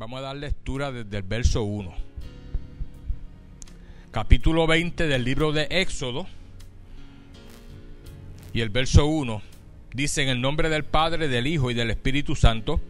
Vamos 0.00 0.20
a 0.20 0.22
dar 0.22 0.36
lectura 0.36 0.90
desde 0.90 1.18
el 1.18 1.24
verso 1.24 1.62
1. 1.62 1.92
Capítulo 4.10 4.66
20 4.66 5.06
del 5.06 5.24
libro 5.24 5.52
de 5.52 5.66
Éxodo. 5.68 6.26
Y 8.54 8.62
el 8.62 8.70
verso 8.70 9.04
1 9.04 9.42
dice 9.92 10.22
en 10.22 10.30
el 10.30 10.40
nombre 10.40 10.70
del 10.70 10.84
Padre, 10.84 11.28
del 11.28 11.46
Hijo 11.46 11.70
y 11.70 11.74
del 11.74 11.90
Espíritu 11.90 12.34
Santo. 12.34 12.80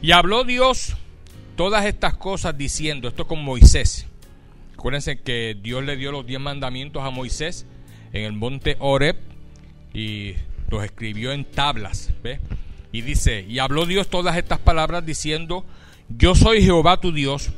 Y 0.00 0.12
habló 0.12 0.44
Dios 0.44 0.96
todas 1.56 1.84
estas 1.84 2.14
cosas 2.14 2.56
diciendo, 2.56 3.06
esto 3.06 3.26
con 3.26 3.44
Moisés. 3.44 4.06
Acuérdense 4.72 5.20
que 5.20 5.58
Dios 5.62 5.84
le 5.84 5.98
dio 5.98 6.10
los 6.10 6.24
diez 6.24 6.40
mandamientos 6.40 7.02
a 7.02 7.10
Moisés 7.10 7.66
en 8.14 8.24
el 8.24 8.32
monte 8.32 8.78
Oreb 8.78 9.16
y 9.92 10.36
los 10.70 10.84
escribió 10.84 11.32
en 11.32 11.44
tablas. 11.44 12.14
¿ve? 12.22 12.40
Y 12.92 13.02
dice, 13.02 13.44
y 13.46 13.58
habló 13.58 13.84
Dios 13.84 14.08
todas 14.08 14.38
estas 14.38 14.58
palabras 14.58 15.04
diciendo, 15.04 15.66
yo 16.08 16.34
soy 16.34 16.62
Jehová 16.62 17.00
tu 17.00 17.12
Dios, 17.12 17.50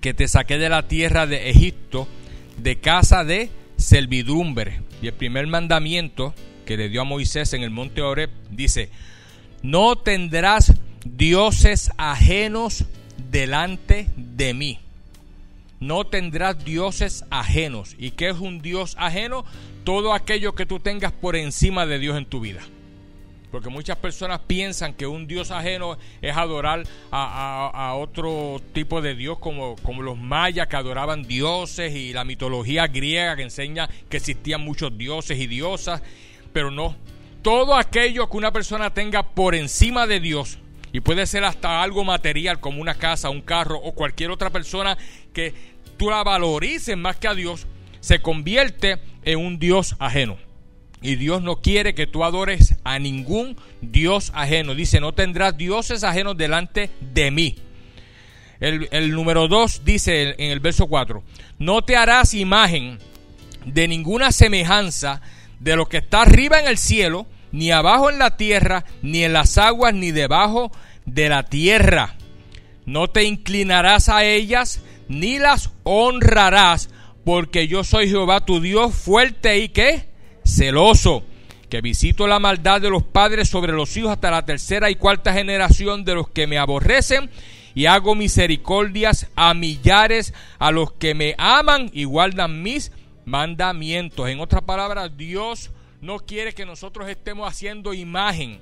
que 0.00 0.14
te 0.14 0.28
saqué 0.28 0.58
de 0.58 0.68
la 0.68 0.88
tierra 0.88 1.26
de 1.26 1.50
Egipto, 1.50 2.08
de 2.56 2.78
casa 2.78 3.24
de 3.24 3.50
servidumbre. 3.76 4.80
Y 5.02 5.08
el 5.08 5.14
primer 5.14 5.46
mandamiento 5.46 6.34
que 6.66 6.76
le 6.76 6.88
dio 6.88 7.00
a 7.00 7.04
Moisés 7.04 7.52
en 7.52 7.62
el 7.62 7.70
monte 7.70 8.02
Oreb 8.02 8.30
dice, 8.50 8.90
no 9.62 9.96
tendrás 9.96 10.74
dioses 11.04 11.90
ajenos 11.96 12.84
delante 13.30 14.08
de 14.16 14.54
mí. 14.54 14.78
No 15.80 16.06
tendrás 16.06 16.64
dioses 16.64 17.24
ajenos. 17.30 17.94
¿Y 17.98 18.12
qué 18.12 18.30
es 18.30 18.38
un 18.38 18.60
dios 18.62 18.96
ajeno? 18.98 19.44
Todo 19.84 20.12
aquello 20.12 20.54
que 20.54 20.66
tú 20.66 20.80
tengas 20.80 21.12
por 21.12 21.36
encima 21.36 21.86
de 21.86 21.98
Dios 21.98 22.16
en 22.16 22.26
tu 22.26 22.40
vida. 22.40 22.60
Porque 23.50 23.70
muchas 23.70 23.96
personas 23.96 24.40
piensan 24.46 24.92
que 24.92 25.06
un 25.06 25.26
Dios 25.26 25.50
ajeno 25.50 25.96
es 26.20 26.36
adorar 26.36 26.84
a, 27.10 27.94
otro 27.96 28.60
tipo 28.72 29.00
de 29.00 29.14
Dios, 29.14 29.38
como, 29.38 29.76
como 29.76 30.02
los 30.02 30.18
mayas 30.18 30.68
que 30.68 30.76
adoraban 30.76 31.22
dioses 31.22 31.94
y 31.94 32.12
la 32.12 32.24
mitología 32.24 32.86
griega 32.86 33.36
que 33.36 33.42
enseña 33.42 33.88
que 34.08 34.18
existían 34.18 34.60
muchos 34.60 34.96
dioses 34.98 35.38
y 35.38 35.46
diosas. 35.46 36.02
Pero 36.52 36.70
no. 36.70 36.94
Todo 37.42 37.74
aquello 37.74 38.28
que 38.28 38.36
una 38.36 38.52
persona 38.52 38.92
tenga 38.92 39.22
por 39.22 39.54
encima 39.54 40.06
de 40.06 40.20
Dios 40.20 40.58
y 40.92 41.00
puede 41.00 41.26
ser 41.26 41.44
hasta 41.44 41.82
algo 41.82 42.04
material 42.04 42.60
como 42.60 42.80
una 42.80 42.94
casa, 42.94 43.30
un 43.30 43.42
carro 43.42 43.78
o 43.78 43.92
cualquier 43.92 44.30
otra 44.30 44.50
persona 44.50 44.96
que 45.32 45.54
tú 45.96 46.10
la 46.10 46.22
valorices 46.22 46.96
más 46.96 47.16
que 47.16 47.28
a 47.28 47.34
Dios, 47.34 47.66
se 48.00 48.20
convierte 48.20 48.98
en 49.24 49.38
un 49.38 49.58
Dios 49.58 49.96
ajeno. 49.98 50.47
Y 51.00 51.16
Dios 51.16 51.42
no 51.42 51.56
quiere 51.56 51.94
que 51.94 52.06
tú 52.06 52.24
adores 52.24 52.74
a 52.84 52.98
ningún 52.98 53.56
Dios 53.80 54.32
ajeno. 54.34 54.74
Dice, 54.74 55.00
no 55.00 55.12
tendrás 55.12 55.56
dioses 55.56 56.02
ajenos 56.02 56.36
delante 56.36 56.90
de 57.00 57.30
mí. 57.30 57.56
El, 58.60 59.12
número 59.12 59.46
2 59.46 59.82
dice 59.84 60.34
en 60.36 60.50
el 60.50 60.58
verso 60.58 60.88
4, 60.88 61.22
no 61.60 61.82
te 61.82 61.96
harás 61.96 62.34
imagen 62.34 62.98
de 63.64 63.86
ninguna 63.86 64.32
semejanza 64.32 65.20
de 65.60 65.76
lo 65.76 65.86
que 65.86 65.98
está 65.98 66.22
arriba 66.22 66.58
en 66.58 66.66
el 66.66 66.76
cielo, 66.76 67.26
ni 67.52 67.70
abajo 67.70 68.10
en 68.10 68.18
la 68.18 68.36
tierra, 68.36 68.84
ni 69.00 69.22
en 69.22 69.32
las 69.32 69.58
aguas, 69.58 69.94
ni 69.94 70.10
debajo 70.10 70.72
de 71.06 71.28
la 71.28 71.44
tierra. 71.44 72.16
No 72.84 73.08
te 73.08 73.24
inclinarás 73.24 74.08
a 74.08 74.24
ellas, 74.24 74.82
ni 75.08 75.38
las 75.38 75.70
honrarás, 75.84 76.90
porque 77.24 77.68
yo 77.68 77.84
soy 77.84 78.08
Jehová 78.08 78.44
tu 78.44 78.60
Dios 78.60 78.94
fuerte 78.94 79.58
y 79.58 79.68
que 79.68 80.07
celoso, 80.48 81.22
que 81.68 81.80
visito 81.80 82.26
la 82.26 82.38
maldad 82.38 82.80
de 82.80 82.90
los 82.90 83.02
padres 83.02 83.48
sobre 83.48 83.72
los 83.72 83.96
hijos 83.96 84.10
hasta 84.10 84.30
la 84.30 84.44
tercera 84.44 84.90
y 84.90 84.96
cuarta 84.96 85.32
generación 85.32 86.04
de 86.04 86.14
los 86.14 86.28
que 86.28 86.46
me 86.46 86.58
aborrecen, 86.58 87.30
y 87.74 87.86
hago 87.86 88.14
misericordias 88.14 89.28
a 89.36 89.54
millares 89.54 90.34
a 90.58 90.72
los 90.72 90.92
que 90.92 91.14
me 91.14 91.34
aman 91.38 91.90
y 91.92 92.04
guardan 92.04 92.62
mis 92.62 92.90
mandamientos. 93.24 94.28
En 94.28 94.40
otras 94.40 94.62
palabras, 94.62 95.16
Dios 95.16 95.70
no 96.00 96.18
quiere 96.18 96.54
que 96.54 96.66
nosotros 96.66 97.08
estemos 97.08 97.48
haciendo 97.48 97.94
imagen 97.94 98.58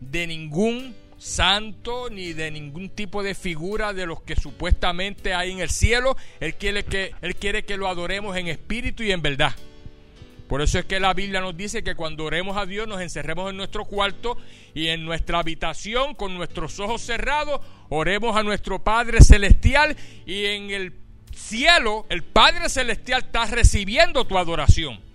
de 0.00 0.26
ningún 0.26 0.94
santo 1.18 2.08
ni 2.10 2.32
de 2.32 2.50
ningún 2.50 2.88
tipo 2.88 3.22
de 3.22 3.34
figura 3.34 3.92
de 3.92 4.06
los 4.06 4.22
que 4.22 4.36
supuestamente 4.36 5.34
hay 5.34 5.52
en 5.52 5.60
el 5.60 5.70
cielo. 5.70 6.16
Él 6.40 6.54
quiere 6.54 6.84
que, 6.84 7.14
él 7.20 7.36
quiere 7.36 7.64
que 7.64 7.76
lo 7.76 7.88
adoremos 7.88 8.36
en 8.36 8.48
espíritu 8.48 9.02
y 9.02 9.12
en 9.12 9.22
verdad. 9.22 9.54
Por 10.48 10.62
eso 10.62 10.78
es 10.78 10.86
que 10.86 10.98
la 10.98 11.12
Biblia 11.12 11.42
nos 11.42 11.56
dice 11.56 11.84
que 11.84 11.94
cuando 11.94 12.24
oremos 12.24 12.56
a 12.56 12.64
Dios 12.64 12.88
nos 12.88 13.02
encerremos 13.02 13.50
en 13.50 13.58
nuestro 13.58 13.84
cuarto 13.84 14.38
y 14.74 14.88
en 14.88 15.04
nuestra 15.04 15.40
habitación 15.40 16.14
con 16.14 16.34
nuestros 16.34 16.80
ojos 16.80 17.02
cerrados, 17.02 17.60
oremos 17.90 18.34
a 18.34 18.42
nuestro 18.42 18.82
Padre 18.82 19.20
Celestial 19.20 19.94
y 20.24 20.46
en 20.46 20.70
el 20.70 20.94
cielo 21.34 22.06
el 22.08 22.22
Padre 22.24 22.70
Celestial 22.70 23.24
está 23.24 23.44
recibiendo 23.44 24.26
tu 24.26 24.38
adoración. 24.38 25.06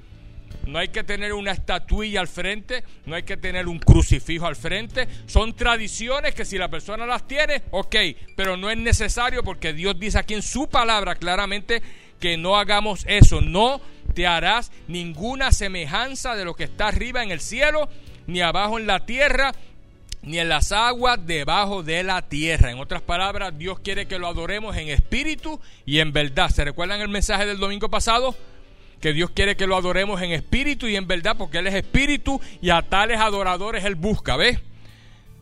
No 0.68 0.80
hay 0.80 0.90
que 0.90 1.04
tener 1.04 1.34
una 1.34 1.52
estatuilla 1.52 2.22
al 2.22 2.28
frente, 2.28 2.84
no 3.06 3.16
hay 3.16 3.24
que 3.24 3.36
tener 3.36 3.68
un 3.68 3.80
crucifijo 3.80 4.46
al 4.46 4.56
frente. 4.56 5.08
Son 5.26 5.54
tradiciones 5.54 6.34
que 6.36 6.46
si 6.46 6.58
la 6.58 6.70
persona 6.70 7.06
las 7.06 7.28
tiene, 7.28 7.64
ok, 7.72 7.96
pero 8.38 8.56
no 8.56 8.70
es 8.70 8.78
necesario 8.78 9.44
porque 9.44 9.74
Dios 9.74 10.00
dice 10.00 10.20
aquí 10.20 10.36
en 10.36 10.42
su 10.42 10.70
palabra 10.70 11.16
claramente 11.16 11.82
que 12.20 12.38
no 12.38 12.56
hagamos 12.56 13.04
eso. 13.10 13.42
No 13.42 13.82
te 14.14 14.28
harás 14.28 14.72
ninguna 14.88 15.52
semejanza 15.52 16.36
de 16.36 16.46
lo 16.46 16.54
que 16.54 16.66
está 16.66 16.88
arriba 16.88 17.24
en 17.24 17.32
el 17.32 17.40
cielo, 17.40 17.90
ni 18.28 18.42
abajo 18.42 18.80
en 18.80 18.88
la 18.88 19.06
tierra, 19.06 19.54
ni 20.22 20.40
en 20.40 20.50
las 20.50 20.72
aguas 20.72 21.20
debajo 21.26 21.84
de 21.84 22.04
la 22.04 22.22
tierra. 22.24 22.72
En 22.72 22.80
otras 22.80 23.02
palabras, 23.02 23.58
Dios 23.58 23.80
quiere 23.80 24.08
que 24.08 24.20
lo 24.20 24.28
adoremos 24.28 24.78
en 24.78 24.90
espíritu 24.90 25.60
y 25.86 26.00
en 26.00 26.14
verdad. 26.14 26.50
¿Se 26.50 26.64
recuerdan 26.64 27.02
el 27.02 27.10
mensaje 27.10 27.46
del 27.46 27.60
domingo 27.60 27.90
pasado? 27.90 28.36
que 29.04 29.12
Dios 29.12 29.32
quiere 29.32 29.58
que 29.58 29.68
lo 29.68 29.76
adoremos 29.76 30.22
en 30.22 30.32
espíritu 30.32 30.88
y 30.88 30.96
en 30.96 31.08
verdad, 31.08 31.36
porque 31.38 31.58
Él 31.58 31.68
es 31.68 31.74
espíritu 31.74 32.40
y 32.62 32.70
a 32.70 32.84
tales 32.84 33.20
adoradores 33.20 33.84
Él 33.84 33.96
busca, 33.96 34.38
¿ves? 34.38 34.62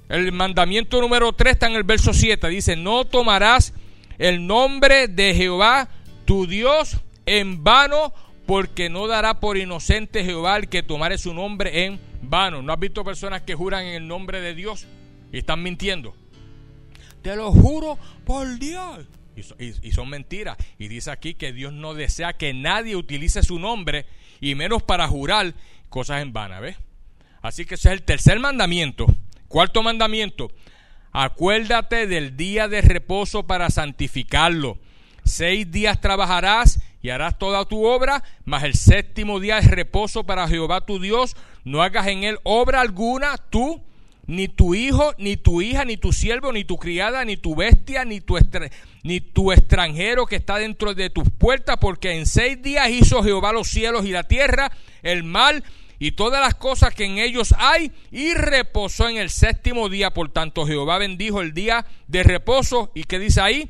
El 0.09 0.31
mandamiento 0.31 0.99
número 0.99 1.31
3 1.31 1.53
está 1.53 1.67
en 1.67 1.75
el 1.75 1.83
verso 1.83 2.11
7, 2.11 2.49
dice, 2.49 2.75
no 2.75 3.05
tomarás 3.05 3.75
el 4.17 4.47
nombre 4.47 5.07
de 5.07 5.35
Jehová, 5.35 5.89
tu 6.25 6.47
Dios, 6.47 6.97
en 7.27 7.63
vano, 7.63 8.11
porque 8.51 8.89
no 8.89 9.07
dará 9.07 9.39
por 9.39 9.55
inocente 9.55 10.25
Jehová 10.25 10.57
el 10.57 10.67
que 10.67 10.83
tomare 10.83 11.17
su 11.17 11.33
nombre 11.33 11.85
en 11.85 12.01
vano. 12.21 12.61
¿No 12.61 12.73
has 12.73 12.79
visto 12.81 13.05
personas 13.05 13.43
que 13.43 13.55
juran 13.55 13.85
en 13.85 13.93
el 13.95 14.05
nombre 14.09 14.41
de 14.41 14.53
Dios 14.53 14.87
y 15.31 15.37
están 15.37 15.63
mintiendo? 15.63 16.13
Te 17.21 17.33
lo 17.37 17.53
juro 17.53 17.97
por 18.25 18.59
Dios. 18.59 19.05
Y, 19.57 19.91
son 19.93 20.09
mentiras. 20.09 20.57
Y 20.77 20.89
dice 20.89 21.11
aquí 21.11 21.35
que 21.35 21.53
Dios 21.53 21.71
no 21.71 21.93
desea 21.93 22.33
que 22.33 22.53
nadie 22.53 22.97
utilice 22.97 23.41
su 23.41 23.57
nombre 23.57 24.05
y 24.41 24.53
menos 24.55 24.83
para 24.83 25.07
jurar 25.07 25.53
cosas 25.87 26.21
en 26.21 26.33
vano, 26.33 26.59
¿ves? 26.59 26.75
Así 27.41 27.63
que 27.63 27.75
ese 27.75 27.87
es 27.87 27.93
el 27.93 28.03
tercer 28.03 28.37
mandamiento. 28.41 29.05
Cuarto 29.47 29.81
mandamiento. 29.81 30.51
Acuérdate 31.13 32.05
del 32.05 32.35
día 32.35 32.67
de 32.67 32.81
reposo 32.81 33.47
para 33.47 33.69
santificarlo. 33.69 34.77
Seis 35.23 35.71
días 35.71 36.01
trabajarás 36.01 36.81
y 37.01 37.09
harás 37.09 37.37
toda 37.37 37.65
tu 37.65 37.85
obra, 37.85 38.23
mas 38.45 38.63
el 38.63 38.75
séptimo 38.75 39.39
día 39.39 39.57
es 39.57 39.69
reposo 39.69 40.23
para 40.23 40.47
Jehová 40.47 40.85
tu 40.85 40.99
Dios. 40.99 41.35
No 41.63 41.81
hagas 41.81 42.07
en 42.07 42.23
él 42.23 42.39
obra 42.43 42.81
alguna, 42.81 43.37
tú, 43.37 43.81
ni 44.27 44.47
tu 44.47 44.75
hijo, 44.75 45.13
ni 45.17 45.35
tu 45.35 45.61
hija, 45.61 45.83
ni 45.83 45.97
tu 45.97 46.13
siervo, 46.13 46.53
ni 46.53 46.63
tu 46.63 46.77
criada, 46.77 47.25
ni 47.25 47.37
tu 47.37 47.55
bestia, 47.55 48.05
ni 48.05 48.21
tu, 48.21 48.37
ni 49.03 49.19
tu 49.19 49.51
extranjero 49.51 50.25
que 50.25 50.35
está 50.35 50.57
dentro 50.57 50.93
de 50.93 51.09
tus 51.09 51.29
puertas, 51.29 51.77
porque 51.81 52.11
en 52.13 52.25
seis 52.25 52.61
días 52.61 52.89
hizo 52.89 53.23
Jehová 53.23 53.51
los 53.51 53.67
cielos 53.67 54.05
y 54.05 54.11
la 54.11 54.23
tierra, 54.23 54.71
el 55.01 55.23
mar 55.23 55.63
y 55.99 56.13
todas 56.13 56.41
las 56.41 56.55
cosas 56.55 56.95
que 56.95 57.05
en 57.05 57.17
ellos 57.17 57.53
hay, 57.57 57.91
y 58.11 58.33
reposó 58.33 59.07
en 59.07 59.17
el 59.17 59.29
séptimo 59.29 59.89
día. 59.89 60.11
Por 60.11 60.29
tanto, 60.29 60.65
Jehová 60.65 60.97
bendijo 60.97 61.41
el 61.41 61.53
día 61.53 61.85
de 62.07 62.23
reposo. 62.23 62.91
¿Y 62.95 63.03
qué 63.03 63.19
dice 63.19 63.41
ahí? 63.41 63.69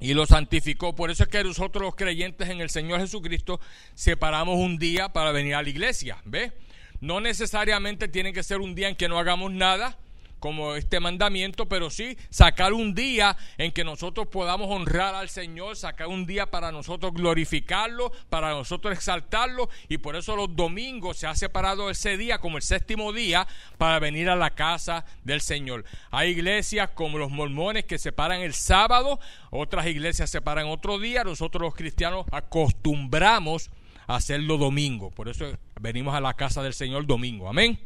Y 0.00 0.14
lo 0.14 0.26
santificó. 0.26 0.94
Por 0.94 1.10
eso 1.10 1.24
es 1.24 1.28
que 1.28 1.42
nosotros 1.42 1.82
los 1.82 1.94
creyentes 1.94 2.48
en 2.48 2.60
el 2.60 2.70
Señor 2.70 3.00
Jesucristo 3.00 3.60
separamos 3.94 4.56
un 4.56 4.78
día 4.78 5.12
para 5.12 5.32
venir 5.32 5.54
a 5.54 5.62
la 5.62 5.68
iglesia. 5.68 6.18
¿Ve? 6.24 6.52
No 7.00 7.20
necesariamente 7.20 8.08
tiene 8.08 8.32
que 8.32 8.42
ser 8.42 8.60
un 8.60 8.74
día 8.74 8.88
en 8.88 8.96
que 8.96 9.08
no 9.08 9.18
hagamos 9.18 9.52
nada, 9.52 9.98
como 10.44 10.74
este 10.74 11.00
mandamiento, 11.00 11.70
pero 11.70 11.88
sí 11.88 12.18
sacar 12.28 12.74
un 12.74 12.94
día 12.94 13.34
en 13.56 13.72
que 13.72 13.82
nosotros 13.82 14.26
podamos 14.26 14.70
honrar 14.70 15.14
al 15.14 15.30
Señor, 15.30 15.74
sacar 15.74 16.08
un 16.08 16.26
día 16.26 16.50
para 16.50 16.70
nosotros 16.70 17.14
glorificarlo, 17.14 18.12
para 18.28 18.50
nosotros 18.50 18.92
exaltarlo, 18.92 19.70
y 19.88 19.96
por 19.96 20.16
eso 20.16 20.36
los 20.36 20.54
domingos 20.54 21.16
se 21.16 21.26
ha 21.26 21.34
separado 21.34 21.88
ese 21.88 22.18
día 22.18 22.40
como 22.40 22.58
el 22.58 22.62
séptimo 22.62 23.14
día 23.14 23.46
para 23.78 23.98
venir 24.00 24.28
a 24.28 24.36
la 24.36 24.50
casa 24.50 25.06
del 25.22 25.40
Señor. 25.40 25.86
Hay 26.10 26.32
iglesias 26.32 26.90
como 26.92 27.16
los 27.16 27.30
mormones 27.30 27.86
que 27.86 27.96
separan 27.96 28.42
el 28.42 28.52
sábado, 28.52 29.20
otras 29.48 29.86
iglesias 29.86 30.28
separan 30.28 30.66
otro 30.66 30.98
día, 30.98 31.24
nosotros 31.24 31.62
los 31.62 31.74
cristianos 31.74 32.26
acostumbramos 32.30 33.70
hacerlo 34.06 34.58
domingo. 34.58 35.10
Por 35.10 35.30
eso 35.30 35.56
venimos 35.80 36.14
a 36.14 36.20
la 36.20 36.34
casa 36.34 36.62
del 36.62 36.74
Señor 36.74 37.06
domingo. 37.06 37.48
Amén. 37.48 37.78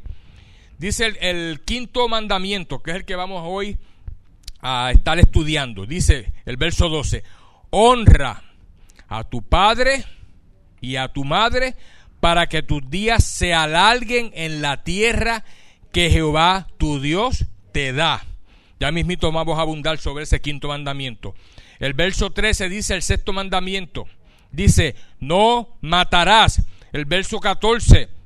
Dice 0.78 1.12
el, 1.20 1.60
quinto 1.64 2.08
mandamiento, 2.08 2.80
que 2.80 2.92
es 2.92 2.96
el 2.98 3.04
que 3.04 3.16
vamos 3.16 3.42
hoy 3.44 3.76
a 4.60 4.92
estar 4.92 5.19
estudiando. 5.19 5.86
Dice 5.86 6.32
el 6.46 6.56
verso 6.56 6.88
12, 6.88 7.25
honra 7.70 8.44
a 9.08 9.25
tu 9.25 9.42
padre 9.42 10.04
y 10.80 10.94
a 10.96 11.08
tu 11.08 11.25
madre 11.25 11.75
para 12.20 12.48
que 12.48 12.62
tus 12.62 12.88
días 12.88 13.25
se 13.25 13.54
alarguen 13.54 14.30
en 14.34 14.62
la 14.62 14.84
tierra 14.84 15.44
que 15.92 16.10
Jehová 16.10 16.69
tu 16.78 17.00
Dios 17.00 17.44
te 17.72 17.92
da. 17.92 18.25
Ya 18.78 18.92
mismito 18.92 19.32
vamos 19.32 19.58
a 19.58 19.62
abundar 19.62 19.98
sobre 19.98 20.25
ese 20.25 20.40
quinto 20.40 20.69
mandamiento. 20.69 21.34
El 21.80 21.94
verso 21.94 22.30
13 22.30 22.69
dice 22.69 22.94
el 22.94 23.02
sexto 23.02 23.32
mandamiento. 23.32 24.06
Dice, 24.52 24.94
no 25.19 25.76
matarás. 25.80 26.62
El 26.92 27.04
verso 27.04 27.40
14 27.40 28.18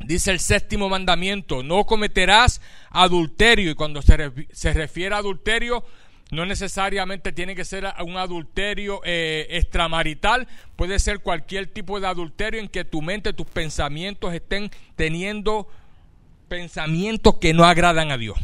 dice 0.00 0.30
el 0.30 0.40
séptimo 0.40 0.88
mandamiento, 0.88 1.62
no 1.62 1.84
cometerás 1.84 2.60
adulterio. 2.90 3.70
Y 3.70 3.74
cuando 3.74 4.02
se, 4.02 4.32
se 4.52 4.72
refiere 4.72 5.14
a 5.14 5.18
adulterio, 5.18 5.84
no 6.30 6.46
necesariamente 6.46 7.32
tiene 7.32 7.54
que 7.54 7.64
ser 7.64 7.86
un 8.04 8.16
adulterio 8.16 9.00
eh, 9.04 9.46
extramarital, 9.50 10.48
puede 10.76 10.98
ser 10.98 11.20
cualquier 11.20 11.66
tipo 11.66 12.00
de 12.00 12.06
adulterio 12.06 12.60
en 12.60 12.68
que 12.68 12.84
tu 12.84 13.02
mente, 13.02 13.32
tus 13.32 13.46
pensamientos 13.46 14.34
estén 14.34 14.70
teniendo 14.96 15.68
pensamientos 16.48 17.36
que 17.36 17.54
no 17.54 17.64
agradan 17.64 18.10
a 18.10 18.18
Dios. 18.18 18.38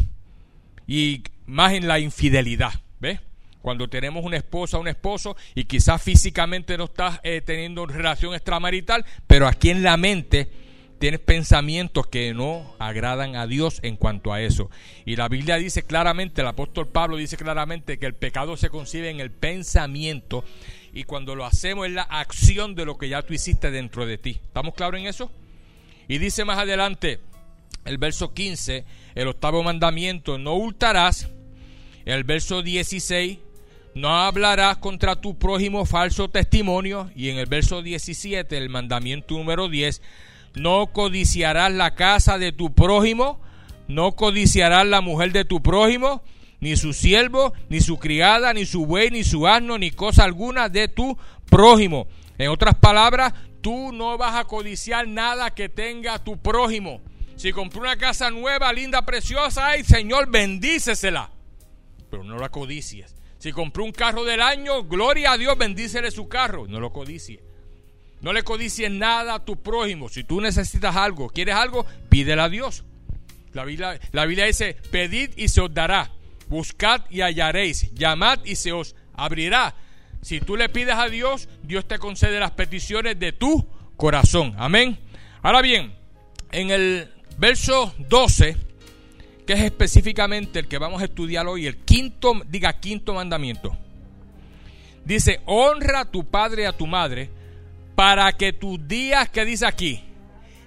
Y 0.86 1.22
más 1.46 1.72
en 1.72 1.88
la 1.88 1.98
infidelidad, 1.98 2.72
¿ves? 3.00 3.20
Cuando 3.62 3.88
tenemos 3.88 4.24
una 4.24 4.36
esposa 4.36 4.78
o 4.78 4.80
un 4.80 4.88
esposo 4.88 5.36
y 5.54 5.64
quizás 5.64 6.02
físicamente 6.02 6.78
no 6.78 6.84
estás 6.84 7.20
eh, 7.22 7.42
teniendo 7.44 7.84
relación 7.86 8.34
extramarital, 8.34 9.04
pero 9.26 9.46
aquí 9.46 9.70
en 9.70 9.82
la 9.82 9.96
mente 9.96 10.48
tienes 11.00 11.20
pensamientos 11.20 12.06
que 12.08 12.34
no 12.34 12.76
agradan 12.78 13.34
a 13.34 13.46
Dios 13.46 13.80
en 13.82 13.96
cuanto 13.96 14.34
a 14.34 14.42
eso. 14.42 14.70
Y 15.06 15.16
la 15.16 15.28
Biblia 15.28 15.56
dice 15.56 15.82
claramente, 15.82 16.42
el 16.42 16.46
apóstol 16.46 16.88
Pablo 16.88 17.16
dice 17.16 17.38
claramente 17.38 17.98
que 17.98 18.04
el 18.04 18.14
pecado 18.14 18.58
se 18.58 18.68
concibe 18.68 19.08
en 19.08 19.18
el 19.18 19.30
pensamiento 19.30 20.44
y 20.92 21.04
cuando 21.04 21.34
lo 21.34 21.46
hacemos 21.46 21.86
es 21.86 21.94
la 21.94 22.02
acción 22.02 22.74
de 22.74 22.84
lo 22.84 22.98
que 22.98 23.08
ya 23.08 23.22
tú 23.22 23.32
hiciste 23.32 23.70
dentro 23.70 24.04
de 24.04 24.18
ti. 24.18 24.40
¿Estamos 24.44 24.74
claros 24.74 25.00
en 25.00 25.06
eso? 25.06 25.32
Y 26.06 26.18
dice 26.18 26.44
más 26.44 26.58
adelante 26.58 27.18
el 27.86 27.96
verso 27.96 28.34
15, 28.34 28.84
el 29.14 29.28
octavo 29.28 29.62
mandamiento, 29.62 30.36
no 30.36 30.54
hurtarás. 30.54 31.30
El 32.04 32.24
verso 32.24 32.62
16, 32.62 33.38
no 33.94 34.10
hablarás 34.10 34.76
contra 34.76 35.18
tu 35.18 35.38
prójimo 35.38 35.86
falso 35.86 36.28
testimonio. 36.28 37.10
Y 37.16 37.30
en 37.30 37.38
el 37.38 37.46
verso 37.46 37.80
17, 37.80 38.54
el 38.58 38.68
mandamiento 38.68 39.34
número 39.34 39.68
10, 39.70 40.02
no 40.54 40.88
codiciarás 40.92 41.72
la 41.72 41.94
casa 41.94 42.38
de 42.38 42.52
tu 42.52 42.72
prójimo, 42.74 43.40
no 43.88 44.16
codiciarás 44.16 44.86
la 44.86 45.00
mujer 45.00 45.32
de 45.32 45.44
tu 45.44 45.62
prójimo, 45.62 46.22
ni 46.60 46.76
su 46.76 46.92
siervo, 46.92 47.52
ni 47.68 47.80
su 47.80 47.98
criada, 47.98 48.52
ni 48.52 48.66
su 48.66 48.86
buey, 48.86 49.10
ni 49.10 49.24
su 49.24 49.46
asno, 49.46 49.78
ni 49.78 49.90
cosa 49.90 50.24
alguna 50.24 50.68
de 50.68 50.88
tu 50.88 51.16
prójimo. 51.48 52.06
En 52.38 52.48
otras 52.48 52.74
palabras, 52.74 53.32
tú 53.60 53.92
no 53.92 54.16
vas 54.18 54.36
a 54.36 54.44
codiciar 54.44 55.08
nada 55.08 55.50
que 55.50 55.68
tenga 55.68 56.22
tu 56.22 56.38
prójimo. 56.38 57.00
Si 57.36 57.52
compró 57.52 57.80
una 57.80 57.96
casa 57.96 58.30
nueva, 58.30 58.72
linda, 58.72 59.04
preciosa, 59.06 59.68
ay 59.68 59.84
Señor, 59.84 60.30
bendícesela. 60.30 61.30
Pero 62.10 62.24
no 62.24 62.36
la 62.36 62.50
codicies. 62.50 63.16
Si 63.38 63.52
compró 63.52 63.84
un 63.84 63.92
carro 63.92 64.24
del 64.24 64.42
año, 64.42 64.84
gloria 64.84 65.32
a 65.32 65.38
Dios, 65.38 65.56
bendícele 65.56 66.10
su 66.10 66.28
carro. 66.28 66.66
No 66.68 66.80
lo 66.80 66.92
codicies. 66.92 67.40
No 68.22 68.32
le 68.32 68.42
codicies 68.42 68.90
nada 68.90 69.34
a 69.34 69.44
tu 69.44 69.56
prójimo. 69.56 70.08
Si 70.08 70.24
tú 70.24 70.40
necesitas 70.40 70.94
algo, 70.96 71.28
quieres 71.30 71.54
algo, 71.54 71.86
pídele 72.08 72.42
a 72.42 72.48
Dios. 72.48 72.84
La 73.52 73.64
Biblia, 73.64 73.98
la 74.12 74.26
Biblia 74.26 74.44
dice, 74.46 74.76
pedid 74.90 75.30
y 75.36 75.48
se 75.48 75.60
os 75.60 75.72
dará. 75.72 76.10
Buscad 76.48 77.02
y 77.10 77.22
hallaréis. 77.22 77.92
Llamad 77.94 78.40
y 78.44 78.56
se 78.56 78.72
os 78.72 78.94
abrirá. 79.14 79.74
Si 80.22 80.40
tú 80.40 80.56
le 80.56 80.68
pides 80.68 80.94
a 80.94 81.08
Dios, 81.08 81.48
Dios 81.62 81.88
te 81.88 81.98
concede 81.98 82.38
las 82.38 82.50
peticiones 82.50 83.18
de 83.18 83.32
tu 83.32 83.66
corazón. 83.96 84.54
Amén. 84.58 84.98
Ahora 85.42 85.62
bien, 85.62 85.94
en 86.52 86.70
el 86.70 87.10
verso 87.38 87.94
12, 87.98 88.56
que 89.46 89.52
es 89.54 89.60
específicamente 89.60 90.58
el 90.58 90.68
que 90.68 90.76
vamos 90.76 91.00
a 91.00 91.06
estudiar 91.06 91.46
hoy, 91.46 91.66
el 91.66 91.78
quinto, 91.78 92.34
diga 92.46 92.78
quinto 92.80 93.14
mandamiento. 93.14 93.74
Dice, 95.06 95.40
honra 95.46 96.00
a 96.00 96.10
tu 96.10 96.24
padre 96.24 96.62
y 96.62 96.66
a 96.66 96.76
tu 96.76 96.86
madre 96.86 97.30
para 97.94 98.32
que 98.32 98.52
tus 98.52 98.86
días, 98.86 99.28
que 99.28 99.44
dice 99.44 99.66
aquí, 99.66 100.04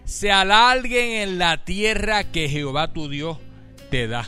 se 0.06 0.32
alarguen 0.32 1.30
en 1.30 1.38
la 1.38 1.64
tierra 1.64 2.26
que 2.26 2.50
Jehová 2.50 2.94
tu 2.94 3.10
Dios 3.10 3.38
te 3.90 4.08
da. 4.08 4.28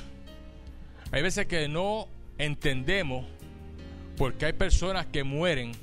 Hay 1.11 1.21
veces 1.21 1.45
que 1.45 1.67
no 1.67 2.07
entendemos 2.37 3.25
porque 4.17 4.45
hay 4.45 4.53
personas 4.53 5.05
que 5.07 5.23
mueren 5.23 5.73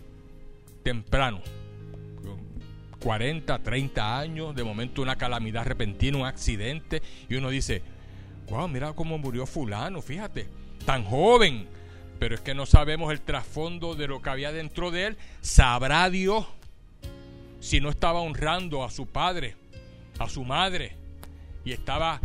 temprano. 0.83 1.41
40, 3.01 3.59
30 3.59 4.19
años, 4.19 4.55
de 4.55 4.63
momento 4.63 5.03
una 5.03 5.17
calamidad 5.17 5.67
repentina, 5.67 6.19
un 6.19 6.27
accidente, 6.27 7.03
y 7.29 7.35
uno 7.35 7.51
dice, 7.51 7.83
wow, 8.49 8.69
mira 8.69 8.93
cómo 8.93 9.19
murió 9.19 9.45
fulano, 9.45 10.01
fíjate, 10.01 10.47
tan 10.87 11.05
joven, 11.05 11.67
pero 12.21 12.37
es 12.37 12.41
que 12.41 12.55
no 12.55 12.65
sabemos 12.65 13.13
el 13.13 13.21
trasfondo 13.21 13.97
de 13.97 14.07
lo 14.07 14.23
que 14.23 14.31
había 14.31 14.53
dentro 14.53 14.93
de 14.93 15.07
él, 15.07 15.17
sabrá 15.41 16.09
Dios 16.11 16.47
si 17.63 17.81
no 17.81 17.91
estaba 17.91 18.21
honrando 18.21 18.83
a 18.83 18.91
su 18.91 19.07
padre, 19.07 19.55
a 20.19 20.29
su 20.29 20.45
madre, 20.45 20.97
y 21.65 21.71
estaba 21.71 22.21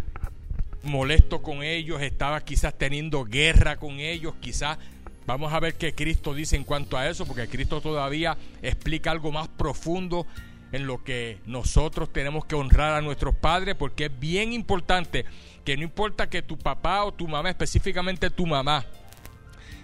molesto 0.81 1.43
con 1.43 1.61
ellos, 1.61 2.01
estaba 2.01 2.41
quizás 2.43 2.75
teniendo 2.75 3.23
guerra 3.23 3.77
con 3.77 3.99
ellos, 3.99 4.33
quizás 4.41 4.79
vamos 5.27 5.53
a 5.53 5.59
ver 5.59 5.75
qué 5.75 5.93
Cristo 5.93 6.33
dice 6.33 6.55
en 6.55 6.63
cuanto 6.63 6.97
a 6.97 7.07
eso, 7.07 7.27
porque 7.27 7.47
Cristo 7.47 7.81
todavía 7.81 8.35
explica 8.63 9.11
algo 9.11 9.31
más 9.31 9.47
profundo 9.47 10.25
en 10.71 10.87
lo 10.87 11.03
que 11.03 11.37
nosotros 11.45 12.11
tenemos 12.11 12.45
que 12.45 12.55
honrar 12.55 12.93
a 12.95 13.01
nuestros 13.01 13.35
padres, 13.35 13.75
porque 13.75 14.05
es 14.05 14.19
bien 14.19 14.53
importante 14.53 15.23
que 15.63 15.77
no 15.77 15.83
importa 15.83 16.31
que 16.31 16.41
tu 16.41 16.57
papá 16.57 17.05
o 17.05 17.13
tu 17.13 17.27
mamá, 17.27 17.49
específicamente 17.49 18.31
tu 18.31 18.47
mamá, 18.47 18.85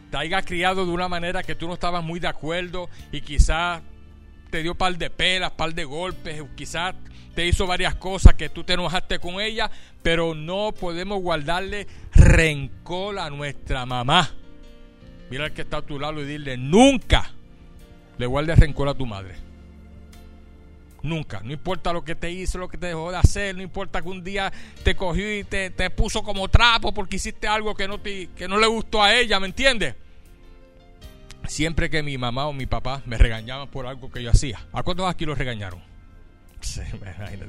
te 0.10 0.18
haya 0.18 0.42
criado 0.42 0.84
de 0.84 0.92
una 0.92 1.08
manera 1.08 1.44
que 1.44 1.54
tú 1.54 1.68
no 1.68 1.76
estabas 1.76 2.04
muy 2.04 2.20
de 2.20 2.28
acuerdo 2.28 2.90
y 3.12 3.22
quizás 3.22 3.84
te 4.54 4.62
dio 4.62 4.76
par 4.76 4.96
de 4.96 5.10
pelas, 5.10 5.50
par 5.50 5.74
de 5.74 5.84
golpes, 5.84 6.40
quizás 6.56 6.94
te 7.34 7.44
hizo 7.44 7.66
varias 7.66 7.96
cosas 7.96 8.36
que 8.36 8.50
tú 8.50 8.64
te 8.64 8.74
enojaste 8.74 9.18
con 9.18 9.42
ella, 9.42 9.72
pero 10.04 10.36
no 10.36 10.72
podemos 10.80 11.20
guardarle 11.24 11.88
rencor 12.14 13.18
a 13.18 13.32
nuestra 13.32 13.88
mamá. 13.88 14.30
Mira 15.32 15.46
al 15.46 15.54
que 15.54 15.64
está 15.64 15.78
a 15.78 15.82
tu 15.82 16.00
lado 16.00 16.22
y 16.22 16.26
dile, 16.26 16.56
nunca 16.56 17.32
le 18.20 18.28
guardes 18.28 18.60
rencor 18.60 18.90
a 18.90 18.94
tu 18.94 19.08
madre. 19.08 19.34
Nunca, 21.02 21.42
no 21.44 21.52
importa 21.52 21.92
lo 21.92 22.04
que 22.04 22.14
te 22.14 22.30
hizo, 22.30 22.60
lo 22.60 22.70
que 22.70 22.78
te 22.78 22.86
dejó 22.86 23.10
de 23.10 23.18
hacer, 23.18 23.56
no 23.56 23.64
importa 23.64 24.04
que 24.04 24.10
un 24.10 24.24
día 24.24 24.54
te 24.84 24.96
cogió 24.96 25.36
y 25.36 25.46
te, 25.46 25.72
te 25.72 25.90
puso 25.90 26.22
como 26.22 26.48
trapo 26.48 26.94
porque 26.94 27.16
hiciste 27.16 27.48
algo 27.48 27.74
que 27.74 27.88
no, 27.88 28.00
te, 28.00 28.28
que 28.36 28.48
no 28.48 28.60
le 28.60 28.68
gustó 28.68 29.02
a 29.02 29.16
ella, 29.16 29.40
¿me 29.40 29.48
entiendes? 29.48 29.96
Siempre 31.48 31.90
que 31.90 32.04
mi 32.04 32.18
mamá 32.18 32.48
o 32.48 32.54
mi 32.54 32.66
papá 32.66 33.02
me 33.06 33.18
regañaban 33.18 33.68
por 33.70 33.88
algo 33.88 34.12
que 34.12 34.24
yo 34.24 34.32
hacía. 34.32 34.60
¿A 34.72 34.84
cuántos 34.84 35.10
aquí 35.10 35.26
los 35.26 35.38
regañaron? 35.38 35.82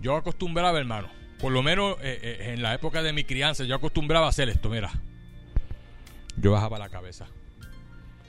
Yo 0.00 0.16
acostumbraba, 0.16 0.78
hermano, 0.78 1.08
por 1.40 1.50
lo 1.50 1.62
menos 1.62 1.96
eh, 2.02 2.18
eh, 2.22 2.52
en 2.52 2.62
la 2.62 2.74
época 2.74 3.02
de 3.02 3.14
mi 3.14 3.24
crianza, 3.24 3.64
yo 3.64 3.74
acostumbraba 3.74 4.26
a 4.26 4.28
hacer 4.28 4.50
esto, 4.50 4.68
mira. 4.68 4.90
Yo 6.36 6.52
bajaba 6.52 6.78
la 6.78 6.90
cabeza. 6.90 7.26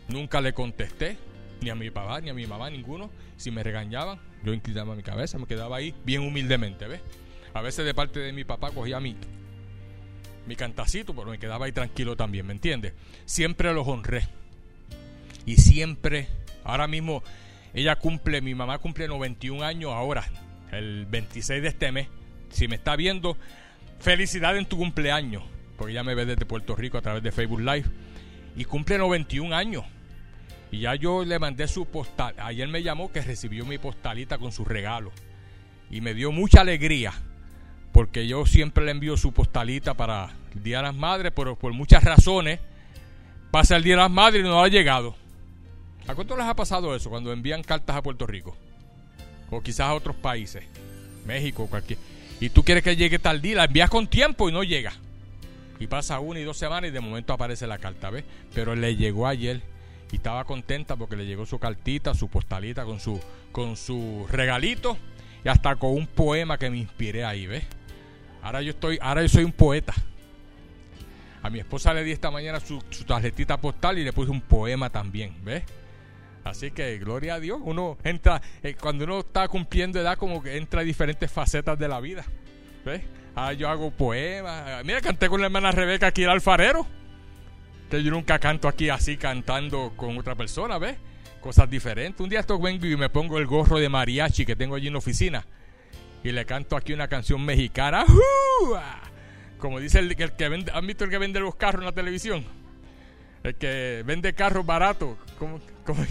Nunca 0.08 0.40
le 0.40 0.54
contesté, 0.54 1.18
ni 1.60 1.70
a 1.70 1.76
mi 1.76 1.90
papá, 1.90 2.22
ni 2.22 2.30
a 2.30 2.34
mi 2.34 2.46
mamá, 2.48 2.70
ninguno. 2.70 3.10
Si 3.36 3.52
me 3.52 3.62
regañaban, 3.62 4.22
yo 4.44 4.54
inclinaba 4.54 4.96
mi 4.96 5.04
cabeza, 5.04 5.38
me 5.38 5.48
quedaba 5.48 5.76
ahí 5.76 5.94
bien 6.06 6.22
humildemente, 6.22 6.88
¿ves? 6.88 7.02
A 7.54 7.62
veces 7.62 7.86
de 7.86 7.94
parte 7.94 8.20
de 8.20 8.32
mi 8.32 8.46
papá 8.46 8.72
cogía 8.72 9.02
mi 9.02 9.18
mi 10.48 10.56
cantacito, 10.56 11.16
pero 11.16 11.30
me 11.30 11.40
quedaba 11.40 11.66
ahí 11.66 11.72
tranquilo 11.72 12.16
también, 12.16 12.46
¿me 12.46 12.54
entiendes? 12.54 12.94
Siempre 13.26 13.74
los 13.74 13.88
honré. 13.88 14.28
Y 15.46 15.58
siempre, 15.58 16.28
ahora 16.64 16.88
mismo, 16.88 17.24
ella 17.74 17.96
cumple, 17.96 18.42
mi 18.42 18.56
mamá 18.56 18.78
cumple 18.80 19.08
91 19.08 19.64
años 19.64 19.92
ahora, 19.92 20.26
el 20.72 21.06
26 21.06 21.62
de 21.62 21.68
este 21.68 21.92
mes. 21.92 22.08
Si 22.50 22.68
me 22.68 22.76
está 22.76 22.96
viendo, 22.96 23.38
felicidad 24.00 24.58
en 24.58 24.66
tu 24.66 24.78
cumpleaños, 24.78 25.44
porque 25.78 25.92
ella 25.92 26.04
me 26.04 26.16
ve 26.16 26.26
desde 26.26 26.46
Puerto 26.46 26.76
Rico 26.76 26.98
a 26.98 27.02
través 27.02 27.22
de 27.24 27.32
Facebook 27.32 27.62
Live. 27.62 27.86
Y 28.56 28.66
cumple 28.66 28.98
91 28.98 29.56
años. 29.56 29.84
Y 30.72 30.80
ya 30.80 30.96
yo 30.96 31.26
le 31.26 31.38
mandé 31.38 31.68
su 31.68 31.86
postal. 31.86 32.36
Ayer 32.38 32.68
me 32.68 32.82
llamó 32.82 33.12
que 33.12 33.22
recibió 33.22 33.66
mi 33.66 33.78
postalita 33.78 34.38
con 34.38 34.52
su 34.52 34.66
regalo. 34.66 35.12
Y 35.92 36.02
me 36.02 36.14
dio 36.14 36.32
mucha 36.32 36.62
alegría 36.62 37.14
porque 37.96 38.28
yo 38.28 38.46
siempre 38.46 38.84
le 38.84 38.92
envío 38.92 39.16
su 39.16 39.32
postalita 39.32 39.94
para 39.94 40.34
el 40.54 40.62
Día 40.62 40.80
de 40.80 40.84
las 40.84 40.96
Madres, 40.96 41.32
pero 41.34 41.56
por 41.56 41.72
muchas 41.72 42.04
razones 42.04 42.60
pasa 43.52 43.78
el 43.78 43.84
Día 43.84 43.94
de 43.94 44.02
las 44.02 44.12
Madres 44.12 44.44
y 44.44 44.44
no 44.46 44.62
ha 44.62 44.68
llegado. 44.68 45.16
¿A 46.06 46.14
cuánto 46.14 46.36
les 46.36 46.46
ha 46.46 46.54
pasado 46.58 46.94
eso 46.94 47.10
cuando 47.10 47.32
envían 47.32 47.64
cartas 47.64 47.96
a 47.96 48.04
Puerto 48.04 48.28
Rico? 48.28 48.58
O 49.50 49.62
quizás 49.62 49.88
a 49.88 49.94
otros 49.94 50.14
países, 50.18 50.66
México, 51.26 51.68
cualquier. 51.68 51.98
Y 52.42 52.50
tú 52.50 52.66
quieres 52.66 52.84
que 52.84 52.98
llegue 52.98 53.18
tal 53.18 53.42
día, 53.42 53.56
la 53.56 53.64
envías 53.64 53.90
con 53.90 54.08
tiempo 54.08 54.50
y 54.50 54.52
no 54.52 54.62
llega. 54.64 54.92
Y 55.80 55.88
pasa 55.88 56.20
una 56.20 56.42
y 56.42 56.44
dos 56.44 56.58
semanas 56.58 56.90
y 56.90 56.92
de 56.92 57.00
momento 57.00 57.32
aparece 57.32 57.66
la 57.66 57.78
carta, 57.78 58.10
¿ves? 58.10 58.26
Pero 58.54 58.76
le 58.76 58.98
llegó 58.98 59.26
ayer 59.26 59.62
y 60.12 60.18
estaba 60.18 60.44
contenta 60.44 60.98
porque 60.98 61.16
le 61.16 61.26
llegó 61.26 61.46
su 61.46 61.60
cartita, 61.60 62.14
su 62.14 62.28
postalita 62.28 62.84
con 62.84 63.00
su, 63.00 63.22
con 63.54 63.78
su 63.78 64.28
regalito 64.30 64.98
y 65.46 65.48
hasta 65.48 65.78
con 65.78 65.92
un 65.92 66.08
poema 66.08 66.58
que 66.58 66.70
me 66.70 66.78
inspiré 66.78 67.24
ahí, 67.24 67.48
¿ves? 67.48 67.64
Ahora 68.46 68.62
yo 68.62 68.70
estoy, 68.70 69.00
ahora 69.02 69.24
yo 69.24 69.30
soy 69.30 69.44
un 69.44 69.52
poeta. 69.54 69.92
A 71.42 71.50
mi 71.50 71.58
esposa 71.58 71.96
le 71.96 72.04
di 72.04 72.12
esta 72.12 72.30
mañana 72.30 72.60
su, 72.60 72.80
tarjetita 73.08 73.58
postal 73.58 73.98
y 73.98 74.04
le 74.04 74.14
puse 74.14 74.30
un 74.30 74.42
poema 74.42 74.92
también, 74.92 75.34
¿ves? 75.44 75.64
Así 76.44 76.70
que 76.70 77.00
gloria 77.00 77.34
a 77.34 77.40
Dios, 77.40 77.60
uno 77.64 77.98
entra, 78.04 78.40
eh, 78.62 78.76
cuando 78.80 79.04
uno 79.06 79.22
está 79.22 79.48
cumpliendo 79.48 80.00
edad, 80.00 80.16
como 80.16 80.44
que 80.44 80.58
entra 80.58 80.82
a 80.82 80.84
diferentes 80.84 81.32
facetas 81.32 81.80
de 81.80 81.88
la 81.88 82.00
vida. 82.00 82.24
¿Ves? 82.86 83.02
Ah, 83.36 83.52
yo 83.54 83.68
hago 83.68 83.90
poemas. 83.90 84.86
Mira, 84.86 85.02
canté 85.02 85.28
con 85.28 85.42
la 85.42 85.48
hermana 85.48 85.72
Rebeca 85.72 86.06
aquí 86.06 86.22
el 86.22 86.30
alfarero. 86.30 86.86
Que 87.90 88.04
yo 88.04 88.12
nunca 88.12 88.38
canto 88.38 88.68
aquí 88.68 88.90
así 88.90 89.18
cantando 89.18 89.94
con 89.96 90.16
otra 90.20 90.36
persona, 90.36 90.78
¿ves? 90.78 90.98
Cosas 91.42 91.68
diferentes. 91.68 92.22
Un 92.22 92.30
día 92.30 92.42
esto 92.42 92.60
vengo 92.60 92.86
y 92.86 92.96
me 92.96 93.10
pongo 93.10 93.40
el 93.40 93.48
gorro 93.48 93.80
de 93.80 93.90
mariachi 93.90 94.46
que 94.46 94.56
tengo 94.56 94.76
allí 94.76 94.86
en 94.86 94.94
la 94.94 95.00
oficina. 95.00 95.48
Y 96.26 96.32
le 96.32 96.44
canto 96.44 96.76
aquí 96.76 96.92
una 96.92 97.08
canción 97.08 97.46
mexicana. 97.46 98.04
Como 99.60 99.80
dice 99.80 100.00
el, 100.00 100.16
que 100.16 100.50
vende, 100.50 100.72
¿han 100.74 100.88
visto 100.88 101.04
el 101.04 101.12
que 101.12 101.20
vende 101.20 101.40
los 101.40 101.54
carros 101.54 101.82
en 101.82 101.86
la 101.86 101.92
televisión? 101.92 102.44
El 103.44 103.54
que 103.54 104.02
vende 104.04 104.34
carros 104.34 104.66
baratos. 104.66 105.20
¿Cómo, 105.38 105.60
cómo, 105.86 106.04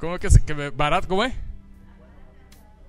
cómo 0.00 0.16
es 0.16 0.40
que, 0.40 0.44
que 0.44 0.70
barato? 0.70 1.06
¿Cómo 1.06 1.22
es? 1.22 1.32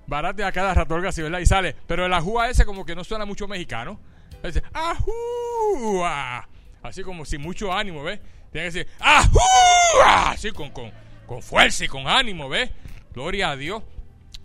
Barato 0.08 0.44
a 0.44 0.50
cada 0.50 0.74
rato, 0.74 0.96
así, 0.96 1.22
¿verdad? 1.22 1.38
Y 1.38 1.46
sale. 1.46 1.76
Pero 1.86 2.06
el 2.06 2.12
ajúa 2.12 2.50
ese 2.50 2.64
como 2.64 2.84
que 2.84 2.96
no 2.96 3.04
suena 3.04 3.24
mucho 3.24 3.46
mexicano. 3.46 4.00
Dice, 4.42 4.64
ajúa. 4.72 6.48
Así 6.82 7.04
como 7.04 7.24
sin 7.24 7.40
mucho 7.40 7.72
ánimo, 7.72 8.02
¿ves? 8.02 8.18
Tiene 8.50 8.68
que 8.68 8.78
decir, 8.78 8.88
ajúa. 8.98 10.32
Así 10.32 10.50
con, 10.50 10.72
con, 10.72 10.90
con 11.24 11.40
fuerza 11.40 11.84
y 11.84 11.88
con 11.88 12.08
ánimo, 12.08 12.48
¿ves? 12.48 12.68
Gloria 13.12 13.50
a 13.50 13.56
Dios. 13.56 13.84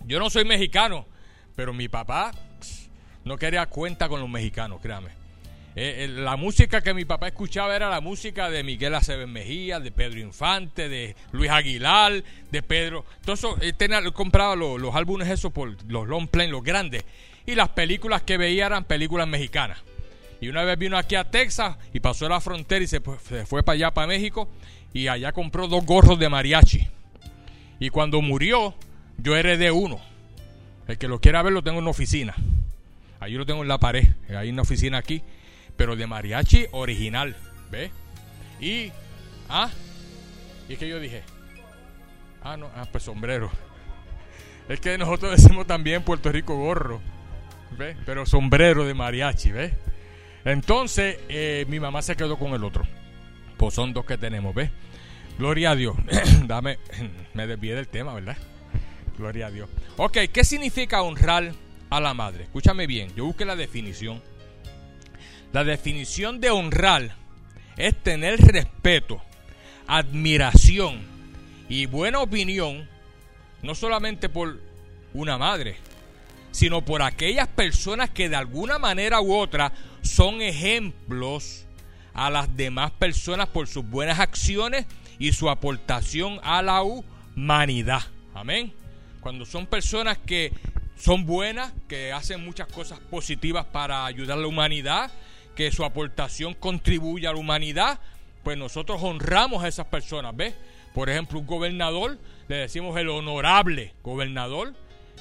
Yo 0.05 0.19
no 0.19 0.29
soy 0.29 0.45
mexicano, 0.45 1.07
pero 1.59 1.73
mi 1.73 1.89
papá 1.89 2.31
no 3.25 3.35
quería 3.35 3.65
cuenta 3.65 4.07
con 4.07 4.21
los 4.21 4.29
mexicanos, 4.29 4.79
créame. 4.81 5.09
Eh, 5.75 6.07
la 6.09 6.37
música 6.37 6.79
que 6.79 6.93
mi 6.93 7.03
papá 7.03 7.27
escuchaba 7.27 7.75
era 7.75 7.89
la 7.89 7.99
música 7.99 8.49
de 8.49 8.63
Miguel 8.63 8.95
Aceves 8.95 9.27
Mejía, 9.27 9.81
de 9.81 9.91
Pedro 9.91 10.21
Infante, 10.21 10.87
de 10.87 11.17
Luis 11.33 11.51
Aguilar, 11.51 12.23
de 12.49 12.63
Pedro. 12.63 13.03
Entonces, 13.17 13.49
él 13.59 13.73
tenía, 13.75 14.01
compraba 14.11 14.55
los, 14.55 14.79
los, 14.79 14.95
álbumes 14.95 15.27
esos 15.27 15.51
por 15.51 15.75
los 15.91 16.07
long 16.07 16.29
play, 16.29 16.47
los 16.47 16.63
grandes. 16.63 17.03
Y 17.45 17.55
las 17.55 17.67
películas 17.67 18.21
que 18.21 18.37
veía 18.37 18.67
eran 18.67 18.85
películas 18.85 19.27
mexicanas. 19.27 19.79
Y 20.39 20.47
una 20.47 20.63
vez 20.63 20.79
vino 20.79 20.97
aquí 20.97 21.15
a 21.15 21.29
Texas 21.29 21.75
y 21.91 21.99
pasó 21.99 22.29
la 22.29 22.39
frontera 22.39 22.85
y 22.85 22.87
se, 22.87 23.01
se 23.27 23.45
fue 23.45 23.63
para 23.63 23.73
allá, 23.73 23.93
para 23.93 24.07
México. 24.07 24.47
Y 24.93 25.09
allá 25.09 25.33
compró 25.33 25.67
dos 25.67 25.85
gorros 25.85 26.17
de 26.19 26.29
mariachi. 26.29 26.87
Y 27.81 27.89
cuando 27.89 28.21
murió, 28.21 28.75
yo 29.17 29.35
heredé 29.35 29.71
uno. 29.71 30.08
El 30.89 30.97
que 30.97 31.07
lo 31.07 31.21
quiera 31.21 31.41
ver 31.41 31.53
lo 31.53 31.63
tengo 31.63 31.77
en 31.77 31.83
una 31.83 31.91
oficina. 31.91 32.35
Ahí 33.21 33.33
lo 33.33 33.45
tengo 33.45 33.61
en 33.61 33.69
la 33.69 33.77
pared, 33.77 34.07
en 34.27 34.55
la 34.55 34.61
oficina 34.61 34.97
aquí 34.97 35.23
pero 35.79 35.95
de 35.95 36.05
mariachi 36.07 36.65
original, 36.71 37.37
¿ves? 37.71 37.89
Y, 38.59 38.91
ah, 39.47 39.69
y 40.67 40.75
que 40.75 40.89
yo 40.89 40.99
dije, 40.99 41.23
ah, 42.43 42.57
no, 42.57 42.69
ah, 42.75 42.85
pues 42.91 43.05
sombrero. 43.05 43.49
Es 44.67 44.81
que 44.81 44.97
nosotros 44.97 45.41
decimos 45.41 45.65
también 45.67 46.03
Puerto 46.03 46.33
Rico 46.33 46.57
gorro, 46.57 46.99
¿ves? 47.77 47.95
Pero 48.05 48.25
sombrero 48.25 48.83
de 48.83 48.93
mariachi, 48.93 49.53
¿ves? 49.53 49.71
Entonces, 50.43 51.17
eh, 51.29 51.65
mi 51.69 51.79
mamá 51.79 52.01
se 52.01 52.17
quedó 52.17 52.37
con 52.37 52.51
el 52.51 52.65
otro. 52.65 52.83
Pues 53.55 53.73
son 53.73 53.93
dos 53.93 54.03
que 54.03 54.17
tenemos, 54.17 54.53
¿ves? 54.53 54.71
Gloria 55.37 55.71
a 55.71 55.75
Dios. 55.77 55.95
Dame, 56.45 56.77
me 57.33 57.47
desvié 57.47 57.73
del 57.73 57.87
tema, 57.87 58.13
¿verdad? 58.13 58.35
Gloria 59.19 59.47
a 59.47 59.51
Dios. 59.51 59.69
Ok, 59.97 60.17
¿qué 60.33 60.43
significa 60.43 61.03
honrar 61.03 61.51
a 61.91 61.99
la 61.99 62.15
madre? 62.15 62.45
Escúchame 62.45 62.87
bien, 62.87 63.13
yo 63.15 63.25
busqué 63.25 63.45
la 63.45 63.55
definición 63.55 64.21
la 65.51 65.63
definición 65.63 66.39
de 66.39 66.51
honrar 66.51 67.15
es 67.75 67.95
tener 68.03 68.39
respeto, 68.39 69.19
admiración 69.87 71.01
y 71.67 71.87
buena 71.87 72.19
opinión, 72.19 72.87
no 73.63 73.73
solamente 73.73 74.29
por 74.29 74.59
una 75.13 75.39
madre, 75.39 75.77
sino 76.51 76.85
por 76.85 77.01
aquellas 77.01 77.47
personas 77.47 78.11
que 78.11 78.29
de 78.29 78.35
alguna 78.35 78.77
manera 78.77 79.21
u 79.21 79.33
otra 79.33 79.71
son 80.03 80.41
ejemplos 80.41 81.65
a 82.13 82.29
las 82.29 82.55
demás 82.55 82.91
personas 82.91 83.47
por 83.47 83.67
sus 83.67 83.85
buenas 83.89 84.19
acciones 84.19 84.85
y 85.17 85.33
su 85.33 85.49
aportación 85.49 86.39
a 86.43 86.61
la 86.61 86.83
humanidad. 86.83 88.03
Amén. 88.35 88.71
Cuando 89.21 89.45
son 89.45 89.67
personas 89.67 90.17
que 90.17 90.53
son 90.95 91.25
buenas, 91.25 91.73
que 91.87 92.11
hacen 92.11 92.43
muchas 92.43 92.67
cosas 92.67 92.99
positivas 92.99 93.65
para 93.65 94.05
ayudar 94.05 94.37
a 94.37 94.41
la 94.41 94.47
humanidad, 94.47 95.11
que 95.55 95.71
su 95.71 95.83
aportación 95.83 96.53
contribuye 96.53 97.27
a 97.27 97.33
la 97.33 97.39
humanidad, 97.39 97.99
pues 98.43 98.57
nosotros 98.57 99.01
honramos 99.03 99.63
a 99.63 99.67
esas 99.67 99.87
personas, 99.87 100.35
¿ves? 100.35 100.55
Por 100.93 101.09
ejemplo, 101.09 101.39
un 101.39 101.45
gobernador, 101.45 102.17
le 102.47 102.55
decimos 102.55 102.97
el 102.97 103.09
honorable 103.09 103.93
gobernador, 104.03 104.73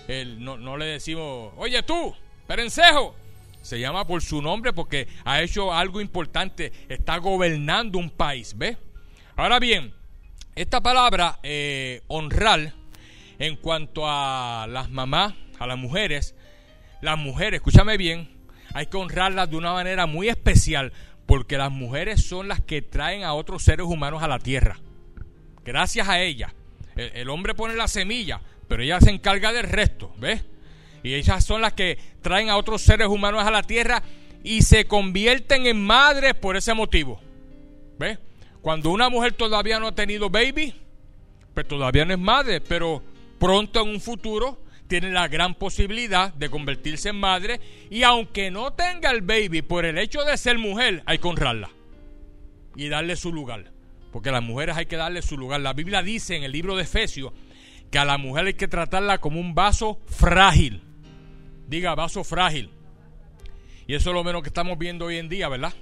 el, 0.06 0.42
no, 0.42 0.56
no 0.56 0.76
le 0.76 0.86
decimos, 0.86 1.52
oye 1.56 1.82
tú, 1.82 2.14
perencejo, 2.46 3.14
se 3.62 3.78
llama 3.78 4.06
por 4.06 4.22
su 4.22 4.40
nombre 4.40 4.72
porque 4.72 5.08
ha 5.24 5.42
hecho 5.42 5.72
algo 5.72 6.00
importante, 6.00 6.72
está 6.88 7.18
gobernando 7.18 7.98
un 7.98 8.10
país, 8.10 8.56
¿ves? 8.56 8.78
Ahora 9.36 9.58
bien, 9.58 9.92
esta 10.54 10.80
palabra 10.80 11.38
eh, 11.42 12.02
honrar 12.08 12.74
en 13.38 13.56
cuanto 13.56 14.02
a 14.06 14.66
las 14.68 14.90
mamás, 14.90 15.34
a 15.58 15.66
las 15.66 15.78
mujeres, 15.78 16.34
las 17.00 17.18
mujeres, 17.18 17.58
escúchame 17.58 17.96
bien, 17.96 18.30
hay 18.74 18.86
que 18.86 18.96
honrarlas 18.96 19.50
de 19.50 19.56
una 19.56 19.72
manera 19.72 20.06
muy 20.06 20.28
especial 20.28 20.92
porque 21.26 21.58
las 21.58 21.70
mujeres 21.70 22.24
son 22.24 22.48
las 22.48 22.60
que 22.60 22.82
traen 22.82 23.22
a 23.22 23.34
otros 23.34 23.62
seres 23.62 23.86
humanos 23.86 24.22
a 24.22 24.28
la 24.28 24.38
tierra. 24.38 24.78
Gracias 25.64 26.08
a 26.08 26.20
ellas. 26.20 26.52
El, 26.96 27.28
hombre 27.28 27.54
pone 27.54 27.76
la 27.76 27.86
semilla, 27.86 28.40
pero 28.66 28.82
ella 28.82 29.00
se 29.00 29.10
encarga 29.10 29.52
del 29.52 29.68
resto, 29.68 30.12
¿ves? 30.18 30.44
Y 31.02 31.14
ellas 31.14 31.44
son 31.44 31.60
las 31.60 31.74
que 31.74 31.98
traen 32.22 32.48
a 32.48 32.56
otros 32.56 32.82
seres 32.82 33.06
humanos 33.06 33.44
a 33.44 33.50
la 33.50 33.62
tierra 33.62 34.02
y 34.42 34.62
se 34.62 34.86
convierten 34.86 35.66
en 35.66 35.84
madres 35.84 36.34
por 36.34 36.56
ese 36.56 36.74
motivo. 36.74 37.20
¿Ves? 37.98 38.18
Cuando 38.62 38.90
una 38.90 39.08
mujer 39.08 39.34
todavía 39.34 39.78
no 39.78 39.88
ha 39.88 39.94
tenido 39.94 40.30
baby, 40.30 40.74
pues 41.54 41.68
todavía 41.68 42.04
no 42.04 42.14
es 42.14 42.18
madre, 42.18 42.60
pero 42.60 43.02
pronto 43.38 43.82
en 43.82 43.88
un 43.90 44.00
futuro 44.00 44.62
tiene 44.88 45.10
la 45.10 45.28
gran 45.28 45.54
posibilidad 45.54 46.32
de 46.34 46.48
convertirse 46.48 47.10
en 47.10 47.16
madre 47.16 47.60
y 47.90 48.02
aunque 48.02 48.50
no 48.50 48.72
tenga 48.72 49.10
el 49.10 49.20
baby 49.20 49.62
por 49.62 49.84
el 49.84 49.98
hecho 49.98 50.24
de 50.24 50.36
ser 50.36 50.58
mujer, 50.58 51.02
hay 51.06 51.18
que 51.18 51.28
honrarla 51.28 51.70
y 52.74 52.88
darle 52.88 53.16
su 53.16 53.32
lugar. 53.32 53.72
Porque 54.12 54.30
a 54.30 54.32
las 54.32 54.42
mujeres 54.42 54.76
hay 54.76 54.86
que 54.86 54.96
darle 54.96 55.20
su 55.20 55.36
lugar. 55.36 55.60
La 55.60 55.74
Biblia 55.74 56.02
dice 56.02 56.36
en 56.36 56.42
el 56.42 56.52
libro 56.52 56.74
de 56.76 56.84
Efesios 56.84 57.32
que 57.90 57.98
a 57.98 58.04
la 58.04 58.16
mujer 58.16 58.46
hay 58.46 58.54
que 58.54 58.68
tratarla 58.68 59.18
como 59.18 59.38
un 59.38 59.54
vaso 59.54 60.00
frágil. 60.06 60.82
Diga, 61.66 61.94
vaso 61.94 62.24
frágil. 62.24 62.70
Y 63.86 63.94
eso 63.94 64.10
es 64.10 64.14
lo 64.14 64.24
menos 64.24 64.42
que 64.42 64.48
estamos 64.48 64.78
viendo 64.78 65.06
hoy 65.06 65.18
en 65.18 65.28
día, 65.28 65.48
¿verdad? 65.48 65.74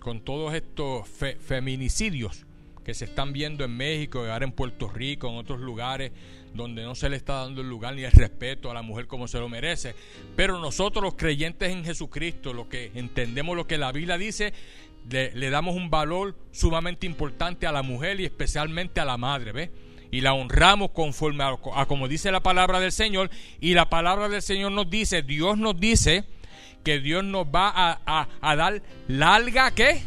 Con 0.00 0.20
todos 0.22 0.54
estos 0.54 1.08
feminicidios 1.08 2.46
se 2.94 3.06
están 3.06 3.32
viendo 3.32 3.64
en 3.64 3.76
México, 3.76 4.20
ahora 4.20 4.44
en 4.44 4.52
Puerto 4.52 4.88
Rico, 4.88 5.28
en 5.28 5.36
otros 5.36 5.60
lugares 5.60 6.12
donde 6.54 6.82
no 6.82 6.94
se 6.94 7.08
le 7.08 7.16
está 7.16 7.34
dando 7.34 7.60
el 7.60 7.68
lugar 7.68 7.94
ni 7.94 8.02
el 8.02 8.12
respeto 8.12 8.70
a 8.70 8.74
la 8.74 8.82
mujer 8.82 9.06
como 9.06 9.28
se 9.28 9.38
lo 9.38 9.48
merece. 9.48 9.94
Pero 10.36 10.58
nosotros 10.58 11.02
los 11.02 11.14
creyentes 11.14 11.70
en 11.70 11.84
Jesucristo, 11.84 12.52
los 12.52 12.66
que 12.66 12.90
entendemos 12.94 13.56
lo 13.56 13.66
que 13.66 13.78
la 13.78 13.92
Biblia 13.92 14.18
dice, 14.18 14.52
le, 15.08 15.50
damos 15.50 15.76
un 15.76 15.90
valor 15.90 16.34
sumamente 16.52 17.06
importante 17.06 17.66
a 17.66 17.72
la 17.72 17.82
mujer 17.82 18.20
y 18.20 18.24
especialmente 18.24 19.00
a 19.00 19.04
la 19.04 19.16
madre, 19.16 19.52
¿ves? 19.52 19.70
Y 20.12 20.22
la 20.22 20.34
honramos 20.34 20.90
conforme 20.90 21.44
a, 21.44 21.86
como 21.86 22.08
dice 22.08 22.32
la 22.32 22.40
palabra 22.40 22.80
del 22.80 22.90
Señor. 22.90 23.30
Y 23.60 23.74
la 23.74 23.88
palabra 23.88 24.28
del 24.28 24.42
Señor 24.42 24.72
nos 24.72 24.90
dice, 24.90 25.22
Dios 25.22 25.56
nos 25.56 25.78
dice 25.78 26.24
que 26.82 26.98
Dios 26.98 27.22
nos 27.22 27.46
va 27.46 27.70
a, 27.74 28.28
a 28.40 28.56
dar 28.56 28.82
larga, 29.06 29.70
¿qué? 29.70 30.02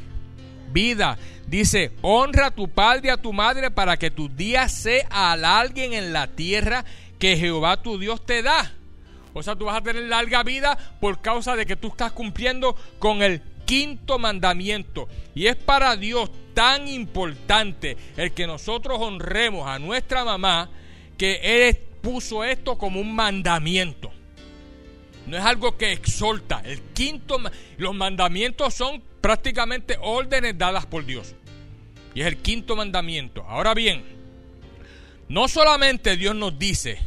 Vida. 0.73 1.17
Dice, 1.47 1.91
honra 2.01 2.47
a 2.47 2.51
tu 2.51 2.67
padre 2.67 3.07
y 3.07 3.11
a 3.11 3.17
tu 3.17 3.31
madre 3.31 3.71
para 3.71 3.97
que 3.97 4.11
tus 4.11 4.35
días 4.35 4.71
se 4.71 5.05
alarguen 5.09 5.93
en 5.93 6.11
la 6.11 6.27
tierra 6.27 6.83
que 7.19 7.37
Jehová 7.37 7.81
tu 7.81 7.97
Dios 7.97 8.25
te 8.25 8.41
da. 8.41 8.73
O 9.33 9.41
sea, 9.41 9.55
tú 9.55 9.65
vas 9.65 9.77
a 9.77 9.81
tener 9.81 10.03
larga 10.03 10.43
vida 10.43 10.77
por 10.99 11.21
causa 11.21 11.55
de 11.55 11.65
que 11.65 11.75
tú 11.75 11.87
estás 11.87 12.11
cumpliendo 12.11 12.75
con 12.99 13.21
el 13.21 13.41
quinto 13.65 14.19
mandamiento. 14.19 15.07
Y 15.33 15.47
es 15.47 15.55
para 15.55 15.95
Dios 15.95 16.29
tan 16.53 16.87
importante 16.87 17.97
el 18.17 18.31
que 18.33 18.45
nosotros 18.47 18.99
honremos 19.01 19.67
a 19.67 19.79
nuestra 19.79 20.23
mamá 20.23 20.69
que 21.17 21.39
Él 21.43 21.77
puso 22.01 22.43
esto 22.43 22.77
como 22.77 22.99
un 22.99 23.15
mandamiento. 23.15 24.11
No 25.27 25.37
es 25.37 25.43
algo 25.43 25.77
que 25.77 25.91
exhorta. 25.91 26.61
El 26.65 26.81
quinto, 26.93 27.39
los 27.77 27.95
mandamientos 27.95 28.73
son 28.73 29.01
prácticamente 29.21 29.97
órdenes 30.01 30.57
dadas 30.57 30.85
por 30.85 31.05
Dios. 31.05 31.35
Y 32.15 32.21
es 32.21 32.27
el 32.27 32.37
quinto 32.37 32.75
mandamiento. 32.75 33.43
Ahora 33.47 33.73
bien, 33.73 34.03
no 35.29 35.47
solamente 35.47 36.17
Dios 36.17 36.35
nos 36.35 36.59
dice 36.59 36.99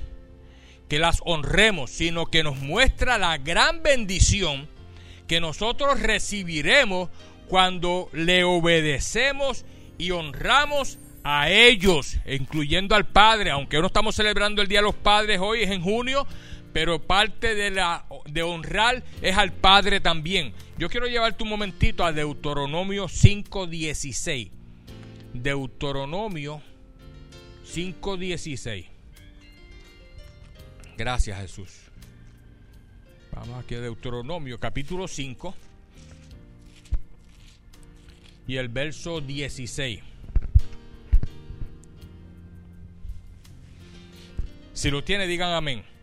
que 0.88 0.98
las 0.98 1.20
honremos, 1.24 1.90
sino 1.90 2.26
que 2.26 2.42
nos 2.42 2.56
muestra 2.56 3.18
la 3.18 3.38
gran 3.38 3.82
bendición 3.82 4.68
que 5.26 5.40
nosotros 5.40 6.00
recibiremos 6.00 7.10
cuando 7.48 8.08
le 8.12 8.44
obedecemos 8.44 9.64
y 9.98 10.10
honramos 10.12 10.98
a 11.24 11.50
ellos, 11.50 12.18
incluyendo 12.26 12.94
al 12.94 13.06
Padre, 13.06 13.50
aunque 13.50 13.80
no 13.80 13.88
estamos 13.88 14.14
celebrando 14.14 14.62
el 14.62 14.68
Día 14.68 14.78
de 14.78 14.84
los 14.84 14.94
Padres 14.94 15.40
hoy, 15.40 15.62
es 15.62 15.70
en 15.70 15.82
junio, 15.82 16.26
pero 16.76 17.00
parte 17.00 17.54
de, 17.54 17.70
la, 17.70 18.04
de 18.26 18.42
honrar 18.42 19.02
es 19.22 19.34
al 19.38 19.50
Padre 19.50 19.98
también. 19.98 20.52
Yo 20.76 20.90
quiero 20.90 21.06
llevarte 21.06 21.42
un 21.42 21.48
momentito 21.48 22.04
a 22.04 22.12
Deuteronomio 22.12 23.06
5.16. 23.06 24.50
Deuteronomio 25.32 26.60
5.16. 27.64 28.88
Gracias 30.98 31.40
Jesús. 31.40 31.70
Vamos 33.32 33.64
aquí 33.64 33.74
a 33.74 33.80
Deuteronomio 33.80 34.60
capítulo 34.60 35.08
5 35.08 35.54
y 38.48 38.56
el 38.58 38.68
verso 38.68 39.22
16. 39.22 40.00
Si 44.74 44.90
lo 44.90 45.02
tiene, 45.02 45.26
digan 45.26 45.54
amén. 45.54 45.95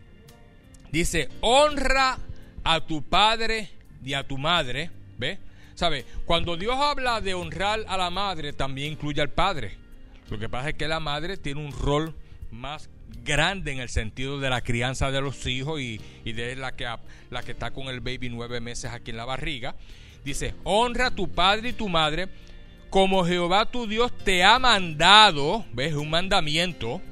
Dice, 0.94 1.28
honra 1.40 2.16
a 2.62 2.80
tu 2.86 3.02
padre 3.02 3.68
y 4.04 4.14
a 4.14 4.22
tu 4.22 4.38
madre. 4.38 4.92
¿Ve? 5.18 5.40
¿Sabe? 5.74 6.04
Cuando 6.24 6.56
Dios 6.56 6.76
habla 6.78 7.20
de 7.20 7.34
honrar 7.34 7.80
a 7.88 7.96
la 7.96 8.10
madre, 8.10 8.52
también 8.52 8.92
incluye 8.92 9.20
al 9.20 9.30
padre. 9.30 9.76
Lo 10.30 10.38
que 10.38 10.48
pasa 10.48 10.68
es 10.68 10.76
que 10.76 10.86
la 10.86 11.00
madre 11.00 11.36
tiene 11.36 11.66
un 11.66 11.72
rol 11.72 12.14
más 12.52 12.88
grande 13.24 13.72
en 13.72 13.80
el 13.80 13.88
sentido 13.88 14.38
de 14.38 14.48
la 14.50 14.60
crianza 14.60 15.10
de 15.10 15.20
los 15.20 15.44
hijos 15.48 15.80
y, 15.80 15.98
de 16.24 16.54
la 16.54 16.76
que, 16.76 16.86
la 17.28 17.42
que 17.42 17.50
está 17.50 17.72
con 17.72 17.88
el 17.88 17.98
baby 17.98 18.28
nueve 18.28 18.60
meses 18.60 18.92
aquí 18.92 19.10
en 19.10 19.16
la 19.16 19.24
barriga. 19.24 19.74
Dice, 20.24 20.54
honra 20.62 21.08
a 21.08 21.10
tu 21.10 21.28
padre 21.28 21.70
y 21.70 21.72
tu 21.72 21.88
madre 21.88 22.28
como 22.88 23.24
Jehová 23.24 23.66
tu 23.66 23.88
Dios 23.88 24.16
te 24.18 24.44
ha 24.44 24.60
mandado, 24.60 25.64
ves, 25.72 25.94
un 25.94 26.08
mandamiento, 26.08 27.02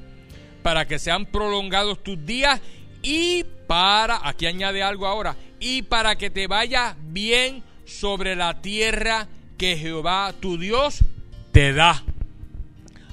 para 0.62 0.86
que 0.86 1.00
sean 1.00 1.26
prolongados 1.26 2.00
tus 2.00 2.24
días 2.24 2.60
y 3.02 3.44
para, 3.66 4.20
aquí 4.22 4.46
añade 4.46 4.82
algo 4.82 5.06
ahora, 5.06 5.36
y 5.60 5.82
para 5.82 6.16
que 6.16 6.30
te 6.30 6.46
vaya 6.46 6.96
bien 7.00 7.62
sobre 7.84 8.36
la 8.36 8.60
tierra 8.62 9.28
que 9.58 9.76
Jehová 9.76 10.32
tu 10.40 10.58
Dios 10.58 11.04
te 11.52 11.72
da. 11.72 12.02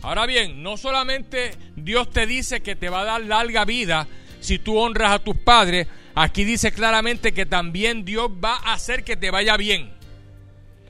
Ahora 0.01 0.25
bien, 0.25 0.63
no 0.63 0.77
solamente 0.77 1.51
Dios 1.75 2.10
te 2.10 2.25
dice 2.25 2.62
que 2.62 2.75
te 2.75 2.89
va 2.89 3.01
a 3.01 3.05
dar 3.05 3.22
larga 3.22 3.65
vida 3.65 4.08
si 4.39 4.60
tú 4.60 4.77
honras 4.77 5.12
a 5.12 5.19
tus 5.19 5.36
padres, 5.36 5.88
aquí 6.15 6.43
dice 6.43 6.72
claramente 6.72 7.34
que 7.34 7.46
también 7.46 8.05
Dios 8.05 8.31
va 8.43 8.55
a 8.55 8.74
hacer 8.74 9.03
que 9.03 9.17
te 9.17 9.31
vaya 9.31 9.58
bien. 9.58 9.91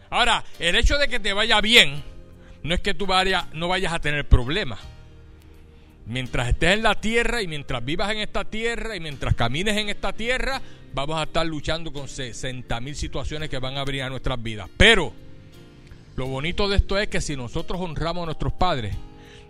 Ahora, 0.10 0.44
el 0.60 0.75
hecho 0.75 0.98
de 0.98 1.08
que 1.08 1.20
te 1.20 1.34
vaya 1.34 1.62
bien 1.62 2.03
no 2.63 2.74
es 2.74 2.82
que 2.82 2.94
tú 2.94 3.08
no 3.53 3.68
vayas 3.68 3.94
a 3.94 4.00
tener 4.00 4.27
problemas. 4.27 4.79
Mientras 6.10 6.50
estés 6.50 6.74
en 6.74 6.82
la 6.82 7.00
tierra 7.00 7.44
y 7.44 7.48
mientras 7.48 7.86
vivas 7.86 8.12
en 8.12 8.18
esta 8.18 8.44
tierra 8.44 8.96
y 8.96 9.00
mientras 9.00 9.36
camines 9.36 9.78
en 9.78 9.89
esta 9.89 10.12
tierra, 10.12 10.60
vamos 10.92 11.20
a 11.20 11.24
estar 11.24 11.46
luchando 11.46 11.94
con 11.94 12.08
60 12.08 12.82
mil 12.82 12.96
situaciones 12.96 13.48
que 13.48 13.60
van 13.60 13.78
a 13.78 13.82
abrir 13.82 14.01
a 14.01 14.10
nuestras 14.10 14.42
vidas. 14.42 14.68
Pero 14.75 15.13
lo 16.16 16.25
bonito 16.25 16.68
de 16.68 16.78
esto 16.78 16.98
es 16.98 17.10
que 17.10 17.22
si 17.22 17.36
nosotros 17.36 17.80
honramos 17.80 18.24
a 18.24 18.25
nuestros 18.25 18.54
padres, 18.54 18.96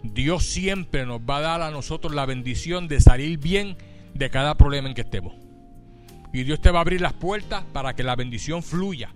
Dios 0.04 0.48
siempre 0.48 1.06
nos 1.06 1.22
va 1.22 1.38
a 1.38 1.41
dar 1.41 1.62
a 1.62 1.72
nosotros 1.72 2.13
la 2.13 2.26
bendición 2.26 2.89
de 2.89 3.00
salir 3.00 3.39
bien 3.39 3.78
de 4.13 4.30
cada 4.30 4.56
problema 4.56 4.89
en 4.89 4.95
que 4.95 5.02
estemos. 5.02 5.36
Y 6.34 6.43
Dios 6.43 6.60
te 6.60 6.72
va 6.72 6.80
a 6.80 6.82
abrir 6.82 7.00
las 7.00 7.13
puertas 7.13 7.63
para 7.72 7.95
que 7.95 8.04
la 8.04 8.17
bendición 8.17 8.63
fluya. 8.63 9.13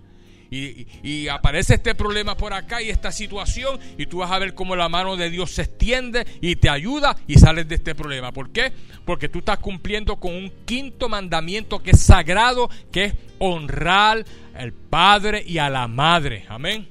Y, 0.50 1.28
aparece 1.28 1.74
este 1.74 1.94
problema 1.94 2.36
por 2.36 2.52
acá 2.52 2.82
y 2.82 2.90
esta 2.90 3.10
situación 3.10 3.78
y 3.98 4.06
tú 4.06 4.18
vas 4.18 4.30
a 4.30 4.38
ver 4.38 4.54
cómo 4.54 4.76
la 4.76 4.88
mano 4.88 5.16
de 5.16 5.30
Dios 5.30 5.50
se 5.50 5.62
extiende 5.62 6.26
y 6.40 6.56
te 6.56 6.68
ayuda 6.68 7.16
y 7.26 7.38
sales 7.38 7.68
de 7.68 7.76
este 7.76 7.94
problema. 7.94 8.32
¿Por 8.32 8.50
qué? 8.50 8.72
Porque 9.04 9.28
tú 9.28 9.40
estás 9.40 9.58
cumpliendo 9.58 10.16
con 10.16 10.34
un 10.34 10.52
quinto 10.64 11.08
mandamiento 11.08 11.82
que 11.82 11.92
es 11.92 12.00
sagrado, 12.00 12.70
que 12.92 13.04
es 13.04 13.14
honrar 13.38 14.24
al 14.54 14.72
Padre 14.72 15.42
y 15.46 15.58
a 15.58 15.70
la 15.70 15.88
Madre. 15.88 16.44
Amén. 16.48 16.88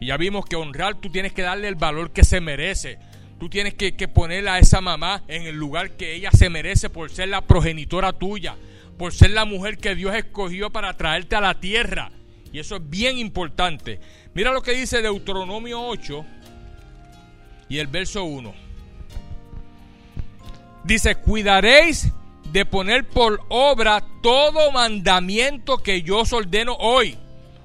Y 0.00 0.06
ya 0.06 0.16
vimos 0.16 0.44
que 0.44 0.56
honrar 0.56 0.96
tú 0.96 1.10
tienes 1.10 1.32
que 1.32 1.42
darle 1.42 1.68
el 1.68 1.76
valor 1.76 2.10
que 2.12 2.24
se 2.24 2.40
merece. 2.40 2.98
Tú 3.38 3.48
tienes 3.48 3.74
que, 3.74 3.94
que 3.94 4.08
poner 4.08 4.48
a 4.48 4.58
esa 4.58 4.80
mamá 4.80 5.22
en 5.28 5.42
el 5.42 5.56
lugar 5.56 5.90
que 5.92 6.14
ella 6.14 6.30
se 6.30 6.50
merece 6.50 6.88
por 6.88 7.10
ser 7.10 7.28
la 7.28 7.42
progenitora 7.42 8.12
tuya, 8.12 8.56
por 8.96 9.12
ser 9.12 9.30
la 9.30 9.44
mujer 9.44 9.78
que 9.78 9.94
Dios 9.94 10.14
escogió 10.14 10.70
para 10.70 10.96
traerte 10.96 11.36
a 11.36 11.40
la 11.40 11.60
tierra. 11.60 12.10
Y 12.54 12.60
eso 12.60 12.76
es 12.76 12.88
bien 12.88 13.18
importante. 13.18 13.98
Mira 14.32 14.52
lo 14.52 14.62
que 14.62 14.70
dice 14.70 15.02
Deuteronomio 15.02 15.82
8 15.82 16.24
y 17.68 17.78
el 17.80 17.88
verso 17.88 18.22
1. 18.22 18.54
Dice, 20.84 21.16
cuidaréis 21.16 22.12
de 22.52 22.64
poner 22.64 23.08
por 23.08 23.40
obra 23.48 24.04
todo 24.22 24.70
mandamiento 24.70 25.78
que 25.78 26.02
yo 26.02 26.20
os 26.20 26.32
ordeno 26.32 26.76
hoy. 26.78 27.18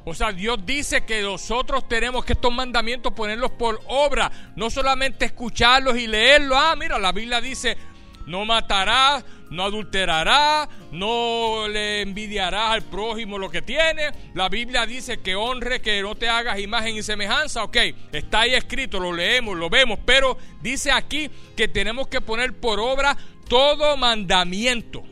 O 0.06 0.16
sea, 0.16 0.32
Dios 0.32 0.58
dice 0.66 1.06
que 1.06 1.22
nosotros 1.22 1.88
tenemos 1.88 2.26
que 2.26 2.34
estos 2.34 2.52
mandamientos 2.52 3.14
ponerlos 3.14 3.52
por 3.52 3.80
obra, 3.86 4.32
no 4.56 4.72
solamente 4.72 5.26
escucharlos 5.26 6.00
y 6.00 6.08
leerlos. 6.08 6.58
Ah, 6.60 6.76
mira, 6.76 6.98
la 6.98 7.12
Biblia 7.12 7.40
dice, 7.40 7.78
no 8.26 8.44
matarás, 8.44 9.24
no 9.50 9.64
adulterarás, 9.64 10.70
no 10.92 11.68
le 11.68 12.02
envidiarás 12.02 12.72
al 12.72 12.84
prójimo 12.84 13.38
lo 13.38 13.50
que 13.50 13.62
tiene. 13.62 14.10
La 14.34 14.50
Biblia 14.50 14.86
dice 14.86 15.20
que 15.20 15.36
honre, 15.36 15.82
que 15.82 16.02
no 16.02 16.16
te 16.16 16.30
hagas 16.30 16.60
imagen 16.60 16.96
y 16.96 17.04
semejanza. 17.04 17.64
Ok, 17.64 17.78
está 18.12 18.42
ahí 18.42 18.54
escrito, 18.54 19.00
lo 19.00 19.14
leemos, 19.14 19.58
lo 19.58 19.70
vemos, 19.70 20.00
pero 20.06 20.38
dice 20.62 20.92
aquí 20.92 21.30
que 21.56 21.68
tenemos 21.68 22.08
que 22.08 22.22
poner 22.22 22.60
por 22.60 22.80
obra 22.80 23.18
todo 23.48 23.98
mandamiento. 23.98 25.04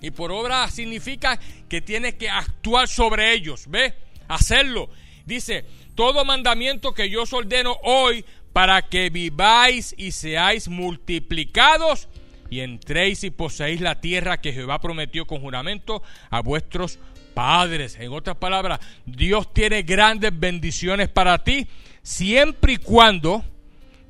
Y 0.00 0.10
por 0.10 0.32
obra 0.32 0.68
significa 0.68 1.38
que 1.68 1.80
tienes 1.80 2.14
que 2.14 2.28
actuar 2.28 2.88
sobre 2.88 3.32
ellos, 3.32 3.66
¿ves? 3.68 3.94
Hacerlo. 4.26 4.90
Dice, 5.24 5.64
todo 5.94 6.24
mandamiento 6.24 6.92
que 6.92 7.08
yo 7.08 7.22
os 7.22 7.32
ordeno 7.32 7.76
hoy 7.84 8.24
para 8.52 8.82
que 8.82 9.10
viváis 9.10 9.94
y 9.96 10.12
seáis 10.12 10.68
multiplicados 10.68 12.08
y 12.52 12.60
entréis 12.60 13.24
y 13.24 13.30
poseéis 13.30 13.80
la 13.80 14.02
tierra 14.02 14.42
que 14.42 14.52
Jehová 14.52 14.78
prometió 14.78 15.26
con 15.26 15.40
juramento 15.40 16.02
a 16.28 16.42
vuestros 16.42 16.98
padres. 17.32 17.96
En 17.98 18.12
otras 18.12 18.36
palabras, 18.36 18.78
Dios 19.06 19.54
tiene 19.54 19.84
grandes 19.84 20.38
bendiciones 20.38 21.08
para 21.08 21.42
ti 21.42 21.66
siempre 22.02 22.74
y 22.74 22.76
cuando 22.76 23.42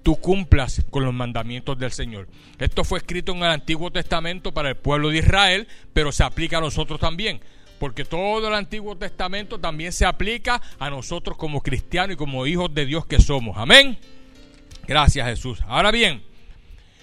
tú 0.03 0.17
cumplas 0.17 0.85
con 0.91 1.05
los 1.05 1.15
mandamientos 1.15 1.79
del 1.79 1.93
Señor. 1.93 2.27
Esto 2.59 2.83
fue 2.83 2.99
escrito 2.99 3.31
en 3.31 3.39
el 3.39 3.45
Antiguo 3.45 3.93
Testamento 3.93 4.53
para 4.53 4.71
el 4.71 4.77
pueblo 4.77 5.11
de 5.11 5.19
Israel, 5.19 5.69
pero 5.93 6.11
se 6.11 6.25
aplica 6.25 6.59
a 6.59 6.63
nosotros 6.63 6.99
también. 6.99 7.41
Porque 7.79 8.05
todo 8.05 8.49
el 8.49 8.55
Antiguo 8.55 8.97
Testamento 8.97 9.61
también 9.61 9.93
se 9.93 10.05
aplica 10.05 10.61
a 10.81 10.91
nosotros 10.91 11.37
como 11.37 11.61
cristianos 11.61 12.15
y 12.15 12.17
como 12.17 12.45
hijos 12.45 12.75
de 12.75 12.87
Dios 12.87 13.07
que 13.07 13.21
somos. 13.21 13.57
Amén. 13.57 13.97
Gracias 14.85 15.29
Jesús. 15.29 15.61
Ahora 15.69 15.93
bien, 15.93 16.25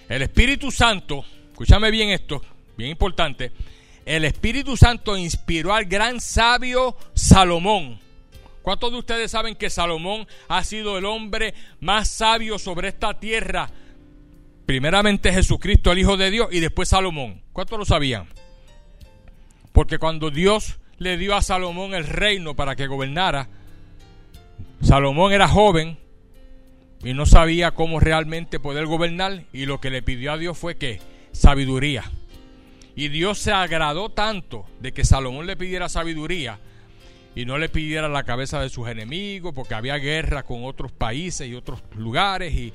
el 0.10 0.24
Espíritu 0.24 0.72
Santo, 0.72 1.24
escúchame 1.52 1.92
bien 1.92 2.10
esto, 2.10 2.42
bien 2.76 2.90
importante. 2.90 3.52
El 4.06 4.26
Espíritu 4.26 4.76
Santo 4.76 5.16
inspiró 5.16 5.74
al 5.74 5.86
gran 5.86 6.20
sabio 6.20 6.98
Salomón. 7.14 8.00
¿Cuántos 8.64 8.92
de 8.92 8.98
ustedes 8.98 9.32
saben 9.32 9.56
que 9.56 9.70
Salomón 9.70 10.28
ha 10.48 10.64
sido 10.64 10.98
el 10.98 11.06
hombre 11.06 11.54
más 11.80 12.10
sabio 12.10 12.58
sobre 12.58 12.88
esta 12.88 13.20
tierra? 13.20 13.70
Primeramente 14.66 15.32
Jesucristo, 15.32 15.92
el 15.92 16.00
Hijo 16.00 16.18
de 16.18 16.32
Dios, 16.32 16.50
y 16.52 16.60
después 16.60 16.90
Salomón. 16.90 17.42
¿Cuántos 17.54 17.78
lo 17.78 17.86
sabían? 17.86 18.28
Porque 19.72 20.00
cuando 20.00 20.32
Dios 20.32 20.80
le 20.98 21.18
dio 21.18 21.36
a 21.36 21.44
Salomón 21.44 21.94
el 21.94 22.06
reino 22.06 22.56
para 22.56 22.76
que 22.76 22.88
gobernara, 22.88 23.48
Salomón 24.82 25.34
era 25.34 25.48
joven, 25.48 26.00
y 27.04 27.14
no 27.14 27.26
sabía 27.26 27.72
cómo 27.72 28.00
realmente 28.00 28.60
poder 28.60 28.86
gobernar 28.86 29.44
y 29.54 29.66
lo 29.66 29.80
que 29.80 29.90
le 29.90 30.02
pidió 30.02 30.34
a 30.34 30.38
Dios 30.38 30.58
fue 30.58 30.78
que 30.78 31.00
sabiduría. 31.32 32.04
Y 32.96 33.08
Dios 33.08 33.40
se 33.40 33.52
agradó 33.52 34.10
tanto 34.10 34.66
de 34.82 34.92
que 34.92 35.06
Salomón 35.06 35.48
le 35.48 35.56
pidiera 35.56 35.88
sabiduría 35.88 36.60
y 37.36 37.46
no 37.46 37.58
le 37.58 37.70
pidiera 37.70 38.10
la 38.10 38.24
cabeza 38.24 38.60
de 38.60 38.70
sus 38.70 38.90
enemigos 38.90 39.54
porque 39.54 39.76
había 39.76 39.96
guerra 39.98 40.44
con 40.44 40.66
otros 40.66 40.92
países 40.92 41.48
y 41.48 41.56
otros 41.56 41.82
lugares 41.96 42.54
y 42.54 42.74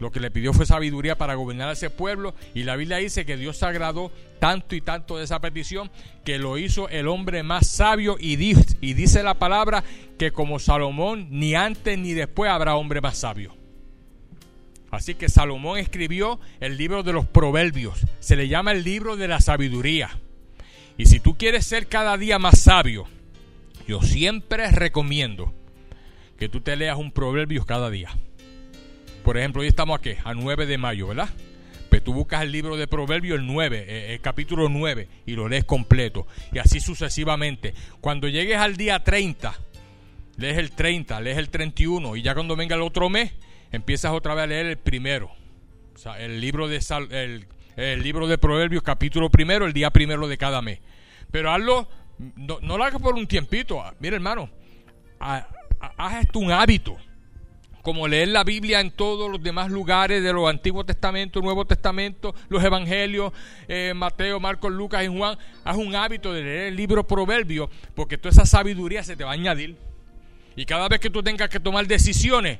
Lo 0.00 0.10
que 0.10 0.20
le 0.20 0.30
pidió 0.30 0.52
fue 0.52 0.66
sabiduría 0.66 1.16
para 1.16 1.34
gobernar 1.34 1.68
a 1.68 1.72
ese 1.72 1.88
pueblo. 1.88 2.34
Y 2.52 2.64
la 2.64 2.76
Biblia 2.76 2.96
dice 2.98 3.24
que 3.24 3.36
Dios 3.36 3.56
se 3.56 3.66
agradó 3.66 4.10
tanto 4.40 4.74
y 4.74 4.80
tanto 4.80 5.16
de 5.16 5.24
esa 5.24 5.40
petición 5.40 5.90
que 6.24 6.38
lo 6.38 6.58
hizo 6.58 6.88
el 6.88 7.06
hombre 7.06 7.42
más 7.42 7.68
sabio. 7.68 8.16
Y, 8.18 8.32
y 8.80 8.94
dice 8.94 9.22
la 9.22 9.34
palabra 9.34 9.84
que 10.18 10.32
como 10.32 10.58
Salomón, 10.58 11.28
ni 11.30 11.54
antes 11.54 11.96
ni 11.96 12.12
después 12.12 12.50
habrá 12.50 12.74
hombre 12.74 13.00
más 13.00 13.18
sabio. 13.18 13.63
Así 14.94 15.14
que 15.14 15.28
Salomón 15.28 15.78
escribió 15.78 16.40
el 16.60 16.76
libro 16.76 17.02
de 17.02 17.12
los 17.12 17.26
proverbios. 17.26 18.06
Se 18.20 18.36
le 18.36 18.48
llama 18.48 18.72
el 18.72 18.84
libro 18.84 19.16
de 19.16 19.28
la 19.28 19.40
sabiduría. 19.40 20.10
Y 20.96 21.06
si 21.06 21.20
tú 21.20 21.36
quieres 21.36 21.66
ser 21.66 21.88
cada 21.88 22.16
día 22.16 22.38
más 22.38 22.60
sabio, 22.60 23.06
yo 23.86 24.00
siempre 24.02 24.70
recomiendo 24.70 25.52
que 26.38 26.48
tú 26.48 26.60
te 26.60 26.76
leas 26.76 26.96
un 26.96 27.12
proverbio 27.12 27.64
cada 27.64 27.90
día. 27.90 28.10
Por 29.24 29.38
ejemplo, 29.38 29.62
hoy 29.62 29.68
estamos 29.68 29.98
aquí, 29.98 30.12
a 30.22 30.34
9 30.34 30.66
de 30.66 30.78
mayo, 30.78 31.08
¿verdad? 31.08 31.30
Pues 31.88 32.02
tú 32.02 32.12
buscas 32.12 32.42
el 32.42 32.52
libro 32.52 32.76
de 32.76 32.86
Proverbios, 32.86 33.38
el 33.38 33.46
9, 33.46 33.84
eh, 33.86 34.14
el 34.14 34.20
capítulo 34.20 34.68
9, 34.68 35.08
y 35.26 35.32
lo 35.32 35.48
lees 35.48 35.64
completo. 35.64 36.26
Y 36.52 36.58
así 36.58 36.80
sucesivamente. 36.80 37.72
Cuando 38.00 38.28
llegues 38.28 38.58
al 38.58 38.76
día 38.76 39.02
30, 39.02 39.58
lees 40.36 40.58
el 40.58 40.72
30, 40.72 41.20
lees 41.20 41.38
el 41.38 41.50
31, 41.50 42.16
y 42.16 42.22
ya 42.22 42.34
cuando 42.34 42.56
venga 42.56 42.74
el 42.76 42.82
otro 42.82 43.08
mes, 43.08 43.32
empiezas 43.76 44.12
otra 44.12 44.34
vez 44.34 44.44
a 44.44 44.46
leer 44.46 44.66
el 44.66 44.76
primero. 44.78 45.30
O 45.94 45.98
sea, 45.98 46.20
el 46.20 46.40
libro 46.40 46.68
de, 46.68 46.80
el, 47.76 48.02
libro 48.02 48.26
de 48.26 48.38
Proverbios, 48.38 48.82
capítulo 48.82 49.30
primero, 49.30 49.66
el 49.66 49.72
día 49.72 49.90
primero 49.90 50.26
de 50.28 50.38
cada 50.38 50.62
mes. 50.62 50.80
Pero 51.30 51.50
hazlo, 51.52 51.88
no, 52.18 52.58
lo 52.60 52.84
hagas 52.84 53.00
por 53.00 53.14
un 53.14 53.26
tiempito. 53.26 53.82
Mira, 54.00 54.16
hermano, 54.16 54.50
haz 55.18 56.22
esto 56.22 56.38
un 56.38 56.52
hábito 56.52 56.96
como 57.84 58.08
leer 58.08 58.28
la 58.28 58.44
Biblia 58.44 58.80
en 58.80 58.90
todos 58.90 59.30
los 59.30 59.42
demás 59.42 59.70
lugares 59.70 60.22
de 60.22 60.32
los 60.32 60.48
Antiguos 60.48 60.86
Testamentos, 60.86 61.42
Nuevo 61.42 61.66
Testamento, 61.66 62.34
los 62.48 62.64
Evangelios, 62.64 63.30
eh, 63.68 63.92
Mateo, 63.94 64.40
Marcos, 64.40 64.72
Lucas 64.72 65.04
y 65.04 65.08
Juan, 65.08 65.36
haz 65.64 65.76
un 65.76 65.94
hábito 65.94 66.32
de 66.32 66.42
leer 66.42 66.68
el 66.68 66.76
libro 66.76 67.06
Proverbio, 67.06 67.68
porque 67.94 68.16
toda 68.16 68.30
esa 68.30 68.46
sabiduría 68.46 69.04
se 69.04 69.16
te 69.16 69.24
va 69.24 69.32
a 69.32 69.34
añadir. 69.34 69.76
Y 70.56 70.64
cada 70.64 70.88
vez 70.88 70.98
que 70.98 71.10
tú 71.10 71.22
tengas 71.22 71.50
que 71.50 71.60
tomar 71.60 71.86
decisiones, 71.86 72.58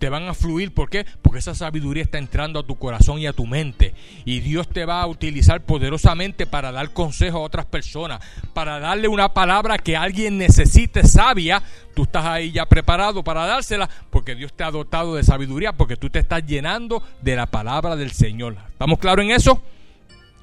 te 0.00 0.08
van 0.08 0.26
a 0.26 0.34
fluir. 0.34 0.72
¿Por 0.72 0.88
qué? 0.88 1.06
Porque 1.22 1.38
esa 1.38 1.54
sabiduría 1.54 2.02
está 2.02 2.18
entrando 2.18 2.58
a 2.58 2.66
tu 2.66 2.76
corazón 2.76 3.18
y 3.20 3.26
a 3.26 3.34
tu 3.34 3.46
mente. 3.46 3.94
Y 4.24 4.40
Dios 4.40 4.66
te 4.68 4.86
va 4.86 5.02
a 5.02 5.06
utilizar 5.06 5.60
poderosamente 5.60 6.46
para 6.46 6.72
dar 6.72 6.92
consejo 6.92 7.38
a 7.38 7.42
otras 7.42 7.66
personas, 7.66 8.20
para 8.54 8.80
darle 8.80 9.06
una 9.06 9.32
palabra 9.34 9.78
que 9.78 9.96
alguien 9.96 10.38
necesite 10.38 11.06
sabia. 11.06 11.62
Tú 11.94 12.04
estás 12.04 12.24
ahí 12.24 12.50
ya 12.50 12.64
preparado 12.66 13.22
para 13.22 13.44
dársela 13.44 13.88
porque 14.08 14.34
Dios 14.34 14.54
te 14.54 14.64
ha 14.64 14.70
dotado 14.70 15.14
de 15.14 15.22
sabiduría, 15.22 15.74
porque 15.74 15.96
tú 15.96 16.08
te 16.08 16.18
estás 16.18 16.44
llenando 16.46 17.02
de 17.20 17.36
la 17.36 17.46
palabra 17.46 17.94
del 17.94 18.10
Señor. 18.10 18.56
¿Estamos 18.72 18.98
claros 18.98 19.24
en 19.24 19.32
eso? 19.32 19.62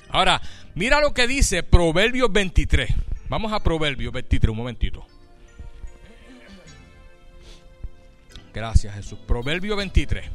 Ahora, 0.09 0.39
mira 0.75 1.01
lo 1.01 1.15
que 1.15 1.25
dice 1.27 1.63
Proverbios 1.63 2.31
23. 2.31 2.93
Vamos 3.27 3.51
a 3.51 3.61
Proverbios 3.61 4.13
23, 4.13 4.51
un 4.51 4.57
momentito. 4.57 5.16
Gracias 8.57 8.95
Jesús. 8.95 9.19
Proverbio 9.27 9.75
23. 9.75 10.25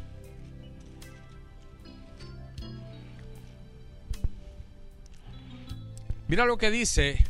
Mira 6.29 6.45
lo 6.45 6.57
que 6.57 6.71
dice 6.71 7.21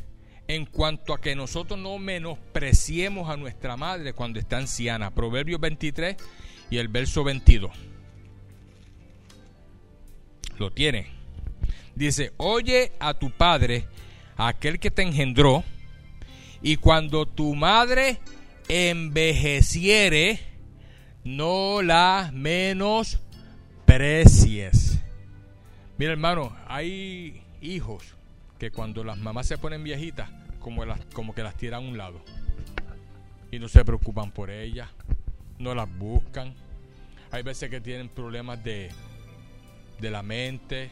en 0.47 0.67
cuanto 0.67 1.15
a 1.15 1.19
que 1.19 1.35
nosotros 1.35 1.79
no 1.79 1.97
menospreciemos 1.97 3.27
a 3.27 3.37
nuestra 3.37 3.75
madre 3.75 4.13
cuando 4.13 4.39
está 4.39 4.57
anciana. 4.57 5.09
Proverbio 5.09 5.57
23 5.57 6.15
y 6.69 6.77
el 6.77 6.89
verso 6.89 7.23
22. 7.23 7.71
Lo 10.59 10.71
tiene. 10.71 11.07
Dice, 11.95 12.33
oye 12.37 12.91
a 12.99 13.15
tu 13.15 13.31
padre, 13.31 13.87
aquel 14.37 14.77
que 14.77 14.91
te 14.91 15.01
engendró, 15.01 15.63
y 16.61 16.77
cuando 16.77 17.25
tu 17.25 17.55
madre 17.55 18.19
envejeciere, 18.67 20.52
no 21.23 21.81
la 21.81 22.31
menosprecies. 22.33 24.99
Mira 25.97 26.11
hermano, 26.11 26.55
hay 26.67 27.41
hijos 27.61 28.03
que 28.59 28.69
cuando 28.71 29.03
las 29.03 29.17
mamás 29.17 29.47
se 29.47 29.57
ponen 29.57 29.83
viejitas, 29.83 30.29
como, 30.59 30.85
las, 30.85 30.99
como 31.13 31.35
que 31.35 31.43
las 31.43 31.55
tiran 31.55 31.83
a 31.83 31.87
un 31.87 31.97
lado. 31.97 32.21
Y 33.51 33.59
no 33.59 33.67
se 33.67 33.83
preocupan 33.85 34.31
por 34.31 34.49
ellas, 34.49 34.89
no 35.59 35.75
las 35.75 35.93
buscan. 35.97 36.55
Hay 37.31 37.43
veces 37.43 37.69
que 37.69 37.81
tienen 37.81 38.09
problemas 38.09 38.63
de, 38.63 38.89
de 39.99 40.11
la 40.11 40.23
mente, 40.23 40.89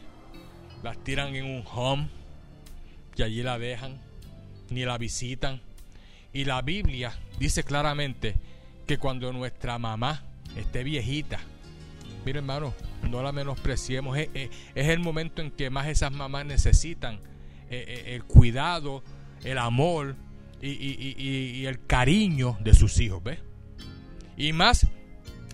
las 0.82 0.98
tiran 0.98 1.34
en 1.34 1.44
un 1.44 1.64
home 1.72 2.08
y 3.16 3.22
allí 3.22 3.42
la 3.42 3.58
dejan, 3.58 4.00
ni 4.70 4.84
la 4.84 4.98
visitan. 4.98 5.60
Y 6.32 6.44
la 6.44 6.62
Biblia 6.62 7.18
dice 7.38 7.64
claramente 7.64 8.36
que 8.86 8.98
cuando 8.98 9.32
nuestra 9.32 9.78
mamá 9.78 10.24
esté 10.56 10.84
viejita, 10.84 11.40
mire 12.24 12.38
hermano, 12.38 12.74
no 13.08 13.22
la 13.22 13.32
menospreciemos, 13.32 14.16
es, 14.18 14.50
el 14.74 15.00
momento 15.00 15.42
en 15.42 15.50
que 15.50 15.70
más 15.70 15.88
esas 15.88 16.12
mamás 16.12 16.46
necesitan 16.46 17.16
eh, 17.70 17.84
eh, 17.86 18.14
el 18.14 18.24
cuidado, 18.24 19.02
el 19.44 19.58
amor 19.58 20.16
y, 20.60 21.64
el 21.66 21.84
cariño 21.86 22.56
de 22.60 22.74
sus 22.74 23.00
hijos, 23.00 23.22
¿ves? 23.22 23.40
Y 24.36 24.52
más 24.52 24.86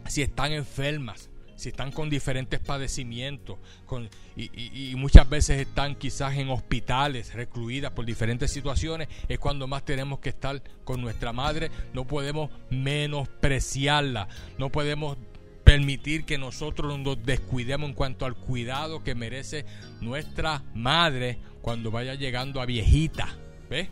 si 0.07 0.23
están 0.23 0.53
enfermas, 0.53 1.28
si 1.59 1.71
están 1.71 1.91
con 1.91 2.09
diferentes 2.09 2.61
padecimientos 2.61 3.59
con, 3.85 4.09
y, 4.37 4.95
muchas 4.95 5.29
veces 5.29 5.59
están 5.61 5.97
quizás 5.97 6.37
en 6.37 6.51
hospitales, 6.51 7.35
recluidas 7.35 7.91
por 7.91 8.07
diferentes 8.07 8.53
situaciones, 8.53 9.09
es 9.29 9.41
cuando 9.41 9.67
más 9.67 9.85
tenemos 9.85 10.21
que 10.21 10.29
estar 10.29 10.63
con 10.85 11.01
nuestra 11.01 11.33
madre. 11.33 11.73
No 11.93 12.07
podemos 12.07 12.51
menospreciarla, 12.71 14.29
no 14.57 14.71
podemos 14.71 15.19
permitir 15.65 16.25
que 16.25 16.39
nosotros 16.39 16.97
nos 16.97 17.25
descuidemos 17.25 17.89
en 17.89 17.95
cuanto 17.97 18.25
al 18.25 18.37
cuidado 18.37 19.03
que 19.03 19.17
merece 19.17 19.67
nuestra 20.01 20.63
madre 20.75 21.39
cuando 21.61 21.91
vaya 21.91 22.15
llegando 22.15 22.61
a 22.61 22.67
viejita. 22.67 23.37
¿Ves? 23.69 23.89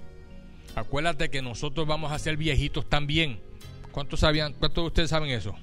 Acuérdate 0.76 1.30
que 1.30 1.42
nosotros 1.42 1.84
vamos 1.84 2.12
a 2.12 2.18
ser 2.20 2.36
viejitos 2.36 2.88
también. 2.88 3.40
¿Cuántos, 3.90 4.20
sabían, 4.20 4.52
¿Cuántos 4.52 4.84
de 4.84 4.86
ustedes 4.86 5.10
saben 5.10 5.30
eso? 5.30 5.56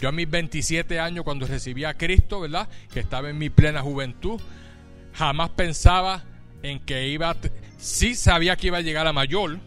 Yo 0.00 0.08
a 0.08 0.12
mis 0.12 0.28
27 0.28 0.98
años 0.98 1.24
cuando 1.24 1.46
recibí 1.46 1.84
a 1.84 1.94
Cristo, 1.94 2.40
¿verdad? 2.40 2.68
Que 2.92 3.00
estaba 3.00 3.30
en 3.30 3.38
mi 3.38 3.50
plena 3.50 3.82
juventud, 3.82 4.40
jamás 5.12 5.50
pensaba 5.50 6.24
en 6.62 6.80
que 6.80 7.08
iba. 7.08 7.36
Sí 7.78 8.14
sabía 8.14 8.56
que 8.56 8.68
iba 8.68 8.78
a 8.78 8.82
llegar 8.82 9.06
a 9.06 9.12
mayor, 9.12 9.58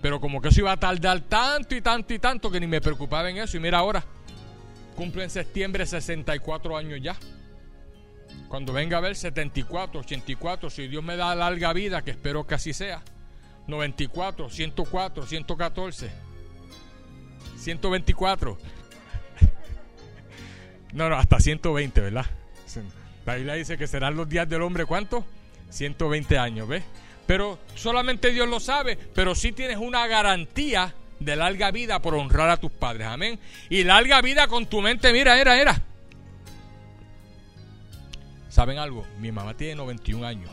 pero 0.00 0.20
como 0.20 0.40
que 0.40 0.48
eso 0.48 0.60
iba 0.60 0.72
a 0.72 0.76
tardar 0.78 1.20
tanto 1.22 1.74
y 1.74 1.80
tanto 1.80 2.14
y 2.14 2.18
tanto 2.18 2.50
que 2.50 2.60
ni 2.60 2.66
me 2.66 2.80
preocupaba 2.80 3.28
en 3.30 3.38
eso. 3.38 3.56
Y 3.56 3.60
mira 3.60 3.78
ahora, 3.78 4.04
cumple 4.94 5.24
en 5.24 5.30
septiembre 5.30 5.86
64 5.86 6.76
años 6.76 7.00
ya. 7.02 7.16
Cuando 8.48 8.72
venga 8.72 8.98
a 8.98 9.00
ver 9.00 9.14
74, 9.14 10.00
84, 10.00 10.70
si 10.70 10.88
Dios 10.88 11.04
me 11.04 11.16
da 11.16 11.34
larga 11.34 11.72
vida, 11.72 12.02
que 12.02 12.12
espero 12.12 12.46
que 12.46 12.54
así 12.54 12.72
sea. 12.72 13.02
94, 13.66 14.48
104, 14.48 15.26
114, 15.26 16.10
124. 17.58 18.58
No, 20.92 21.08
no, 21.08 21.16
hasta 21.16 21.40
120, 21.40 22.00
¿verdad? 22.00 22.26
La 23.26 23.34
Biblia 23.34 23.54
dice 23.54 23.76
que 23.76 23.86
serán 23.86 24.16
los 24.16 24.28
días 24.28 24.48
del 24.48 24.62
hombre, 24.62 24.86
¿cuánto? 24.86 25.24
120 25.70 26.38
años, 26.38 26.66
¿ves? 26.66 26.82
Pero 27.26 27.58
solamente 27.74 28.30
Dios 28.30 28.48
lo 28.48 28.58
sabe, 28.58 28.96
pero 29.14 29.34
sí 29.34 29.52
tienes 29.52 29.76
una 29.76 30.06
garantía 30.06 30.94
de 31.20 31.36
larga 31.36 31.70
vida 31.70 32.00
por 32.00 32.14
honrar 32.14 32.48
a 32.48 32.56
tus 32.56 32.70
padres, 32.72 33.06
amén. 33.06 33.38
Y 33.68 33.84
larga 33.84 34.22
vida 34.22 34.46
con 34.48 34.66
tu 34.66 34.80
mente, 34.80 35.12
mira, 35.12 35.38
era, 35.38 35.60
era. 35.60 35.82
¿Saben 38.48 38.78
algo? 38.78 39.06
Mi 39.20 39.30
mamá 39.30 39.54
tiene 39.54 39.74
91 39.74 40.26
años. 40.26 40.50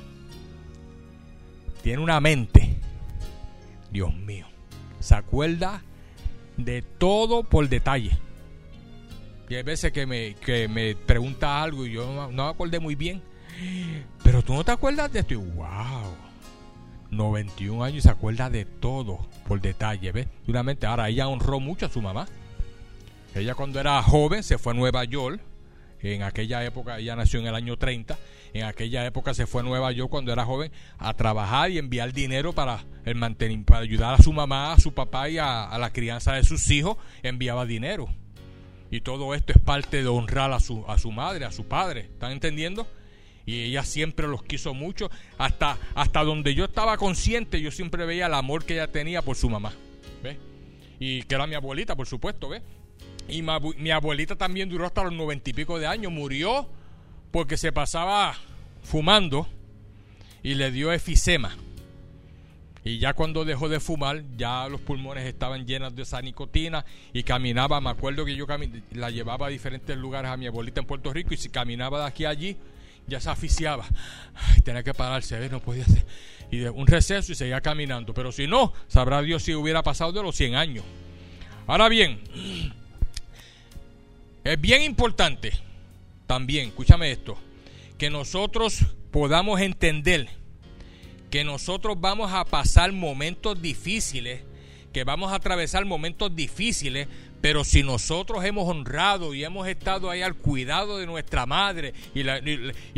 Tiene 1.81 2.01
una 2.01 2.19
mente. 2.19 2.77
Dios 3.89 4.13
mío. 4.13 4.47
Se 4.99 5.15
acuerda 5.15 5.81
de 6.57 6.81
todo 6.81 7.43
por 7.43 7.69
detalle. 7.69 8.17
Y 9.49 9.55
hay 9.55 9.63
veces 9.63 9.91
que 9.91 10.05
me, 10.05 10.35
que 10.35 10.67
me 10.67 10.95
pregunta 10.95 11.61
algo 11.61 11.85
y 11.85 11.91
yo 11.91 12.11
no, 12.11 12.31
me 12.31 12.49
acordé 12.49 12.79
muy 12.79 12.95
bien. 12.95 13.21
Pero 14.23 14.41
tú 14.41 14.53
no 14.53 14.63
te 14.63 14.71
acuerdas 14.71 15.11
de 15.11 15.19
esto. 15.19 15.33
Y, 15.33 15.37
wow. 15.37 16.15
91 17.11 17.83
años 17.83 17.97
y 17.99 18.01
se 18.01 18.09
acuerda 18.09 18.49
de 18.49 18.65
todo 18.65 19.27
por 19.47 19.61
detalle, 19.61 20.11
¿ves? 20.11 20.27
Duramente, 20.45 20.85
ahora 20.85 21.07
ella 21.07 21.27
honró 21.27 21.59
mucho 21.59 21.85
a 21.85 21.89
su 21.89 22.01
mamá. 22.01 22.27
Ella 23.33 23.53
cuando 23.53 23.79
era 23.79 24.01
joven 24.01 24.43
se 24.43 24.57
fue 24.57 24.73
a 24.73 24.75
Nueva 24.75 25.03
York. 25.03 25.39
En 26.01 26.23
aquella 26.23 26.63
época, 26.63 26.99
ella 26.99 27.15
nació 27.15 27.39
en 27.39 27.47
el 27.47 27.55
año 27.55 27.77
30. 27.77 28.17
En 28.53 28.63
aquella 28.63 29.05
época 29.05 29.33
se 29.33 29.47
fue 29.47 29.61
a 29.61 29.63
Nueva 29.63 29.91
York 29.91 30.09
cuando 30.09 30.31
era 30.31 30.45
joven 30.45 30.71
a 30.97 31.13
trabajar 31.13 31.71
y 31.71 31.77
enviar 31.77 32.13
dinero 32.13 32.53
para 32.53 32.83
el 33.05 33.15
mantenimiento, 33.15 33.73
para 33.73 33.83
ayudar 33.83 34.13
a 34.15 34.23
su 34.23 34.33
mamá, 34.33 34.73
a 34.73 34.79
su 34.79 34.93
papá 34.93 35.29
y 35.29 35.37
a 35.37 35.75
la 35.77 35.91
crianza 35.91 36.33
de 36.33 36.43
sus 36.43 36.69
hijos. 36.71 36.97
Enviaba 37.23 37.65
dinero 37.65 38.09
Y 38.95 39.01
todo 39.01 39.35
esto 39.35 39.51
es 39.51 39.59
parte 39.59 40.01
de 40.03 40.07
honrar 40.07 40.53
a 40.53 40.61
su, 40.61 40.85
a 40.87 40.97
su 40.97 41.11
madre, 41.11 41.43
a 41.43 41.51
su 41.51 41.65
padre. 41.65 42.01
¿Están 42.13 42.31
entendiendo? 42.31 42.87
Y 43.45 43.63
ella 43.63 43.83
siempre 43.83 44.25
los 44.25 44.41
quiso 44.41 44.73
mucho. 44.73 45.11
Hasta, 45.37 45.77
hasta 45.95 46.23
donde 46.23 46.55
yo 46.55 46.63
estaba 46.63 46.95
consciente, 46.95 47.59
yo 47.59 47.71
siempre 47.71 48.05
veía 48.05 48.27
el 48.27 48.33
amor 48.33 48.63
que 48.63 48.75
ella 48.75 48.87
tenía 48.87 49.21
por 49.21 49.35
su 49.35 49.49
mamá. 49.49 49.73
¿Ves? 50.23 50.37
Y 50.97 51.23
que 51.23 51.35
era 51.35 51.45
mi 51.45 51.55
abuelita, 51.55 51.97
por 51.97 52.07
supuesto, 52.07 52.47
¿ves? 52.47 52.61
Y 53.27 53.41
mi 53.41 53.91
abuelita 53.91 54.37
también 54.37 54.69
duró 54.69 54.85
hasta 54.85 55.03
los 55.03 55.11
noventa 55.11 55.49
y 55.49 55.53
pico 55.53 55.77
de 55.77 55.87
años. 55.87 56.13
Murió 56.13 56.69
porque 57.31 57.57
se 57.57 57.73
pasaba 57.73 58.33
fumando 58.81 59.45
y 60.41 60.53
le 60.53 60.71
dio 60.71 60.93
efisema. 60.93 61.57
Y 62.85 62.99
ya 62.99 63.15
cuando 63.15 63.45
dejó 63.45 63.67
de 63.67 63.79
fumar, 63.79 64.23
ya 64.37 64.69
los 64.69 64.79
pulmones 64.79 65.25
estaban 65.25 65.65
llenos 65.65 65.95
de 65.95 66.03
esa 66.03 66.21
nicotina 66.21 66.85
y 67.13 67.23
caminaba. 67.23 67.81
Me 67.81 67.89
acuerdo 67.89 68.23
que 68.25 68.35
yo 68.35 68.45
la 68.91 69.09
llevaba 69.09 69.47
a 69.47 69.49
diferentes 69.49 69.97
lugares 69.97 70.29
a 70.29 70.37
mi 70.37 70.45
abuelita 70.45 70.81
en 70.81 70.85
Puerto 70.85 71.11
Rico 71.11 71.33
y 71.33 71.37
si 71.37 71.49
caminaba 71.49 72.01
de 72.01 72.05
aquí 72.05 72.25
a 72.25 72.29
allí, 72.29 72.57
ya 73.07 73.19
se 73.19 73.31
aficiaba. 73.31 73.87
tenía 74.63 74.83
que 74.83 74.93
pararse, 74.93 75.49
no 75.49 75.61
podía 75.61 75.83
hacer. 75.83 76.05
Y 76.51 76.57
de 76.57 76.69
un 76.69 76.85
receso 76.85 77.31
y 77.31 77.35
seguía 77.35 77.59
caminando. 77.59 78.13
Pero 78.13 78.31
si 78.31 78.45
no, 78.45 78.71
sabrá 78.87 79.23
Dios 79.23 79.41
si 79.41 79.55
hubiera 79.55 79.81
pasado 79.81 80.11
de 80.11 80.21
los 80.21 80.35
100 80.35 80.53
años. 80.53 80.85
Ahora 81.65 81.89
bien, 81.89 82.21
es 84.43 84.61
bien 84.61 84.83
importante 84.83 85.53
también, 86.27 86.67
escúchame 86.67 87.11
esto, 87.11 87.35
que 87.97 88.11
nosotros 88.11 88.85
podamos 89.09 89.59
entender 89.59 90.29
que 91.29 91.43
nosotros 91.43 91.97
vamos 91.99 92.31
a 92.31 92.45
pasar 92.45 92.91
momentos 92.91 93.61
difíciles, 93.61 94.41
que 94.93 95.03
vamos 95.03 95.31
a 95.31 95.35
atravesar 95.35 95.83
momentos 95.85 96.35
difíciles, 96.35 97.07
pero 97.41 97.63
si 97.63 97.83
nosotros 97.83 98.43
hemos 98.43 98.67
honrado 98.67 99.35
y 99.35 99.43
hemos 99.43 99.67
estado 99.67 100.09
ahí 100.09 100.23
al 100.23 100.33
cuidado 100.33 100.97
de 100.97 101.05
nuestra 101.05 101.45
madre 101.45 101.93
y, 102.15 102.23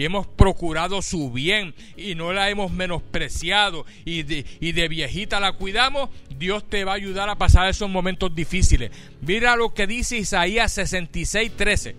hemos 0.01 0.25
procurado 0.25 1.01
su 1.01 1.31
bien 1.31 1.73
y 1.97 2.15
no 2.15 2.31
la 2.31 2.49
hemos 2.49 2.71
menospreciado 2.71 3.85
y 4.05 4.23
de, 4.23 4.45
y 4.61 4.71
de 4.71 4.87
viejita 4.87 5.41
la 5.41 5.51
cuidamos, 5.51 6.09
Dios 6.37 6.63
te 6.69 6.85
va 6.85 6.93
a 6.93 6.95
ayudar 6.95 7.27
a 7.29 7.35
pasar 7.35 7.67
esos 7.67 7.89
momentos 7.89 8.33
difíciles. 8.33 8.91
Mira 9.21 9.57
lo 9.57 9.73
que 9.73 9.85
dice 9.85 10.17
Isaías 10.17 10.71
66, 10.71 11.51
13. 11.57 11.95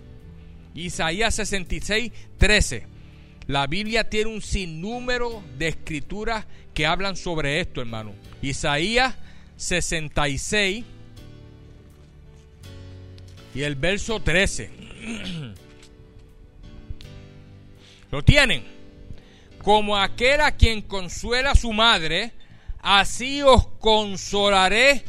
Isaías 0.74 1.34
66, 1.34 2.12
13. 2.38 2.97
La 3.48 3.66
Biblia 3.66 4.08
tiene 4.10 4.30
un 4.30 4.42
sinnúmero 4.42 5.42
de 5.56 5.68
escrituras 5.68 6.44
que 6.74 6.84
hablan 6.84 7.16
sobre 7.16 7.60
esto, 7.60 7.80
hermano. 7.80 8.12
Isaías 8.42 9.16
66 9.56 10.84
y 13.54 13.62
el 13.62 13.74
verso 13.74 14.20
13. 14.20 14.70
¿Lo 18.10 18.22
tienen? 18.22 18.64
Como 19.62 19.96
aquel 19.96 20.42
a 20.42 20.52
quien 20.52 20.82
consuela 20.82 21.54
su 21.54 21.72
madre, 21.72 22.32
así 22.82 23.40
os 23.40 23.66
consolaré 23.80 25.04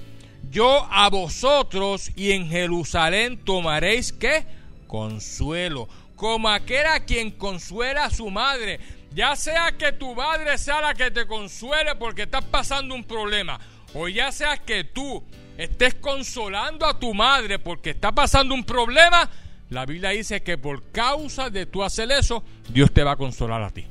yo 0.49 0.87
a 0.89 1.09
vosotros 1.09 2.09
y 2.15 2.31
en 2.31 2.47
Jerusalén 2.47 3.37
tomaréis 3.43 4.13
que 4.13 4.45
consuelo 4.87 5.89
como 6.19 6.49
aquel 6.49 6.85
a 6.85 6.99
quien 6.99 7.31
consuela 7.31 8.03
a 8.03 8.09
su 8.09 8.29
madre. 8.29 8.77
Ya 9.13 9.37
sea 9.37 9.71
que 9.77 9.93
tu 9.93 10.13
madre 10.13 10.57
sea 10.57 10.81
la 10.81 10.93
que 10.93 11.11
te 11.11 11.25
consuele 11.25 11.95
porque 11.95 12.23
estás 12.23 12.43
pasando 12.43 12.93
un 12.93 13.05
problema, 13.05 13.57
o 13.93 14.09
ya 14.09 14.29
sea 14.33 14.57
que 14.57 14.83
tú 14.83 15.23
estés 15.57 15.95
consolando 15.95 16.85
a 16.85 16.99
tu 16.99 17.13
madre 17.13 17.57
porque 17.57 17.91
está 17.91 18.11
pasando 18.11 18.53
un 18.53 18.65
problema, 18.65 19.29
la 19.69 19.85
Biblia 19.85 20.09
dice 20.09 20.43
que 20.43 20.57
por 20.57 20.91
causa 20.91 21.49
de 21.49 21.65
tu 21.65 21.83
hacer 21.83 22.11
eso, 22.11 22.43
Dios 22.69 22.91
te 22.91 23.01
va 23.01 23.13
a 23.13 23.15
consolar 23.15 23.63
a 23.63 23.69
ti. 23.69 23.85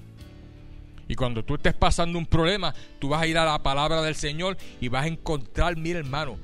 Y 1.09 1.15
cuando 1.15 1.43
tú 1.43 1.55
estés 1.55 1.73
pasando 1.73 2.19
un 2.19 2.27
problema, 2.27 2.75
tú 2.99 3.09
vas 3.09 3.23
a 3.23 3.27
ir 3.27 3.39
a 3.39 3.47
la 3.47 3.63
palabra 3.63 4.03
del 4.03 4.15
Señor 4.15 4.59
y 4.83 4.89
vas 4.89 5.05
a 5.05 5.09
encontrar, 5.09 5.79
mira 5.79 5.99
hermano, 5.99 6.37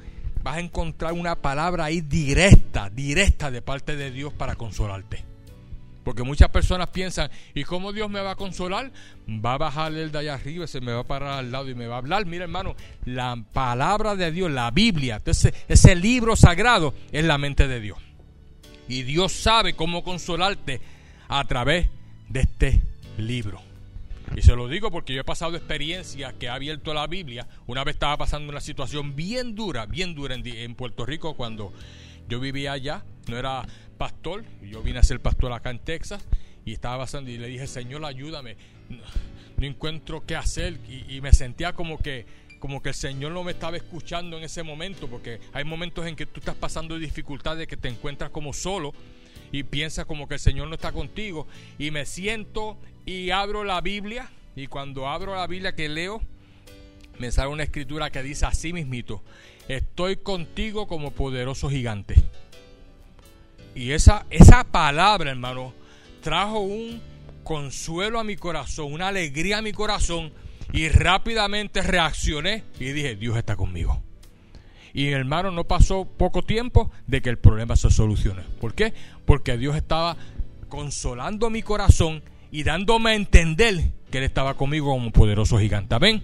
vas 0.43 0.57
a 0.57 0.61
encontrar 0.61 1.13
una 1.13 1.37
palabra 1.37 1.85
ahí 1.85 2.01
directa, 2.01 2.89
directa 2.89 3.51
de 3.51 3.61
parte 3.61 3.97
de 3.97 4.11
Dios 4.11 4.33
para 4.33 4.57
consolarte. 4.57 5.34
Porque 6.05 6.23
muchas 6.23 6.51
personas 6.51 6.89
piensan, 6.89 7.31
¿y 7.55 7.65
cómo 7.65 7.93
Dios 7.93 8.11
me 8.11 8.21
va 8.21 8.33
a 8.33 8.37
consolar? 8.37 8.93
Va 9.29 9.55
a 9.55 9.59
bajar 9.59 9.93
el 9.95 10.13
de 10.13 10.19
allá 10.19 10.35
arriba, 10.35 10.67
se 10.67 10.83
me 10.83 10.93
va 10.93 11.01
a 11.01 11.05
parar 11.05 11.39
al 11.39 11.51
lado 11.51 11.71
y 11.71 11.75
me 11.75 11.87
va 11.87 11.95
a 11.95 11.99
hablar. 11.99 12.27
Mira, 12.27 12.45
hermano, 12.45 12.77
la 13.07 13.43
palabra 13.53 14.15
de 14.15 14.31
Dios, 14.31 14.51
la 14.51 14.71
Biblia, 14.71 15.23
ese, 15.25 15.95
libro 15.97 16.37
sagrado 16.37 16.95
es 17.11 17.25
la 17.25 17.39
mente 17.39 17.67
de 17.67 17.81
Dios. 17.81 17.99
Y 18.87 19.03
Dios 19.03 19.33
sabe 19.33 19.75
cómo 19.75 20.05
consolarte 20.05 20.83
a 21.29 21.43
través 21.45 21.89
de 22.29 22.41
este 22.41 22.83
libro. 23.17 23.63
Y 24.37 24.43
se 24.43 24.55
lo 24.57 24.69
digo 24.69 24.91
porque 24.91 25.15
yo 25.15 25.23
he 25.23 25.25
pasado 25.25 25.57
experiencias 25.57 26.35
que 26.35 26.51
ha 26.51 26.55
abierto 26.55 26.93
la 26.93 27.07
Biblia. 27.07 27.49
Una 27.67 27.83
vez 27.83 27.95
estaba 27.95 28.19
pasando 28.19 28.51
una 28.51 28.61
situación 28.61 29.17
bien 29.17 29.55
dura, 29.55 29.87
bien 29.87 30.15
dura 30.15 30.35
en, 30.35 30.47
en 30.47 30.75
Puerto 30.75 31.07
Rico 31.07 31.35
cuando 31.35 31.73
yo 32.29 32.41
vivía 32.41 32.73
allá. 32.73 33.05
No 33.27 33.39
era 33.39 33.67
pastor, 33.95 34.45
yo 34.63 34.83
vine 34.83 34.99
a 34.99 35.03
ser 35.03 35.21
pastor 35.21 35.53
acá 35.53 35.71
en 35.71 35.79
Texas 35.79 36.25
y 36.65 36.73
estaba 36.73 36.99
pasando 36.99 37.31
y 37.31 37.39
le 37.39 37.49
dije, 37.49 37.67
Señor, 37.67 38.05
ayúdame, 38.05 38.57
no, 38.89 39.03
encuentro 39.67 40.25
qué 40.27 40.37
hacer 40.37 40.79
y, 40.89 41.21
me 41.21 41.33
sentía 41.33 41.73
como 41.73 41.99
que, 41.99 42.27
como 42.59 42.83
que 42.83 42.91
el 42.91 42.95
Señor 42.95 43.33
no 43.33 43.45
me 43.45 43.53
estaba 43.53 43.77
escuchando 43.77 44.37
en 44.37 44.45
ese 44.45 44.63
momento, 44.63 45.09
porque 45.09 45.41
hay 45.53 45.65
momentos 45.65 46.07
en 46.07 46.17
que 46.17 46.27
tú 46.27 46.41
estás 46.41 46.55
pasando 46.55 46.99
dificultades, 46.99 47.67
que 47.67 47.77
te 47.77 47.89
encuentras 47.89 48.31
como 48.31 48.53
solo 48.53 48.93
y 49.53 49.63
piensas 49.63 50.07
como 50.07 50.29
que 50.29 50.35
el 50.35 50.41
Señor 50.41 50.69
no 50.69 50.75
está 50.75 50.93
contigo 50.93 51.47
y 51.79 51.91
me 51.91 52.07
siento 52.07 52.79
y 53.07 53.31
abro 53.31 53.65
la 53.65 53.81
Biblia 53.81 54.31
y 54.57 54.67
cuando 54.67 55.09
abro 55.09 55.35
la 55.35 55.47
Biblia 55.47 55.75
que 55.75 55.89
leo, 55.89 56.21
me 57.19 57.31
sale 57.31 57.49
una 57.49 57.63
escritura 57.63 58.11
que 58.11 58.23
dice 58.23 58.47
así 58.47 58.73
mismito, 58.73 59.23
estoy 59.69 60.17
contigo 60.17 60.87
como 60.87 61.13
poderoso 61.13 61.71
gigante. 61.71 62.15
Y 63.75 63.93
esa, 63.93 64.27
esa 64.31 64.65
palabra, 64.65 65.31
hermano, 65.31 65.73
trajo 66.23 66.61
un 66.61 67.01
consuelo 67.43 68.19
a 68.19 68.25
mi 68.25 68.37
corazón, 68.37 68.93
una 68.93 69.09
alegría 69.09 69.59
a 69.59 69.63
mi 69.63 69.73
corazón. 69.73 70.33
Y 70.73 70.89
rápidamente 70.89 71.83
reaccioné 71.83 72.65
y 72.81 72.87
dije, 72.93 73.15
Dios 73.15 73.37
está 73.37 73.55
conmigo. 73.55 74.03
Y 74.93 75.09
hermano, 75.09 75.51
no 75.51 75.65
pasó 75.65 76.05
poco 76.05 76.43
tiempo 76.43 76.91
de 77.07 77.21
que 77.21 77.31
el 77.31 77.39
problema 77.39 77.77
se 77.77 77.91
solucionó. 77.91 78.43
¿Por 78.61 78.75
qué? 78.75 78.95
Porque 79.25 79.57
Dios 79.57 79.77
estaba 79.77 80.17
consolando 80.69 81.51
mi 81.51 81.63
corazón 81.63 82.23
y 82.51 82.63
dándome 82.63 83.11
a 83.11 83.15
entender 83.15 83.91
que 84.11 84.19
Él 84.19 84.25
estaba 84.25 84.55
conmigo 84.55 84.91
como 84.91 85.07
un 85.07 85.13
poderoso 85.13 85.59
gigante. 85.59 85.95
Amén. 85.95 86.23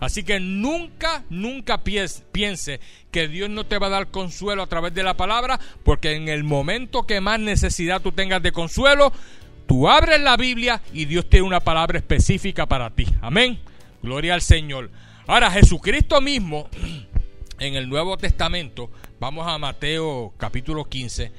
Así 0.00 0.22
que 0.22 0.38
nunca, 0.38 1.24
nunca 1.28 1.82
piense 1.82 2.80
que 3.10 3.28
Dios 3.28 3.50
no 3.50 3.64
te 3.64 3.78
va 3.78 3.88
a 3.88 3.90
dar 3.90 4.08
consuelo 4.08 4.62
a 4.62 4.68
través 4.68 4.94
de 4.94 5.02
la 5.02 5.16
palabra, 5.16 5.58
porque 5.82 6.12
en 6.12 6.28
el 6.28 6.44
momento 6.44 7.06
que 7.06 7.20
más 7.20 7.40
necesidad 7.40 8.00
tú 8.00 8.12
tengas 8.12 8.42
de 8.42 8.52
consuelo, 8.52 9.12
tú 9.66 9.88
abres 9.88 10.20
la 10.20 10.36
Biblia 10.36 10.80
y 10.92 11.06
Dios 11.06 11.28
tiene 11.28 11.46
una 11.46 11.60
palabra 11.60 11.98
específica 11.98 12.66
para 12.66 12.90
ti. 12.90 13.06
Amén. 13.20 13.58
Gloria 14.02 14.34
al 14.34 14.42
Señor. 14.42 14.90
Ahora, 15.26 15.50
Jesucristo 15.50 16.20
mismo, 16.20 16.68
en 17.58 17.74
el 17.74 17.88
Nuevo 17.88 18.16
Testamento, 18.16 18.90
vamos 19.18 19.48
a 19.48 19.58
Mateo 19.58 20.32
capítulo 20.36 20.84
15, 20.84 21.32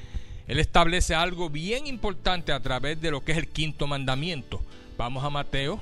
Él 0.48 0.60
establece 0.60 1.16
algo 1.16 1.50
bien 1.50 1.88
importante 1.88 2.52
a 2.52 2.60
través 2.60 3.00
de 3.00 3.12
lo 3.12 3.24
que 3.24 3.32
es 3.32 3.38
el 3.38 3.48
quinto 3.48 3.88
mandamiento. 3.88 4.62
Vamos 4.98 5.24
a 5.24 5.30
Mateo 5.30 5.80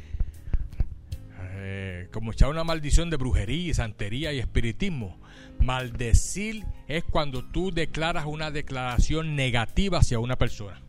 eh, 1.57 2.09
como 2.13 2.31
echar 2.31 2.51
una 2.51 2.63
maldición 2.63 3.11
de 3.11 3.17
brujería, 3.17 3.75
santería 3.75 4.33
y 4.33 4.39
espiritismo. 4.39 5.19
Maldecir 5.59 6.65
es 6.87 7.03
cuando 7.03 7.45
tú 7.45 7.73
declaras 7.73 8.27
una 8.27 8.53
declaración 8.53 9.35
negativa 9.35 9.99
hacia 9.99 10.21
una 10.21 10.37
persona. 10.37 10.86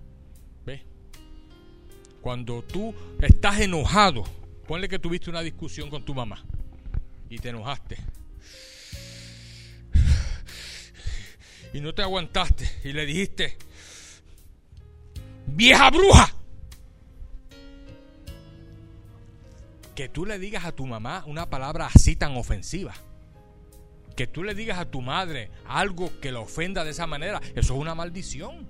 Cuando 2.27 2.61
tú 2.61 2.93
estás 3.21 3.61
enojado, 3.61 4.25
ponle 4.67 4.89
que 4.89 4.99
tuviste 4.99 5.29
una 5.29 5.39
discusión 5.39 5.89
con 5.89 6.03
tu 6.03 6.13
mamá 6.13 6.43
y 7.29 7.37
te 7.39 7.47
enojaste. 7.47 7.95
Y 11.73 11.79
no 11.79 11.93
te 11.93 12.01
aguantaste 12.01 12.69
y 12.83 12.91
le 12.91 13.05
dijiste, 13.05 13.57
vieja 15.45 15.89
bruja. 15.89 16.35
Que 19.95 20.09
tú 20.09 20.25
le 20.25 20.37
digas 20.37 20.65
a 20.65 20.73
tu 20.73 20.85
mamá 20.85 21.23
una 21.27 21.49
palabra 21.49 21.89
así 21.93 22.17
tan 22.17 22.35
ofensiva 22.35 22.93
que 24.17 24.27
tú 24.27 24.43
le 24.43 24.53
digas 24.53 24.79
a 24.79 24.91
tu 24.91 25.01
madre 25.01 25.49
algo 25.65 26.11
que 26.19 26.33
la 26.33 26.41
ofenda 26.41 26.83
de 26.83 26.91
esa 26.91 27.07
manera, 27.07 27.39
eso 27.55 27.73
es 27.73 27.79
una 27.79 27.95
maldición. 27.95 28.67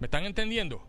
¿Me 0.00 0.06
están 0.06 0.24
entendiendo? 0.24 0.87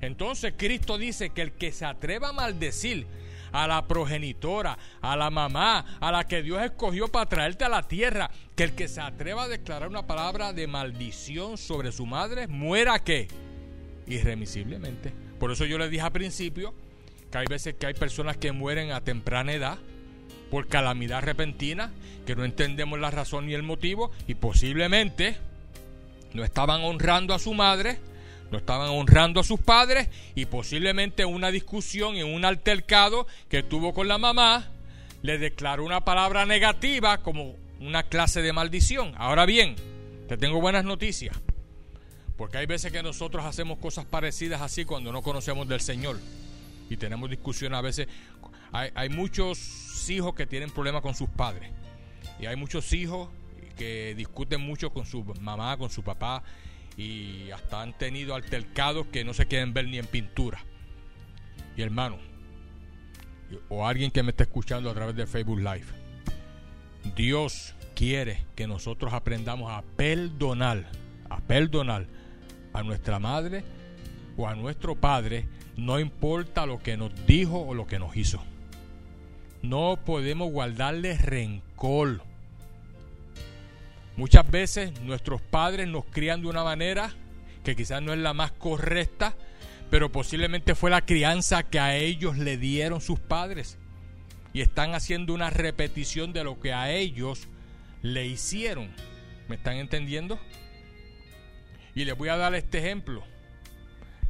Entonces 0.00 0.54
Cristo 0.56 0.98
dice 0.98 1.30
que 1.30 1.42
el 1.42 1.52
que 1.52 1.72
se 1.72 1.84
atreva 1.84 2.30
a 2.30 2.32
maldecir 2.32 3.06
a 3.52 3.66
la 3.66 3.86
progenitora, 3.86 4.78
a 5.00 5.16
la 5.16 5.30
mamá, 5.30 5.98
a 6.00 6.12
la 6.12 6.24
que 6.24 6.42
Dios 6.42 6.62
escogió 6.62 7.08
para 7.08 7.26
traerte 7.26 7.64
a 7.64 7.68
la 7.68 7.82
tierra, 7.82 8.30
que 8.54 8.64
el 8.64 8.74
que 8.74 8.88
se 8.88 9.00
atreva 9.00 9.44
a 9.44 9.48
declarar 9.48 9.88
una 9.88 10.06
palabra 10.06 10.52
de 10.52 10.66
maldición 10.66 11.58
sobre 11.58 11.92
su 11.92 12.06
madre, 12.06 12.46
muera 12.46 13.00
que 13.00 13.28
irremisiblemente. 14.06 15.12
Por 15.38 15.50
eso 15.50 15.64
yo 15.64 15.78
le 15.78 15.88
dije 15.88 16.02
al 16.02 16.12
principio 16.12 16.74
que 17.30 17.38
hay 17.38 17.46
veces 17.46 17.74
que 17.74 17.86
hay 17.86 17.94
personas 17.94 18.36
que 18.36 18.52
mueren 18.52 18.92
a 18.92 19.02
temprana 19.02 19.52
edad 19.52 19.78
por 20.50 20.66
calamidad 20.66 21.22
repentina, 21.22 21.92
que 22.26 22.34
no 22.34 22.44
entendemos 22.44 22.98
la 22.98 23.10
razón 23.10 23.46
ni 23.46 23.54
el 23.54 23.62
motivo 23.62 24.10
y 24.26 24.34
posiblemente 24.34 25.36
no 26.34 26.44
estaban 26.44 26.82
honrando 26.82 27.34
a 27.34 27.38
su 27.38 27.54
madre, 27.54 27.98
no 28.50 28.58
estaban 28.58 28.90
honrando 28.90 29.40
a 29.40 29.44
sus 29.44 29.60
padres 29.60 30.08
y 30.34 30.46
posiblemente 30.46 31.24
una 31.24 31.50
discusión, 31.50 32.16
en 32.16 32.26
un 32.26 32.44
altercado 32.44 33.26
que 33.48 33.62
tuvo 33.62 33.94
con 33.94 34.08
la 34.08 34.18
mamá, 34.18 34.68
le 35.22 35.38
declaró 35.38 35.84
una 35.84 36.04
palabra 36.04 36.46
negativa 36.46 37.18
como 37.18 37.54
una 37.80 38.02
clase 38.02 38.42
de 38.42 38.52
maldición. 38.52 39.14
Ahora 39.16 39.46
bien, 39.46 39.76
te 40.28 40.36
tengo 40.36 40.60
buenas 40.60 40.84
noticias, 40.84 41.36
porque 42.36 42.58
hay 42.58 42.66
veces 42.66 42.92
que 42.92 43.02
nosotros 43.02 43.44
hacemos 43.44 43.78
cosas 43.78 44.04
parecidas 44.04 44.60
así 44.62 44.84
cuando 44.84 45.12
no 45.12 45.22
conocemos 45.22 45.68
del 45.68 45.80
Señor 45.80 46.18
y 46.90 46.96
tenemos 46.96 47.30
discusiones 47.30 47.78
a 47.78 47.82
veces. 47.82 48.08
Hay, 48.72 48.90
hay 48.94 49.08
muchos 49.08 50.10
hijos 50.10 50.34
que 50.34 50.46
tienen 50.46 50.70
problemas 50.70 51.02
con 51.02 51.14
sus 51.14 51.28
padres. 51.28 51.70
Y 52.40 52.46
hay 52.46 52.56
muchos 52.56 52.92
hijos 52.92 53.28
que 53.76 54.14
discuten 54.16 54.60
mucho 54.60 54.90
con 54.90 55.06
su 55.06 55.24
mamá, 55.40 55.76
con 55.76 55.88
su 55.88 56.02
papá. 56.02 56.42
Y 57.00 57.50
hasta 57.50 57.80
han 57.80 57.96
tenido 57.96 58.34
altercados 58.34 59.06
que 59.06 59.24
no 59.24 59.32
se 59.32 59.46
quieren 59.46 59.72
ver 59.72 59.88
ni 59.88 59.96
en 59.98 60.04
pintura. 60.04 60.62
Y 61.74 61.80
hermano, 61.80 62.18
o 63.70 63.86
alguien 63.86 64.10
que 64.10 64.22
me 64.22 64.32
está 64.32 64.42
escuchando 64.42 64.90
a 64.90 64.94
través 64.94 65.16
de 65.16 65.26
Facebook 65.26 65.60
Live, 65.60 65.86
Dios 67.16 67.74
quiere 67.94 68.44
que 68.54 68.66
nosotros 68.66 69.14
aprendamos 69.14 69.72
a 69.72 69.80
perdonar, 69.96 70.90
a 71.30 71.40
perdonar 71.40 72.06
a 72.74 72.82
nuestra 72.82 73.18
madre 73.18 73.64
o 74.36 74.46
a 74.46 74.54
nuestro 74.54 74.94
padre, 74.94 75.48
no 75.78 75.98
importa 75.98 76.66
lo 76.66 76.80
que 76.80 76.98
nos 76.98 77.12
dijo 77.24 77.60
o 77.60 77.72
lo 77.72 77.86
que 77.86 77.98
nos 77.98 78.14
hizo. 78.14 78.42
No 79.62 79.98
podemos 80.04 80.52
guardarle 80.52 81.16
rencor. 81.16 82.22
Muchas 84.20 84.50
veces 84.50 85.00
nuestros 85.00 85.40
padres 85.40 85.88
nos 85.88 86.04
crían 86.04 86.42
de 86.42 86.48
una 86.48 86.62
manera 86.62 87.14
que 87.64 87.74
quizás 87.74 88.02
no 88.02 88.12
es 88.12 88.18
la 88.18 88.34
más 88.34 88.52
correcta, 88.52 89.34
pero 89.88 90.12
posiblemente 90.12 90.74
fue 90.74 90.90
la 90.90 91.00
crianza 91.00 91.62
que 91.62 91.80
a 91.80 91.96
ellos 91.96 92.36
le 92.36 92.58
dieron 92.58 93.00
sus 93.00 93.18
padres. 93.18 93.78
Y 94.52 94.60
están 94.60 94.94
haciendo 94.94 95.32
una 95.32 95.48
repetición 95.48 96.34
de 96.34 96.44
lo 96.44 96.60
que 96.60 96.74
a 96.74 96.90
ellos 96.90 97.48
le 98.02 98.26
hicieron. 98.26 98.90
¿Me 99.48 99.56
están 99.56 99.76
entendiendo? 99.76 100.38
Y 101.94 102.04
les 102.04 102.14
voy 102.14 102.28
a 102.28 102.36
dar 102.36 102.54
este 102.54 102.76
ejemplo. 102.76 103.24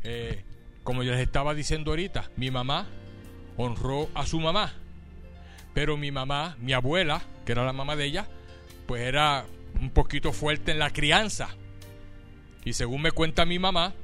Eh, 0.05 0.45
como 0.85 1.03
yo 1.03 1.11
les 1.11 1.21
estaba 1.21 1.53
diciendo 1.53 1.91
ahorita, 1.91 2.31
mi 2.37 2.53
mamá 2.53 2.87
honró 3.57 4.09
a 4.15 4.25
su 4.25 4.39
mamá. 4.39 4.73
Pero 5.75 5.97
mi 5.97 6.13
mamá, 6.13 6.57
mi 6.61 6.75
abuela, 6.75 7.23
que 7.45 7.51
era 7.51 7.65
la 7.65 7.73
mamá 7.73 7.97
de 7.97 8.05
ella, 8.05 8.29
pues 8.87 9.03
era 9.03 9.47
un 9.81 9.91
poquito 9.91 10.33
fuerte 10.33 10.73
en 10.73 10.79
la 10.79 10.91
crianza. 10.91 11.49
Y 12.65 12.73
según 12.75 13.03
me 13.03 13.13
cuenta 13.13 13.47
mi 13.47 13.59
mamá, 13.59 13.95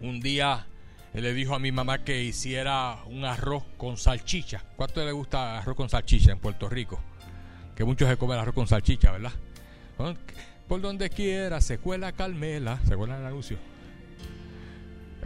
un 0.00 0.20
día 0.20 0.66
le 1.14 1.32
dijo 1.32 1.54
a 1.54 1.58
mi 1.58 1.72
mamá 1.72 2.04
que 2.04 2.22
hiciera 2.22 2.98
un 3.06 3.24
arroz 3.24 3.64
con 3.76 3.96
salchicha. 3.96 4.62
¿Cuánto 4.76 5.04
le 5.04 5.12
gusta 5.12 5.58
arroz 5.58 5.76
con 5.76 5.88
salchicha 5.88 6.32
en 6.32 6.38
Puerto 6.38 6.68
Rico? 6.68 7.00
Que 7.74 7.84
muchos 7.84 8.08
se 8.08 8.16
comen 8.16 8.38
arroz 8.38 8.54
con 8.54 8.66
salchicha, 8.66 9.10
¿verdad? 9.12 9.32
Por 10.68 10.80
donde 10.80 11.08
quiera, 11.10 11.60
se 11.60 11.78
cuela 11.78 12.12
Carmela. 12.12 12.78
¿Se 12.86 12.94
acuerdan 12.94 13.20
el 13.20 13.26
anuncio? 13.26 13.56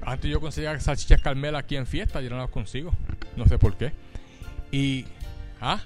Antes 0.05 0.31
yo 0.31 0.41
conseguía 0.41 0.79
salchichas 0.79 1.21
Carmela 1.21 1.59
aquí 1.59 1.77
en 1.77 1.87
fiesta, 1.87 2.21
yo 2.21 2.31
no 2.31 2.39
las 2.39 2.51
consigo. 2.51 2.93
No 3.37 3.47
sé 3.47 3.59
por 3.59 3.77
qué. 3.77 3.93
Y 4.71 5.05
¿Ah? 5.65 5.81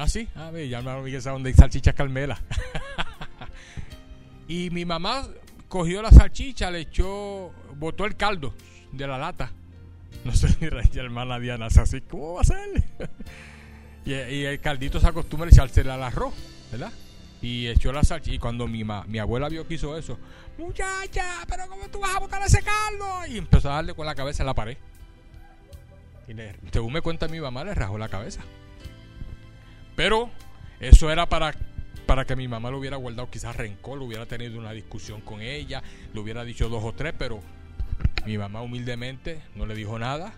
Ah, 0.00 0.08
sí. 0.08 0.26
Ah, 0.34 0.50
ya 0.50 0.80
Miguel 0.80 1.20
sabe 1.20 1.34
dónde 1.34 1.50
hay 1.50 1.54
salchichas 1.54 1.94
Carmela. 1.94 2.40
y 4.48 4.70
mi 4.70 4.86
mamá 4.86 5.28
cogió 5.68 6.00
la 6.00 6.10
salchicha, 6.10 6.70
le 6.70 6.80
echó, 6.80 7.52
botó 7.76 8.06
el 8.06 8.16
caldo 8.16 8.54
de 8.92 9.06
la 9.06 9.18
lata. 9.18 9.52
No 10.24 10.32
sé 10.32 10.56
la 10.70 11.02
hermana 11.02 11.38
Diana 11.38 11.66
así, 11.66 12.00
¿cómo 12.00 12.32
va 12.36 12.40
a 12.40 12.44
ser? 12.44 12.82
y, 14.06 14.14
el 14.14 14.58
caldito 14.60 15.00
se 15.00 15.06
acostumbra 15.06 15.48
a 15.48 15.50
echarse 15.50 15.82
al 15.82 16.02
arroz, 16.02 16.32
¿verdad? 16.72 16.92
Y 17.42 17.66
echó 17.66 17.92
la 17.92 18.02
salchicha. 18.02 18.36
Y 18.36 18.38
cuando 18.38 18.66
mi, 18.66 18.82
mi 19.06 19.18
abuela 19.18 19.50
vio 19.50 19.68
que 19.68 19.74
hizo 19.74 19.98
eso, 19.98 20.18
muchacha, 20.56 21.44
pero 21.46 21.68
¿cómo 21.68 21.90
tú 21.90 22.00
vas 22.00 22.16
a 22.16 22.20
botar 22.20 22.42
ese 22.42 22.62
caldo? 22.62 23.26
Y 23.28 23.36
empezó 23.36 23.70
a 23.70 23.74
darle 23.74 23.92
con 23.92 24.06
la 24.06 24.14
cabeza 24.14 24.44
en 24.44 24.46
la 24.46 24.54
pared. 24.54 24.78
Y 26.26 26.32
según 26.72 26.90
me 26.90 27.02
cuenta 27.02 27.28
mi 27.28 27.38
mamá, 27.38 27.64
le 27.64 27.74
rajó 27.74 27.98
la 27.98 28.08
cabeza. 28.08 28.40
Pero 29.96 30.30
eso 30.80 31.10
era 31.10 31.28
para, 31.28 31.54
para 32.06 32.24
que 32.24 32.36
mi 32.36 32.48
mamá 32.48 32.70
lo 32.70 32.78
hubiera 32.78 32.96
guardado 32.96 33.30
quizás 33.30 33.56
rencor, 33.56 34.00
hubiera 34.02 34.26
tenido 34.26 34.58
una 34.58 34.72
discusión 34.72 35.20
con 35.20 35.40
ella, 35.40 35.82
le 36.12 36.20
hubiera 36.20 36.44
dicho 36.44 36.68
dos 36.68 36.84
o 36.84 36.92
tres, 36.92 37.14
pero 37.18 37.40
mi 38.26 38.38
mamá 38.38 38.62
humildemente 38.62 39.42
no 39.54 39.66
le 39.66 39.74
dijo 39.74 39.98
nada. 39.98 40.32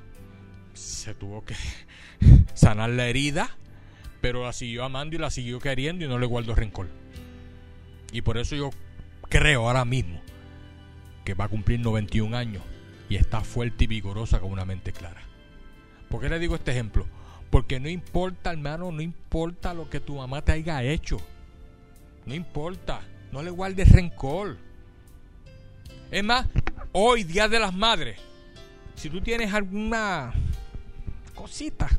Se 0.74 1.14
tuvo 1.14 1.44
que 1.44 1.54
sanar 2.54 2.90
la 2.90 3.06
herida, 3.06 3.50
pero 4.20 4.44
la 4.44 4.52
siguió 4.52 4.84
amando 4.84 5.16
y 5.16 5.18
la 5.18 5.30
siguió 5.30 5.60
queriendo 5.60 6.04
y 6.04 6.08
no 6.08 6.18
le 6.18 6.26
guardó 6.26 6.54
rencor. 6.54 6.88
Y 8.12 8.22
por 8.22 8.38
eso 8.38 8.56
yo 8.56 8.70
creo 9.28 9.66
ahora 9.66 9.84
mismo 9.84 10.20
que 11.24 11.34
va 11.34 11.44
a 11.44 11.48
cumplir 11.48 11.80
91 11.80 12.36
años 12.36 12.62
y 13.08 13.16
está 13.16 13.42
fuerte 13.42 13.84
y 13.84 13.86
vigorosa 13.86 14.40
con 14.40 14.52
una 14.52 14.64
mente 14.64 14.92
clara. 14.92 15.22
¿Por 16.08 16.20
qué 16.20 16.28
le 16.28 16.38
digo 16.38 16.54
este 16.54 16.72
ejemplo? 16.72 17.06
Porque 17.52 17.78
no 17.78 17.90
importa, 17.90 18.50
hermano, 18.50 18.90
no 18.90 19.02
importa 19.02 19.74
lo 19.74 19.90
que 19.90 20.00
tu 20.00 20.16
mamá 20.16 20.40
te 20.40 20.52
haya 20.52 20.82
hecho. 20.82 21.18
No 22.24 22.34
importa. 22.34 23.02
No 23.30 23.42
le 23.42 23.50
guardes 23.50 23.92
rencor. 23.92 24.56
Es 26.10 26.24
más, 26.24 26.48
hoy, 26.92 27.24
Día 27.24 27.48
de 27.48 27.60
las 27.60 27.74
Madres, 27.74 28.18
si 28.94 29.10
tú 29.10 29.20
tienes 29.20 29.52
alguna 29.52 30.32
cosita, 31.34 31.90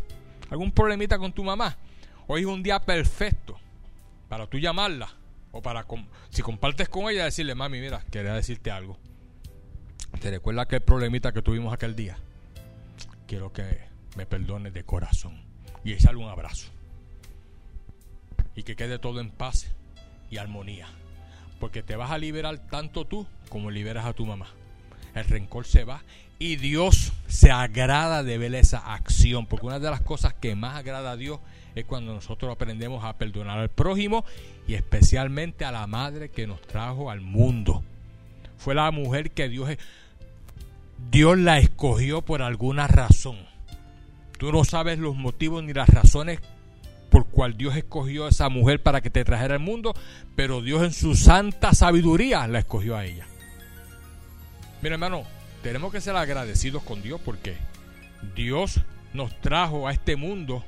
algún 0.49 0.71
problemita 0.71 1.19
con 1.19 1.32
tu 1.32 1.43
mamá, 1.43 1.78
hoy 2.25 2.41
es 2.41 2.47
un 2.47 2.63
día 2.63 2.80
perfecto 2.80 3.59
para 4.30 4.47
tú 4.47 4.57
llamarla 4.57 5.13
o 5.51 5.61
para, 5.61 5.86
si 6.32 6.41
compartes 6.41 6.89
con 6.89 7.11
ella, 7.11 7.25
decirle, 7.25 7.53
mami, 7.53 7.80
mira, 7.80 8.03
quería 8.09 8.34
decirte 8.34 8.71
algo. 8.71 8.97
¿Te 10.19 10.32
recuerdas 10.32 10.65
aquel 10.65 10.82
problemita 10.82 11.32
que 11.32 11.43
tuvimos 11.43 11.71
aquel 11.71 11.95
día? 11.95 12.17
Quiero 13.28 13.53
que 13.53 13.92
me 14.16 14.26
perdone 14.26 14.72
de 14.72 14.84
corazón 14.84 15.41
y 15.84 15.93
echarle 15.93 16.24
un 16.24 16.30
abrazo. 16.30 16.70
Y 18.55 18.64
que 18.64 18.76
quede 18.76 18.99
todo 18.99 19.20
en 19.20 19.32
paz 19.32 19.68
y 20.30 20.38
armonía. 20.38 20.88
Porque 21.59 21.84
te 21.84 21.95
vas 21.95 22.11
a 22.11 22.18
liberar 22.18 22.59
tanto 22.70 23.05
tú 23.05 23.26
como 23.49 23.72
liberas 23.72 24.05
a 24.05 24.14
tu 24.14 24.26
mamá. 24.26 24.47
el 25.16 25.26
rencor 25.26 25.66
se 25.66 25.84
va 25.84 26.01
y 26.39 26.55
Dios 26.55 27.14
se 27.28 27.51
agrada 27.51 28.24
de 28.24 28.38
ver 28.38 28.55
esa 28.55 28.80
acción, 28.93 29.45
porque 29.45 29.68
una 29.68 29.80
de 29.80 29.89
las 29.89 30.01
cosas 30.01 30.34
que 30.34 30.55
más 30.55 30.76
agrada 30.76 31.11
a 31.11 31.16
Dios 31.16 31.39
es 31.76 31.86
cuando 31.86 32.14
nosotros 32.14 32.51
aprendemos 32.51 33.03
a 33.03 33.18
perdonar 33.18 33.59
al 33.59 33.70
prójimo 33.70 34.26
y 34.68 34.74
especialmente 34.74 35.66
a 35.66 35.72
la 35.72 35.88
madre 35.88 36.30
que 36.30 36.47
nos 36.47 36.61
trajo 36.61 37.09
al 37.09 37.22
mundo. 37.22 37.84
Fue 38.57 38.76
la 38.76 38.89
mujer 38.91 39.32
que 39.32 39.49
Dios 39.49 39.70
Dios 41.11 41.38
la 41.38 41.59
escogió 41.59 42.22
por 42.22 42.41
alguna 42.41 42.88
razón. 42.88 43.53
Tú 44.43 44.51
no 44.51 44.65
sabes 44.65 44.99
los 44.99 45.15
motivos 45.15 45.63
ni 45.63 45.71
las 45.71 45.87
razones 45.87 46.41
por 47.09 47.27
cual 47.27 47.55
Dios 47.55 47.77
escogió 47.77 48.25
a 48.25 48.29
esa 48.29 48.49
mujer 48.49 48.83
para 48.83 48.99
que 48.99 49.09
te 49.09 49.23
trajera 49.23 49.53
al 49.53 49.61
mundo, 49.61 49.93
pero 50.35 50.61
Dios 50.61 50.83
en 50.83 50.91
su 50.91 51.15
santa 51.15 51.73
sabiduría 51.73 52.45
la 52.49 52.59
escogió 52.59 52.97
a 52.97 53.05
ella. 53.05 53.25
Mira, 54.81 54.95
hermano, 54.95 55.23
tenemos 55.61 55.93
que 55.93 56.01
ser 56.01 56.17
agradecidos 56.17 56.83
con 56.83 57.01
Dios 57.01 57.21
porque 57.23 57.55
Dios 58.35 58.81
nos 59.13 59.33
trajo 59.39 59.87
a 59.87 59.93
este 59.93 60.17
mundo 60.17 60.61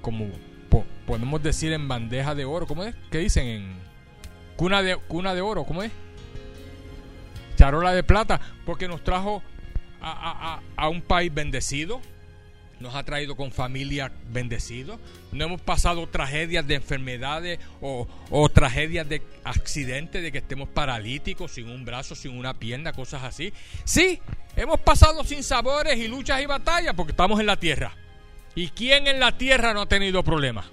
como 0.00 0.26
podemos 1.06 1.40
decir 1.40 1.72
en 1.72 1.86
bandeja 1.86 2.34
de 2.34 2.44
oro, 2.44 2.66
¿cómo 2.66 2.82
es? 2.82 2.96
¿Qué 3.12 3.18
dicen? 3.18 3.46
En 3.46 3.74
cuna 4.56 4.82
de, 4.82 4.96
cuna 4.96 5.36
de 5.36 5.40
oro, 5.40 5.62
¿cómo 5.62 5.84
es? 5.84 5.92
Charola 7.54 7.92
de 7.92 8.02
plata, 8.02 8.40
porque 8.66 8.88
nos 8.88 9.04
trajo 9.04 9.40
a, 10.02 10.58
a 10.74 10.88
un 10.88 11.00
país 11.00 11.32
bendecido, 11.32 12.00
nos 12.84 12.94
ha 12.94 13.02
traído 13.02 13.34
con 13.34 13.50
familia 13.50 14.12
bendecido. 14.30 15.00
No 15.32 15.46
hemos 15.46 15.60
pasado 15.62 16.06
tragedias 16.06 16.66
de 16.66 16.74
enfermedades 16.74 17.58
o, 17.80 18.06
o, 18.30 18.48
tragedias 18.50 19.08
de 19.08 19.22
accidentes, 19.42 20.22
de 20.22 20.30
que 20.30 20.38
estemos 20.38 20.68
paralíticos, 20.68 21.52
sin 21.52 21.70
un 21.70 21.86
brazo, 21.86 22.14
sin 22.14 22.38
una 22.38 22.54
pierna, 22.54 22.92
cosas 22.92 23.24
así. 23.24 23.52
Sí, 23.84 24.20
hemos 24.54 24.78
pasado 24.80 25.24
sin 25.24 25.42
sabores 25.42 25.96
y 25.96 26.08
luchas 26.08 26.42
y 26.42 26.46
batallas 26.46 26.94
porque 26.94 27.12
estamos 27.12 27.40
en 27.40 27.46
la 27.46 27.56
tierra. 27.56 27.96
¿Y 28.54 28.68
quién 28.68 29.06
en 29.06 29.18
la 29.18 29.36
tierra 29.36 29.72
no 29.72 29.80
ha 29.80 29.86
tenido 29.86 30.22
problemas? 30.22 30.66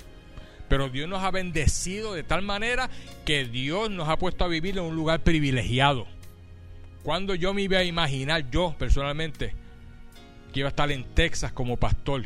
Pero 0.67 0.89
Dios 0.89 1.07
nos 1.07 1.23
ha 1.23 1.31
bendecido 1.31 2.13
de 2.13 2.23
tal 2.23 2.41
manera 2.41 2.89
que 3.25 3.45
Dios 3.45 3.89
nos 3.89 4.09
ha 4.09 4.17
puesto 4.17 4.43
a 4.43 4.49
vivir 4.49 4.77
en 4.77 4.83
un 4.83 4.95
lugar 4.95 5.21
privilegiado. 5.21 6.05
Cuando 7.03 7.35
yo 7.35 7.53
me 7.53 7.61
iba 7.63 7.79
a 7.79 7.83
imaginar, 7.83 8.51
yo 8.51 8.75
personalmente, 8.77 9.55
que 10.51 10.59
iba 10.59 10.67
a 10.67 10.71
estar 10.71 10.91
en 10.91 11.03
Texas 11.13 11.51
como 11.51 11.77
pastor, 11.77 12.23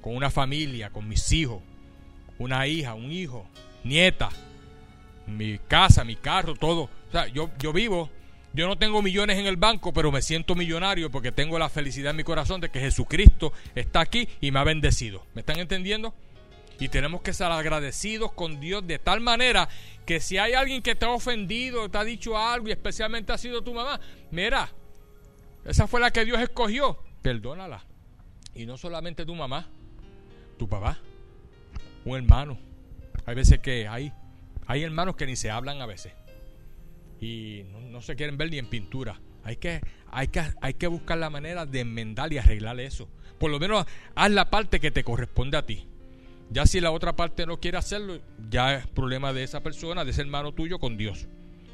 con 0.00 0.16
una 0.16 0.30
familia, 0.30 0.90
con 0.90 1.08
mis 1.08 1.30
hijos, 1.32 1.62
una 2.38 2.66
hija, 2.66 2.94
un 2.94 3.10
hijo, 3.12 3.46
nieta, 3.84 4.30
mi 5.26 5.58
casa, 5.58 6.04
mi 6.04 6.16
carro, 6.16 6.54
todo. 6.54 6.82
O 6.82 7.12
sea, 7.12 7.26
yo, 7.28 7.50
yo 7.58 7.72
vivo, 7.72 8.10
yo 8.54 8.66
no 8.66 8.78
tengo 8.78 9.02
millones 9.02 9.38
en 9.38 9.46
el 9.46 9.56
banco, 9.56 9.92
pero 9.92 10.10
me 10.10 10.22
siento 10.22 10.54
millonario 10.54 11.10
porque 11.10 11.32
tengo 11.32 11.58
la 11.58 11.68
felicidad 11.68 12.10
en 12.10 12.16
mi 12.16 12.24
corazón 12.24 12.60
de 12.60 12.70
que 12.70 12.80
Jesucristo 12.80 13.52
está 13.74 14.00
aquí 14.00 14.28
y 14.40 14.50
me 14.50 14.60
ha 14.60 14.64
bendecido. 14.64 15.26
¿Me 15.34 15.40
están 15.40 15.58
entendiendo? 15.58 16.14
Y 16.80 16.88
tenemos 16.88 17.22
que 17.22 17.34
ser 17.34 17.50
agradecidos 17.50 18.32
con 18.32 18.60
Dios 18.60 18.86
de 18.86 18.98
tal 19.00 19.20
manera 19.20 19.68
que 20.06 20.20
si 20.20 20.38
hay 20.38 20.52
alguien 20.52 20.80
que 20.80 20.94
te 20.94 21.04
ha 21.04 21.10
ofendido, 21.10 21.90
te 21.90 21.98
ha 21.98 22.04
dicho 22.04 22.38
algo 22.38 22.68
y 22.68 22.70
especialmente 22.70 23.32
ha 23.32 23.38
sido 23.38 23.62
tu 23.62 23.74
mamá, 23.74 24.00
mira, 24.30 24.70
esa 25.64 25.88
fue 25.88 26.00
la 26.00 26.12
que 26.12 26.24
Dios 26.24 26.40
escogió 26.40 26.98
perdónala. 27.22 27.84
Y 28.54 28.66
no 28.66 28.76
solamente 28.76 29.24
tu 29.24 29.34
mamá, 29.34 29.66
tu 30.58 30.68
papá, 30.68 30.98
un 32.04 32.16
hermano. 32.16 32.58
Hay 33.26 33.34
veces 33.34 33.60
que 33.60 33.86
hay, 33.86 34.12
hay 34.66 34.82
hermanos 34.82 35.16
que 35.16 35.26
ni 35.26 35.36
se 35.36 35.50
hablan 35.50 35.80
a 35.80 35.86
veces. 35.86 36.12
Y 37.20 37.64
no, 37.90 38.00
se 38.00 38.16
quieren 38.16 38.36
ver 38.36 38.50
ni 38.50 38.58
en 38.58 38.68
pintura. 38.68 39.20
Hay 39.44 39.56
que, 39.56 39.80
hay, 40.10 40.28
que, 40.28 40.42
hay 40.60 40.74
que 40.74 40.86
buscar 40.86 41.18
la 41.18 41.30
manera 41.30 41.66
de 41.66 41.80
enmendar 41.80 42.32
y 42.32 42.38
arreglar 42.38 42.80
eso. 42.80 43.08
Por 43.38 43.50
lo 43.50 43.58
menos 43.58 43.86
haz 44.14 44.30
la 44.30 44.50
parte 44.50 44.80
que 44.80 44.90
te 44.90 45.04
corresponde 45.04 45.56
a 45.56 45.66
ti. 45.66 45.86
Ya 46.50 46.66
si 46.66 46.80
la 46.80 46.90
otra 46.90 47.14
parte 47.14 47.46
no 47.46 47.60
quiere 47.60 47.78
hacerlo, 47.78 48.20
ya 48.48 48.74
es 48.74 48.86
problema 48.86 49.32
de 49.32 49.42
esa 49.42 49.62
persona, 49.62 50.04
de 50.04 50.12
ese 50.12 50.22
hermano 50.22 50.52
tuyo 50.52 50.78
con 50.78 50.96
Dios 50.96 51.28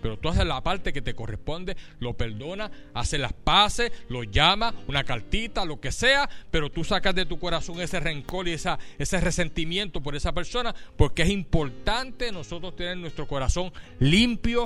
pero 0.05 0.19
tú 0.19 0.29
haces 0.29 0.45
la 0.45 0.61
parte 0.61 0.93
que 0.93 1.01
te 1.01 1.15
corresponde, 1.15 1.79
lo 1.99 2.13
perdona, 2.13 2.71
haces 2.93 3.19
las 3.19 3.33
paces, 3.33 3.91
lo 4.11 4.23
llama, 4.23 4.75
una 4.87 5.03
cartita, 5.03 5.65
lo 5.65 5.81
que 5.81 5.93
sea, 5.93 6.29
pero 6.51 6.71
tú 6.71 6.85
sacas 6.85 7.15
de 7.15 7.25
tu 7.25 7.39
corazón 7.39 7.81
ese 7.81 8.01
rencor 8.01 8.47
y 8.47 8.53
esa, 8.53 8.79
ese 8.99 9.19
resentimiento 9.19 10.03
por 10.03 10.15
esa 10.15 10.33
persona, 10.33 10.75
porque 10.99 11.23
es 11.23 11.31
importante 11.31 12.31
nosotros 12.33 12.77
tener 12.77 12.99
nuestro 12.99 13.27
corazón 13.27 13.73
limpio 13.99 14.65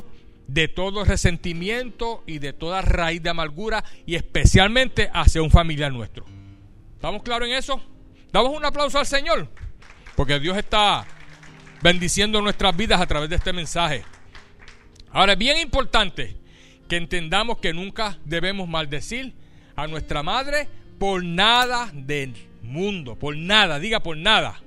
de 0.49 0.67
todo 0.67 1.05
resentimiento 1.05 2.25
y 2.27 2.41
de 2.41 2.53
toda 2.53 2.83
raíz 2.83 3.23
de 3.23 3.31
amargura 3.31 3.85
y 4.07 4.17
especialmente 4.17 5.09
hacia 5.15 5.41
un 5.41 5.53
familiar 5.53 5.93
nuestro. 5.93 6.25
¿Estamos 6.97 7.23
claros 7.23 7.47
en 7.47 7.55
eso? 7.55 7.81
Damos 8.33 8.57
un 8.57 8.65
aplauso 8.65 8.99
al 8.99 9.07
Señor, 9.07 9.47
porque 10.17 10.41
Dios 10.41 10.57
está 10.57 11.07
bendiciendo 11.81 12.43
nuestras 12.43 12.77
vidas 12.77 13.01
a 13.01 13.07
través 13.07 13.31
de 13.31 13.37
este 13.37 13.53
mensaje. 13.53 14.03
Ahora 15.19 15.33
es 15.33 15.39
bien 15.41 15.59
importante 15.59 16.37
que 16.89 16.97
entendamos 16.97 17.59
que 17.59 17.75
nunca 17.75 18.21
debemos 18.25 18.69
maldecir 18.69 19.33
a 19.75 19.89
nuestra 19.89 20.23
madre 20.23 20.69
por 20.97 21.25
nada 21.25 21.91
del 21.93 22.35
mundo, 22.63 23.17
por 23.17 23.37
nada, 23.37 23.81
diga 23.81 23.99
por 23.99 24.17
nada. 24.17 24.63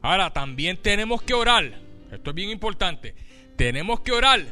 Ahora 0.00 0.32
también 0.32 0.78
tenemos 0.78 1.20
que 1.20 1.34
orar, 1.34 1.78
esto 2.10 2.30
es 2.30 2.34
bien 2.34 2.48
importante, 2.48 3.14
tenemos 3.54 4.00
que 4.00 4.12
orar 4.12 4.46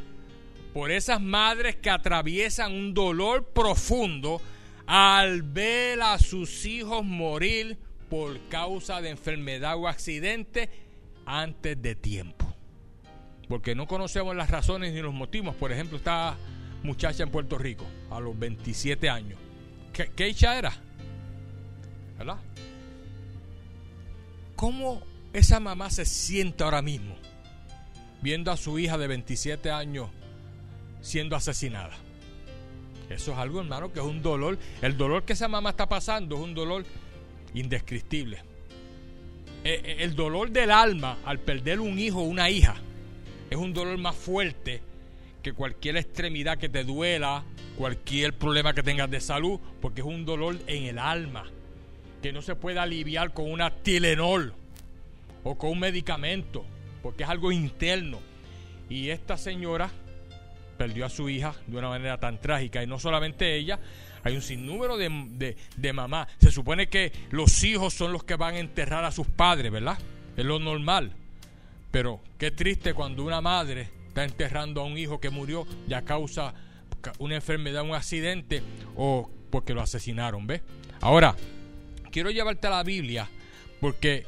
por 0.74 0.90
esas 0.90 1.22
madres 1.22 1.76
que 1.76 1.88
atraviesan 1.88 2.74
un 2.74 2.93
dolor 2.93 3.47
profundo 3.47 4.43
al 4.86 5.40
ver 5.40 6.03
a 6.03 6.18
sus 6.18 6.66
hijos 6.66 7.03
morir 7.03 7.78
por 8.11 8.38
causa 8.51 9.01
de 9.01 9.09
enfermedad 9.09 9.74
o 9.78 9.88
accidente 9.88 10.68
antes 11.24 11.80
de 11.80 11.95
tiempo 11.95 12.52
porque 13.53 13.75
no 13.75 13.87
conocemos 13.87 14.35
las 14.35 14.49
razones 14.49 14.95
ni 14.95 15.03
los 15.03 15.13
motivos. 15.13 15.55
Por 15.55 15.73
ejemplo, 15.73 15.99
esta 15.99 16.39
muchacha 16.83 17.23
en 17.23 17.29
Puerto 17.29 17.59
Rico, 17.59 17.85
a 18.11 18.19
los 18.19 18.39
27 18.39 19.11
años. 19.11 19.39
¿Qué, 19.93 20.11
qué 20.17 20.29
hecha 20.29 20.57
era? 20.57 20.73
¿Verdad? 22.17 22.39
¿Cómo 24.57 25.03
esa 25.35 25.61
mamá 25.61 25.91
se 25.91 26.07
siente 26.07 26.65
ahora 26.65 26.81
mismo 26.81 27.15
viendo 28.23 28.51
a 28.51 28.57
su 28.57 28.79
hija 28.79 28.97
de 28.97 29.07
27 29.07 29.71
años 29.71 30.09
siendo 31.03 31.37
asesinada? 31.37 31.93
Eso 33.11 33.33
es 33.33 33.39
algo, 33.39 33.61
hermano, 33.61 33.93
que 33.93 34.01
es 34.01 34.07
un 34.07 34.23
dolor. 34.23 34.59
El 34.81 34.97
dolor 34.97 35.25
que 35.25 35.35
esa 35.35 35.49
mamá 35.49 35.69
está 35.69 35.87
pasando 35.87 36.37
es 36.37 36.41
un 36.41 36.55
dolor 36.55 36.87
indescriptible. 37.53 38.39
Eh, 39.63 39.83
eh, 39.85 39.97
el 39.99 40.17
dolor 40.17 40.51
del 40.51 40.71
alma 40.71 41.19
al 41.27 41.39
perder 41.39 41.81
un 41.81 41.99
hijo 41.99 42.21
o 42.21 42.23
una 42.23 42.49
hija 42.49 42.77
es 43.53 43.59
un 43.59 43.75
dolor 43.75 43.99
más 43.99 44.17
fuerte 44.17 44.81
que 45.43 45.53
cualquier 45.53 45.97
extremidad 45.97 46.57
que 46.57 46.69
te 46.69 46.85
duela, 46.85 47.45
cualquier 47.77 48.33
problema 48.33 48.73
que 48.73 48.83
tengas 48.83 49.11
de 49.11 49.21
salud, 49.21 49.61
porque 49.81 50.01
es 50.01 50.07
un 50.07 50.25
dolor 50.25 50.57
en 50.67 50.85
el 50.85 50.99
alma, 50.99 51.45
que 52.23 52.33
no 52.33 52.41
se 52.41 52.55
puede 52.55 52.79
aliviar 52.79 53.35
con 53.35 53.51
una 53.51 53.71
Tilenol 53.71 54.55
o 55.45 55.59
con 55.59 55.71
un 55.71 55.81
medicamento, 55.81 56.65
porque 57.03 57.25
es 57.25 57.29
algo 57.29 57.53
interno. 57.53 58.21
Y 58.89 59.11
esta 59.11 59.37
señora 59.37 59.91
perdió 60.79 61.05
a 61.05 61.11
su 61.11 61.29
hija 61.29 61.55
de 61.67 61.77
una 61.77 61.89
manera 61.89 62.19
tan 62.19 62.41
trágica, 62.41 62.83
y 62.83 62.87
no 62.87 62.99
solamente 62.99 63.57
ella, 63.57 63.79
hay 64.25 64.35
un 64.35 64.43
sinnúmero 64.43 64.97
de, 64.97 65.11
de, 65.33 65.57
de 65.77 65.93
mamás. 65.93 66.29
Se 66.39 66.51
supone 66.51 66.89
que 66.89 67.13
los 67.31 67.63
hijos 67.65 67.93
son 67.93 68.13
los 68.13 68.25
que 68.25 68.37
van 68.37 68.55
a 68.55 68.61
enterrar 68.61 69.05
a 69.05 69.13
sus 69.13 69.27
padres, 69.27 69.71
¿verdad? 69.71 69.99
Es 70.37 70.45
lo 70.45 70.59
normal. 70.59 71.17
Pero 71.93 72.20
qué 72.38 72.51
triste 72.51 72.95
cuando 72.95 73.22
una 73.22 73.40
madre 73.40 73.90
está 74.09 74.24
enterrando 74.24 74.80
a 74.80 74.84
un 74.84 74.99
hijo 74.99 75.20
que 75.20 75.30
murió 75.30 75.66
ya 75.86 76.03
causa 76.03 76.55
una 77.18 77.36
enfermedad, 77.36 77.84
un 77.84 77.95
accidente 77.95 78.62
o 78.97 79.30
porque 79.51 79.74
lo 79.74 79.82
asesinaron, 79.82 80.47
¿ves? 80.47 80.62
Ahora, 81.01 81.36
quiero 82.11 82.30
llevarte 82.30 82.66
a 82.66 82.70
la 82.70 82.82
Biblia 82.82 83.28
porque 83.80 84.24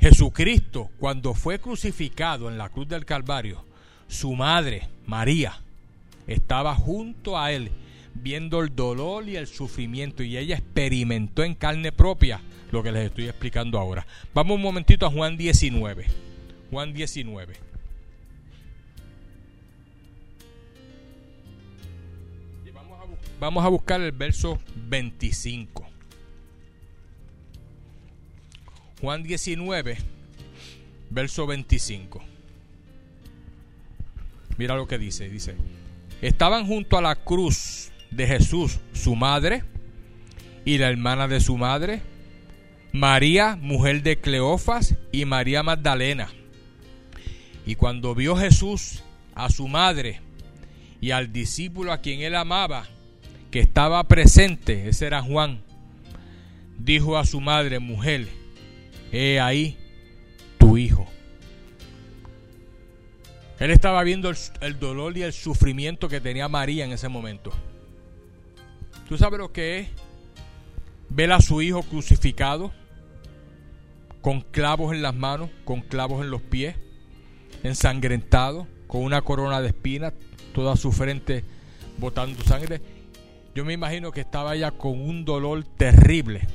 Jesucristo, 0.00 0.90
cuando 0.98 1.34
fue 1.34 1.58
crucificado 1.58 2.48
en 2.48 2.58
la 2.58 2.68
cruz 2.68 2.88
del 2.88 3.04
Calvario, 3.04 3.64
su 4.06 4.32
madre, 4.34 4.88
María, 5.06 5.60
estaba 6.26 6.74
junto 6.74 7.38
a 7.38 7.50
él 7.50 7.72
viendo 8.14 8.60
el 8.60 8.74
dolor 8.74 9.28
y 9.28 9.36
el 9.36 9.46
sufrimiento 9.46 10.22
y 10.22 10.36
ella 10.36 10.56
experimentó 10.56 11.42
en 11.42 11.54
carne 11.54 11.90
propia 11.90 12.40
lo 12.70 12.82
que 12.82 12.92
les 12.92 13.06
estoy 13.06 13.28
explicando 13.28 13.78
ahora. 13.78 14.06
Vamos 14.34 14.56
un 14.56 14.62
momentito 14.62 15.06
a 15.06 15.10
Juan 15.10 15.36
19. 15.36 16.21
Juan 16.72 16.94
19. 16.94 17.52
vamos, 23.38 23.62
a 23.62 23.68
buscar 23.68 24.00
el 24.00 24.12
verso 24.12 24.58
25. 24.88 25.86
Juan 29.02 29.22
19, 29.22 29.98
verso 31.10 31.46
25. 31.46 32.22
Mira 34.56 34.74
lo 34.74 34.88
que 34.88 34.96
dice, 34.96 35.28
dice, 35.28 35.56
estaban 36.22 36.66
junto 36.66 36.96
a 36.96 37.02
la 37.02 37.16
cruz 37.16 37.92
de 38.10 38.26
Jesús 38.26 38.80
su 38.94 39.14
madre 39.14 39.62
y 40.64 40.78
la 40.78 40.88
hermana 40.88 41.28
de 41.28 41.40
su 41.40 41.58
madre, 41.58 42.00
María, 42.92 43.56
mujer 43.60 44.02
de 44.02 44.18
Cleofas, 44.18 44.94
y 45.10 45.26
María 45.26 45.62
Magdalena. 45.62 46.30
Y 47.66 47.76
cuando 47.76 48.14
vio 48.14 48.36
Jesús 48.36 49.02
a 49.34 49.50
su 49.50 49.68
madre 49.68 50.20
y 51.00 51.10
al 51.10 51.32
discípulo 51.32 51.92
a 51.92 51.98
quien 51.98 52.20
él 52.20 52.34
amaba, 52.34 52.86
que 53.50 53.60
estaba 53.60 54.02
presente, 54.04 54.88
ese 54.88 55.06
era 55.06 55.22
Juan, 55.22 55.62
dijo 56.78 57.18
a 57.18 57.26
su 57.26 57.40
madre, 57.40 57.78
mujer, 57.78 58.26
he 59.12 59.40
ahí 59.40 59.76
tu 60.58 60.78
hijo. 60.78 61.06
Él 63.58 63.70
estaba 63.70 64.02
viendo 64.02 64.32
el, 64.60 64.78
dolor 64.80 65.16
y 65.16 65.22
el 65.22 65.32
sufrimiento 65.32 66.08
que 66.08 66.20
tenía 66.20 66.48
María 66.48 66.84
en 66.84 66.92
ese 66.92 67.08
momento. 67.08 67.52
¿Tú 69.08 69.16
sabes 69.16 69.38
lo 69.38 69.52
que 69.52 69.78
es 69.78 69.88
ver 71.10 71.30
a 71.30 71.40
su 71.40 71.62
hijo 71.62 71.82
crucificado? 71.82 72.72
Con 74.20 74.40
clavos 74.40 74.92
en 74.92 75.02
las 75.02 75.14
manos, 75.14 75.50
con 75.64 75.80
clavos 75.80 76.24
en 76.24 76.30
los 76.30 76.42
pies, 76.42 76.74
ensangrentado, 77.62 78.66
con 78.86 79.02
una 79.02 79.22
corona 79.22 79.60
de 79.60 79.68
espinas, 79.68 80.12
toda 80.52 80.76
su 80.76 80.92
frente 80.92 81.44
botando 81.98 82.42
sangre. 82.44 82.80
Yo 83.54 83.64
me 83.64 83.72
imagino 83.72 84.12
que 84.12 84.20
estaba 84.20 84.54
ella 84.54 84.70
con 84.70 85.00
un 85.00 85.24
dolor 85.24 85.64
terrible 85.64 86.46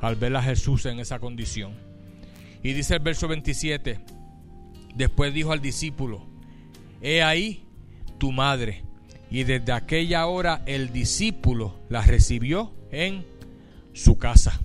al 0.00 0.16
ver 0.16 0.34
a 0.36 0.42
Jesús 0.42 0.86
en 0.86 0.98
esa 1.00 1.18
condición. 1.18 1.74
Y 2.62 2.72
dice 2.72 2.94
el 2.94 3.00
verso 3.00 3.28
27, 3.28 4.00
después 4.94 5.32
dijo 5.32 5.52
al 5.52 5.60
discípulo, 5.60 6.26
he 7.00 7.22
ahí 7.22 7.64
tu 8.18 8.32
madre. 8.32 8.82
Y 9.30 9.44
desde 9.44 9.72
aquella 9.72 10.26
hora 10.26 10.62
el 10.66 10.92
discípulo 10.92 11.80
la 11.88 12.02
recibió 12.02 12.72
en 12.90 13.26
su 13.92 14.18
casa. 14.18 14.60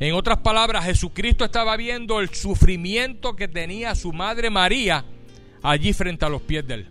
En 0.00 0.14
otras 0.14 0.38
palabras, 0.38 0.84
Jesucristo 0.84 1.44
estaba 1.44 1.76
viendo 1.76 2.20
el 2.20 2.30
sufrimiento 2.30 3.36
que 3.36 3.48
tenía 3.48 3.94
su 3.94 4.12
madre 4.12 4.50
María 4.50 5.04
allí 5.62 5.92
frente 5.92 6.24
a 6.24 6.28
los 6.28 6.42
pies 6.42 6.66
de 6.66 6.74
él. 6.74 6.88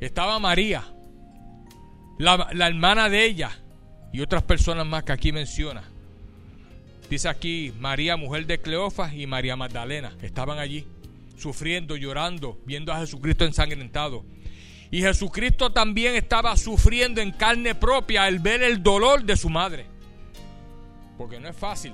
Estaba 0.00 0.38
María, 0.38 0.84
la, 2.18 2.48
la 2.52 2.66
hermana 2.66 3.08
de 3.08 3.24
ella 3.24 3.50
y 4.12 4.20
otras 4.20 4.42
personas 4.42 4.86
más 4.86 5.04
que 5.04 5.12
aquí 5.12 5.32
menciona. 5.32 5.84
Dice 7.08 7.28
aquí 7.28 7.72
María, 7.78 8.16
mujer 8.16 8.46
de 8.46 8.58
Cleofas, 8.58 9.14
y 9.14 9.26
María 9.26 9.56
Magdalena. 9.56 10.12
Estaban 10.22 10.58
allí, 10.58 10.86
sufriendo, 11.36 11.96
llorando, 11.96 12.58
viendo 12.66 12.92
a 12.92 12.98
Jesucristo 12.98 13.44
ensangrentado. 13.44 14.24
Y 14.90 15.02
Jesucristo 15.02 15.72
también 15.72 16.14
estaba 16.14 16.56
sufriendo 16.56 17.20
en 17.20 17.32
carne 17.32 17.74
propia 17.74 18.28
el 18.28 18.38
ver 18.38 18.62
el 18.62 18.82
dolor 18.82 19.24
de 19.24 19.36
su 19.36 19.48
madre. 19.48 19.86
Porque 21.18 21.40
no 21.40 21.48
es 21.48 21.56
fácil 21.56 21.92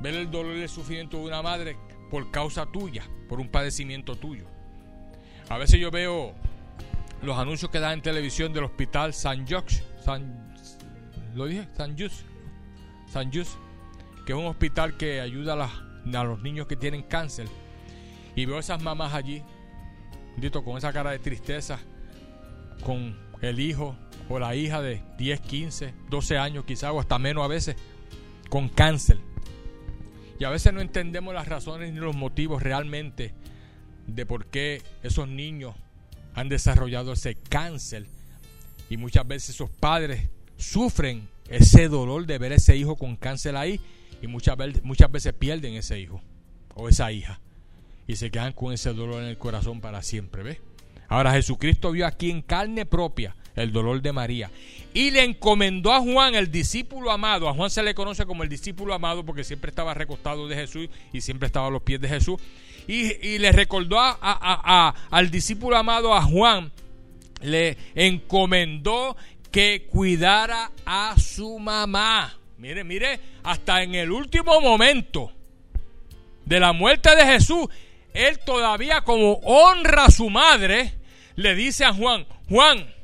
ver 0.00 0.14
el 0.14 0.30
dolor 0.30 0.56
y 0.56 0.62
el 0.62 0.68
sufrimiento 0.68 1.18
de 1.18 1.24
una 1.24 1.42
madre 1.42 1.76
por 2.10 2.30
causa 2.30 2.66
tuya, 2.66 3.04
por 3.28 3.40
un 3.40 3.48
padecimiento 3.48 4.16
tuyo. 4.16 4.46
A 5.48 5.58
veces 5.58 5.80
yo 5.80 5.90
veo 5.90 6.34
los 7.22 7.38
anuncios 7.38 7.70
que 7.70 7.80
dan 7.80 7.94
en 7.94 8.02
televisión 8.02 8.52
del 8.52 8.64
hospital 8.64 9.14
San 9.14 9.46
José, 9.46 9.82
San, 10.04 10.54
¿lo 11.34 11.46
dije? 11.46 11.68
San 11.76 11.96
Jus, 11.98 12.24
San 13.08 13.30
que 13.30 14.32
es 14.32 14.38
un 14.38 14.46
hospital 14.46 14.96
que 14.96 15.20
ayuda 15.20 15.54
a, 15.54 16.24
los 16.24 16.42
niños 16.42 16.66
que 16.66 16.76
tienen 16.76 17.02
cáncer. 17.02 17.48
Y 18.34 18.44
veo 18.44 18.58
esas 18.58 18.82
mamás 18.82 19.14
allí, 19.14 19.42
con 20.64 20.76
esa 20.76 20.92
cara 20.92 21.12
de 21.12 21.18
tristeza, 21.18 21.78
con 22.84 23.16
el 23.40 23.60
hijo 23.60 23.96
o 24.28 24.38
la 24.38 24.54
hija 24.54 24.82
de 24.82 25.02
10, 25.18 25.40
15, 25.40 25.94
12 26.10 26.38
años 26.38 26.64
quizás, 26.64 26.90
o 26.90 27.00
hasta 27.00 27.18
menos 27.18 27.44
a 27.44 27.48
veces, 27.48 27.76
con 28.50 28.68
cáncer. 28.68 29.18
Y 30.38 30.44
a 30.44 30.50
veces 30.50 30.72
no 30.72 30.80
entendemos 30.80 31.34
las 31.34 31.48
razones 31.48 31.92
ni 31.92 32.00
los 32.00 32.14
motivos 32.14 32.62
realmente 32.62 33.32
de 34.06 34.26
por 34.26 34.46
qué 34.46 34.82
esos 35.02 35.28
niños 35.28 35.74
han 36.34 36.48
desarrollado 36.48 37.12
ese 37.12 37.34
cáncer. 37.34 38.06
Y 38.90 38.96
muchas 38.96 39.26
veces 39.26 39.50
esos 39.50 39.70
padres 39.70 40.28
sufren 40.56 41.28
ese 41.48 41.88
dolor 41.88 42.26
de 42.26 42.38
ver 42.38 42.52
ese 42.52 42.76
hijo 42.76 42.96
con 42.96 43.16
cáncer 43.16 43.56
ahí 43.56 43.80
y 44.22 44.26
muchas 44.26 44.56
veces, 44.56 44.84
muchas 44.84 45.10
veces 45.10 45.32
pierden 45.32 45.74
ese 45.74 45.98
hijo 45.98 46.20
o 46.74 46.88
esa 46.88 47.10
hija 47.12 47.40
y 48.06 48.16
se 48.16 48.30
quedan 48.30 48.52
con 48.52 48.72
ese 48.72 48.92
dolor 48.92 49.22
en 49.22 49.28
el 49.28 49.38
corazón 49.38 49.80
para 49.80 50.02
siempre, 50.02 50.42
¿ves? 50.42 50.58
Ahora 51.08 51.32
Jesucristo 51.32 51.92
vio 51.92 52.06
aquí 52.06 52.30
en 52.30 52.42
carne 52.42 52.84
propia 52.84 53.34
el 53.56 53.72
dolor 53.72 54.00
de 54.02 54.12
María 54.12 54.50
y 54.96 55.10
le 55.10 55.24
encomendó 55.24 55.92
a 55.92 56.00
Juan, 56.00 56.34
el 56.34 56.50
discípulo 56.50 57.10
amado. 57.10 57.50
A 57.50 57.52
Juan 57.52 57.68
se 57.68 57.82
le 57.82 57.94
conoce 57.94 58.24
como 58.24 58.42
el 58.42 58.48
discípulo 58.48 58.94
amado 58.94 59.26
porque 59.26 59.44
siempre 59.44 59.68
estaba 59.68 59.92
recostado 59.92 60.48
de 60.48 60.56
Jesús 60.56 60.88
y 61.12 61.20
siempre 61.20 61.48
estaba 61.48 61.66
a 61.66 61.70
los 61.70 61.82
pies 61.82 62.00
de 62.00 62.08
Jesús. 62.08 62.40
Y, 62.88 63.36
le 63.36 63.52
recordó 63.52 63.98
a, 64.00 64.94
al 65.10 65.30
discípulo 65.30 65.76
amado, 65.76 66.14
a 66.14 66.22
Juan, 66.22 66.72
le 67.42 67.76
encomendó 67.94 69.18
que 69.52 69.86
cuidara 69.90 70.70
a 70.86 71.14
su 71.18 71.58
mamá. 71.58 72.34
Mire, 72.56 72.82
mire, 72.82 73.20
hasta 73.42 73.82
en 73.82 73.96
el 73.96 74.10
último 74.10 74.62
momento 74.62 75.30
de 76.46 76.58
la 76.58 76.72
muerte 76.72 77.14
de 77.14 77.26
Jesús, 77.26 77.68
él 78.14 78.38
todavía 78.46 79.02
como 79.02 79.32
honra 79.44 80.06
a 80.06 80.10
su 80.10 80.30
madre, 80.30 80.94
le 81.34 81.54
dice 81.54 81.84
a 81.84 81.92
Juan, 81.92 82.24
Juan, 82.48 82.95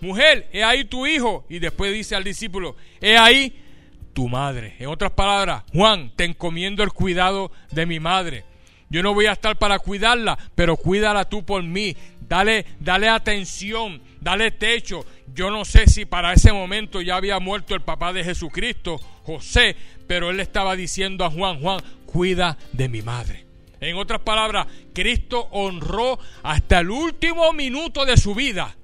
mujer, 0.00 0.48
he 0.52 0.64
ahí 0.64 0.84
tu 0.84 1.06
hijo. 1.06 1.44
Y 1.48 1.58
después 1.58 1.92
dice 1.92 2.14
al 2.16 2.24
discípulo, 2.24 2.76
he 3.00 3.16
ahí 3.16 3.52
tu 4.12 4.28
madre. 4.28 4.74
En 4.78 4.88
otras 4.88 5.12
palabras, 5.12 5.64
Juan, 5.72 6.12
te 6.16 6.24
encomiendo 6.24 6.82
el 6.82 6.92
cuidado 6.92 7.50
de 7.70 7.86
mi 7.86 8.00
madre. 8.00 8.44
Yo 8.88 9.02
no 9.02 9.14
voy 9.14 9.26
a 9.26 9.32
estar 9.32 9.56
para 9.56 9.78
cuidarla, 9.78 10.36
pero 10.54 10.76
cuídala 10.76 11.24
tú 11.24 11.44
por 11.44 11.62
mí. 11.62 11.96
Dale, 12.28 12.66
dale 12.80 13.08
atención, 13.08 14.00
dale 14.20 14.50
techo. 14.50 15.04
Yo 15.32 15.50
no 15.50 15.64
sé 15.64 15.86
si 15.86 16.04
para 16.04 16.32
ese 16.32 16.52
momento 16.52 17.00
ya 17.00 17.16
había 17.16 17.38
muerto 17.38 17.74
el 17.74 17.82
papá 17.82 18.12
de 18.12 18.24
Jesucristo, 18.24 18.98
José, 19.24 19.76
pero 20.08 20.30
él 20.30 20.38
le 20.38 20.42
estaba 20.42 20.74
diciendo 20.74 21.24
a 21.24 21.30
Juan, 21.30 21.60
Juan, 21.60 21.80
cuida 22.06 22.58
de 22.72 22.88
mi 22.88 23.00
madre. 23.00 23.46
En 23.80 23.96
otras 23.96 24.20
palabras, 24.20 24.66
Cristo 24.92 25.48
honró 25.52 26.18
hasta 26.42 26.80
el 26.80 26.90
último 26.90 27.52
minuto 27.52 28.04
de 28.04 28.16
su 28.16 28.34
vida 28.34 28.76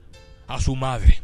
a 0.47 0.61
su 0.61 0.77
madre. 0.77 1.23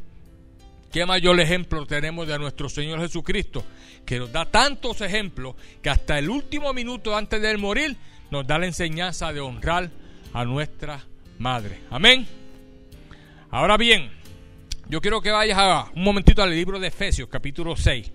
¿Qué 0.92 1.06
mayor 1.06 1.40
ejemplo 1.40 1.86
tenemos 1.86 2.28
de 2.28 2.38
nuestro 2.38 2.68
Señor 2.68 3.00
Jesucristo? 3.00 3.64
Que 4.04 4.18
nos 4.18 4.30
da 4.30 4.44
tantos 4.44 5.00
ejemplos 5.00 5.54
que 5.82 5.88
hasta 5.88 6.18
el 6.18 6.28
último 6.28 6.72
minuto 6.74 7.16
antes 7.16 7.40
de 7.40 7.56
morir 7.56 7.96
nos 8.30 8.46
da 8.46 8.58
la 8.58 8.66
enseñanza 8.66 9.32
de 9.32 9.40
honrar 9.40 9.90
a 10.34 10.44
nuestra 10.44 11.04
madre. 11.38 11.80
Amén. 11.90 12.26
Ahora 13.50 13.76
bien, 13.76 14.10
yo 14.88 15.00
quiero 15.00 15.22
que 15.22 15.30
vayas 15.30 15.58
a 15.58 15.90
un 15.94 16.02
momentito 16.02 16.42
al 16.42 16.50
libro 16.50 16.78
de 16.78 16.88
Efesios, 16.88 17.28
capítulo 17.28 17.76
6, 17.76 18.12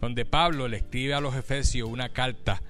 donde 0.00 0.24
Pablo 0.24 0.66
le 0.66 0.78
escribe 0.78 1.14
a 1.14 1.20
los 1.20 1.36
Efesios 1.36 1.88
una 1.88 2.08
carta 2.08 2.60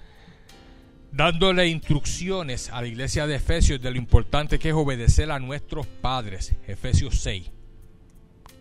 dándole 1.17 1.67
instrucciones 1.69 2.69
a 2.69 2.83
la 2.83 2.89
iglesia 2.89 3.27
de 3.27 3.37
Efesios 3.37 3.81
de 3.81 3.91
lo 3.91 3.97
importante 3.97 4.59
que 4.59 4.69
es 4.69 4.75
obedecer 4.75 5.31
a 5.31 5.39
nuestros 5.39 5.87
padres. 5.87 6.53
Efesios 6.67 7.21
6. 7.21 7.51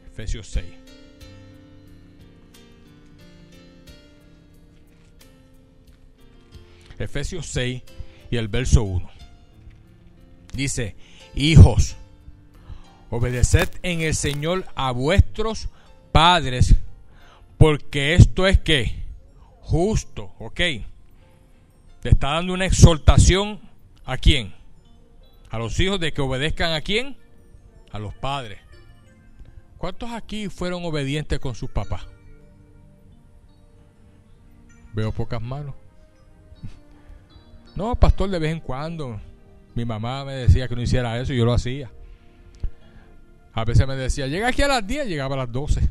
Efesios 0.08 0.47
6. 0.47 0.66
Efesios 6.97 7.45
6 7.47 7.84
y 8.32 8.38
el 8.38 8.47
verso 8.47 8.84
1. 8.84 9.10
Dice, 10.53 10.95
hijos, 11.36 11.97
obedeced 13.10 13.68
en 13.84 13.99
el 13.99 14.16
Señor 14.16 14.66
a 14.76 14.91
vuestros 14.91 15.68
padres, 16.14 16.76
porque 17.58 18.16
esto 18.16 18.47
es 18.47 18.58
que 18.60 19.03
justo, 19.60 20.32
¿ok? 20.39 20.62
Le 22.06 22.12
está 22.12 22.34
dando 22.34 22.53
una 22.53 22.68
exhortación 22.68 23.60
a 24.06 24.16
quién? 24.18 24.53
A 25.49 25.58
los 25.58 25.80
hijos 25.80 25.99
de 25.99 26.14
que 26.14 26.22
obedezcan 26.22 26.74
a 26.74 26.82
quién? 26.82 27.18
A 27.91 27.97
los 27.97 28.14
padres. 28.14 28.60
¿Cuántos 29.80 30.12
aquí 30.12 30.47
fueron 30.47 30.86
obedientes 30.86 31.39
con 31.39 31.56
sus 31.56 31.72
papás? 31.72 32.06
Veo 34.93 35.12
pocas 35.12 35.41
manos. 35.41 35.74
No, 37.76 37.95
pastor, 37.95 38.30
de 38.30 38.38
vez 38.38 38.51
en 38.51 38.60
cuando. 38.60 39.20
Mi 39.74 39.84
mamá 39.84 40.24
me 40.26 40.34
decía 40.34 40.68
que 40.68 40.76
no 40.76 40.84
hiciera 40.84 41.20
eso 41.20 41.34
y 41.34 41.38
yo 41.38 41.45
lo 41.45 41.53
hacía. 41.53 41.89
A 43.51 43.66
veces 43.66 43.88
me 43.88 43.95
decía, 43.95 44.28
llega 44.28 44.49
aquí 44.49 44.62
a 44.62 44.68
las 44.68 44.86
10, 44.86 45.08
llegaba 45.08 45.34
a 45.34 45.39
las 45.39 45.51
12. 45.51 45.89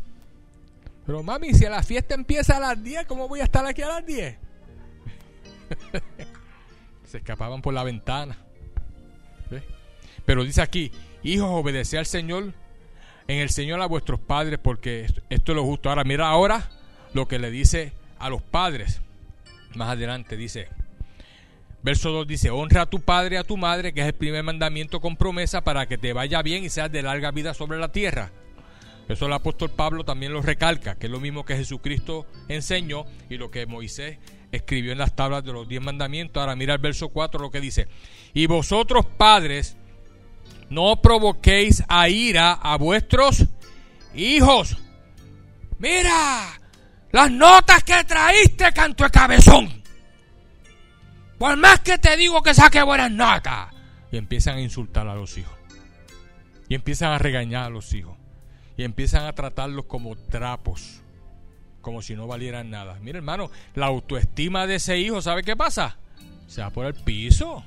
Pero 1.06 1.24
mami, 1.24 1.54
si 1.54 1.64
la 1.64 1.82
fiesta 1.82 2.14
empieza 2.14 2.58
a 2.58 2.60
las 2.60 2.80
10, 2.80 3.04
¿cómo 3.06 3.26
voy 3.26 3.40
a 3.40 3.44
estar 3.44 3.66
aquí 3.66 3.82
a 3.82 3.88
las 3.88 4.06
10? 4.06 4.44
Se 7.14 7.18
escapaban 7.18 7.62
por 7.62 7.72
la 7.72 7.84
ventana. 7.84 8.36
Pero 10.26 10.42
dice 10.42 10.62
aquí, 10.62 10.90
hijos, 11.22 11.48
obedece 11.48 11.96
al 11.96 12.06
Señor 12.06 12.52
en 13.28 13.38
el 13.38 13.50
Señor 13.50 13.80
a 13.80 13.86
vuestros 13.86 14.18
padres 14.18 14.58
porque 14.60 15.06
esto 15.30 15.52
es 15.52 15.56
lo 15.56 15.62
justo. 15.62 15.90
Ahora 15.90 16.02
mira 16.02 16.26
ahora 16.26 16.68
lo 17.12 17.28
que 17.28 17.38
le 17.38 17.52
dice 17.52 17.92
a 18.18 18.30
los 18.30 18.42
padres. 18.42 19.00
Más 19.76 19.90
adelante 19.90 20.36
dice, 20.36 20.66
verso 21.84 22.10
2 22.10 22.26
dice, 22.26 22.50
honra 22.50 22.82
a 22.82 22.86
tu 22.86 22.98
padre 22.98 23.36
y 23.36 23.38
a 23.38 23.44
tu 23.44 23.56
madre, 23.56 23.92
que 23.92 24.00
es 24.00 24.08
el 24.08 24.14
primer 24.14 24.42
mandamiento 24.42 25.00
con 25.00 25.14
promesa 25.14 25.62
para 25.62 25.86
que 25.86 25.96
te 25.96 26.12
vaya 26.12 26.42
bien 26.42 26.64
y 26.64 26.68
seas 26.68 26.90
de 26.90 27.02
larga 27.02 27.30
vida 27.30 27.54
sobre 27.54 27.78
la 27.78 27.92
tierra. 27.92 28.32
Eso 29.08 29.26
el 29.26 29.32
apóstol 29.34 29.70
Pablo 29.70 30.02
también 30.02 30.32
lo 30.32 30.42
recalca, 30.42 30.96
que 30.96 31.06
es 31.06 31.12
lo 31.12 31.20
mismo 31.20 31.44
que 31.44 31.56
Jesucristo 31.56 32.26
enseñó 32.48 33.04
y 33.30 33.36
lo 33.36 33.52
que 33.52 33.66
Moisés 33.66 34.18
escribió 34.56 34.92
en 34.92 34.98
las 34.98 35.14
tablas 35.14 35.44
de 35.44 35.52
los 35.52 35.68
diez 35.68 35.82
mandamientos. 35.82 36.40
Ahora 36.40 36.56
mira 36.56 36.74
el 36.74 36.80
verso 36.80 37.08
4 37.08 37.40
lo 37.40 37.50
que 37.50 37.60
dice. 37.60 37.88
Y 38.32 38.46
vosotros 38.46 39.06
padres, 39.06 39.76
no 40.70 41.00
provoquéis 41.00 41.82
a 41.88 42.08
ira 42.08 42.52
a 42.52 42.76
vuestros 42.76 43.44
hijos. 44.14 44.76
Mira, 45.78 46.60
las 47.12 47.30
notas 47.30 47.84
que 47.84 48.02
traíste, 48.04 48.72
canto 48.72 49.04
de 49.04 49.10
cabezón. 49.10 49.82
Por 51.38 51.56
más 51.56 51.80
que 51.80 51.98
te 51.98 52.16
digo 52.16 52.42
que 52.42 52.54
saque 52.54 52.82
buenas 52.82 53.10
notas. 53.10 53.68
Y 54.10 54.16
empiezan 54.16 54.56
a 54.56 54.60
insultar 54.60 55.08
a 55.08 55.14
los 55.14 55.36
hijos. 55.36 55.54
Y 56.68 56.74
empiezan 56.74 57.12
a 57.12 57.18
regañar 57.18 57.64
a 57.64 57.70
los 57.70 57.92
hijos. 57.92 58.16
Y 58.76 58.84
empiezan 58.84 59.26
a 59.26 59.32
tratarlos 59.32 59.84
como 59.86 60.16
trapos. 60.16 61.03
Como 61.84 62.00
si 62.00 62.14
no 62.14 62.26
valieran 62.26 62.70
nada. 62.70 62.96
Mira, 63.02 63.18
hermano, 63.18 63.50
la 63.74 63.86
autoestima 63.86 64.66
de 64.66 64.76
ese 64.76 64.96
hijo, 64.96 65.20
¿sabe 65.20 65.42
qué 65.42 65.54
pasa? 65.54 65.98
Se 66.46 66.62
va 66.62 66.70
por 66.70 66.86
el 66.86 66.94
piso. 66.94 67.62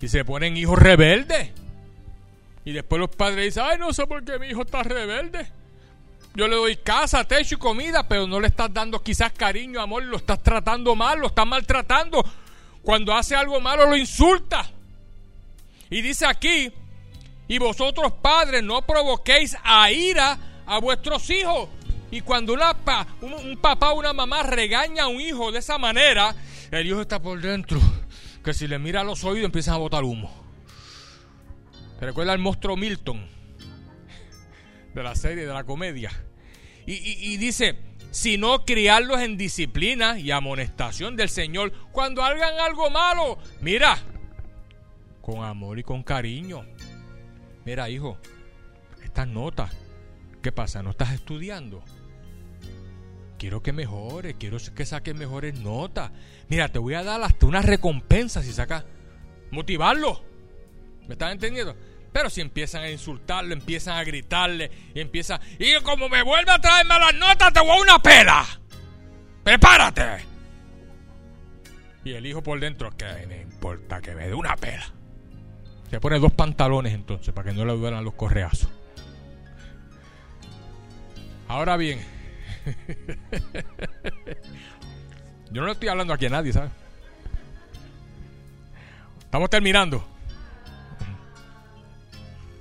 Y 0.00 0.08
se 0.08 0.24
ponen 0.24 0.56
hijos 0.56 0.76
rebeldes. 0.76 1.52
Y 2.64 2.72
después 2.72 2.98
los 2.98 3.08
padres 3.10 3.44
dicen, 3.44 3.62
ay, 3.70 3.78
no 3.78 3.92
sé 3.92 4.04
por 4.08 4.24
qué 4.24 4.36
mi 4.40 4.48
hijo 4.48 4.62
está 4.62 4.82
rebelde. 4.82 5.46
Yo 6.34 6.48
le 6.48 6.56
doy 6.56 6.76
casa, 6.78 7.22
techo 7.22 7.54
y 7.54 7.58
comida, 7.58 8.08
pero 8.08 8.26
no 8.26 8.40
le 8.40 8.48
estás 8.48 8.74
dando 8.74 9.00
quizás 9.00 9.32
cariño, 9.32 9.80
amor, 9.80 10.02
lo 10.02 10.16
estás 10.16 10.42
tratando 10.42 10.96
mal, 10.96 11.20
lo 11.20 11.28
estás 11.28 11.46
maltratando. 11.46 12.24
Cuando 12.82 13.14
hace 13.14 13.36
algo 13.36 13.60
malo 13.60 13.86
lo 13.86 13.96
insulta. 13.96 14.68
Y 15.88 16.02
dice 16.02 16.26
aquí, 16.26 16.72
y 17.46 17.58
vosotros 17.58 18.12
padres 18.20 18.64
no 18.64 18.82
provoquéis 18.82 19.56
a 19.62 19.92
ira 19.92 20.36
a 20.66 20.80
vuestros 20.80 21.30
hijos. 21.30 21.68
Y 22.10 22.22
cuando 22.22 22.52
una 22.52 22.76
un, 23.20 23.32
un 23.32 23.56
papá 23.56 23.92
o 23.92 23.98
una 23.98 24.12
mamá 24.12 24.42
regaña 24.42 25.04
a 25.04 25.08
un 25.08 25.20
hijo 25.20 25.52
de 25.52 25.60
esa 25.60 25.78
manera, 25.78 26.34
el 26.70 26.86
hijo 26.86 27.00
está 27.00 27.20
por 27.20 27.40
dentro, 27.40 27.80
que 28.44 28.52
si 28.52 28.66
le 28.66 28.78
mira 28.78 29.02
a 29.02 29.04
los 29.04 29.24
oídos 29.24 29.46
empiezan 29.46 29.74
a 29.74 29.78
botar 29.78 30.02
humo. 30.04 30.30
¿Te 32.00 32.06
recuerda 32.06 32.32
el 32.32 32.38
monstruo 32.38 32.76
Milton? 32.76 33.26
De 34.94 35.02
la 35.02 35.14
serie, 35.14 35.46
de 35.46 35.52
la 35.52 35.64
comedia. 35.64 36.10
Y, 36.86 37.36
dice, 37.36 37.78
sino 38.10 38.64
criarlos 38.64 39.20
en 39.20 39.36
disciplina 39.36 40.18
y 40.18 40.32
amonestación 40.32 41.14
del 41.14 41.28
Señor. 41.28 41.72
Cuando 41.92 42.24
hagan 42.24 42.58
algo 42.58 42.90
malo, 42.90 43.38
mira, 43.60 43.98
con 45.20 45.44
amor 45.44 45.78
y 45.78 45.84
con 45.84 46.02
cariño. 46.02 46.64
Mira, 47.64 47.88
hijo, 47.90 48.18
estas 49.04 49.28
notas, 49.28 49.70
¿qué 50.42 50.50
pasa? 50.50 50.82
¿No 50.82 50.90
estás 50.90 51.12
estudiando? 51.12 51.84
Quiero 53.40 53.62
que 53.62 53.72
mejores, 53.72 54.36
quiero 54.38 54.58
que 54.74 54.84
saques 54.84 55.14
mejores 55.14 55.58
notas. 55.58 56.10
Mira, 56.50 56.68
te 56.68 56.78
voy 56.78 56.92
a 56.92 57.02
dar 57.02 57.22
hasta 57.22 57.46
una 57.46 57.62
recompensa 57.62 58.42
si 58.42 58.52
sacas. 58.52 58.84
Motivarlo. 59.50 60.22
¿Me 61.08 61.14
estás 61.14 61.32
entendiendo? 61.32 61.74
Pero 62.12 62.28
si 62.28 62.42
empiezan 62.42 62.82
a 62.82 62.90
insultarlo, 62.90 63.54
empiezan 63.54 63.96
a 63.96 64.04
gritarle 64.04 64.70
y 64.94 65.00
empiezan... 65.00 65.40
Y 65.58 65.74
como 65.84 66.10
me 66.10 66.22
vuelve 66.22 66.50
a 66.50 66.58
traer 66.58 66.84
malas 66.84 67.14
notas, 67.14 67.50
te 67.50 67.60
voy 67.60 67.70
a 67.70 67.80
una 67.80 67.98
pela. 68.02 68.46
Prepárate. 69.42 70.22
Y 72.04 72.12
el 72.12 72.26
hijo 72.26 72.42
por 72.42 72.60
dentro, 72.60 72.90
que 72.94 73.06
me 73.26 73.40
importa 73.40 74.02
que 74.02 74.14
me 74.14 74.26
dé 74.26 74.34
una 74.34 74.54
pela. 74.56 74.92
Se 75.88 75.98
pone 75.98 76.18
dos 76.18 76.34
pantalones 76.34 76.92
entonces 76.92 77.32
para 77.32 77.50
que 77.50 77.56
no 77.56 77.64
le 77.64 77.72
duelan 77.72 78.04
los 78.04 78.12
correazos. 78.12 78.68
Ahora 81.48 81.78
bien, 81.78 82.04
yo 85.50 85.62
no 85.62 85.72
estoy 85.72 85.88
hablando 85.88 86.12
aquí 86.12 86.26
a 86.26 86.30
nadie, 86.30 86.52
¿sabes? 86.52 86.70
Estamos 89.20 89.50
terminando. 89.50 90.04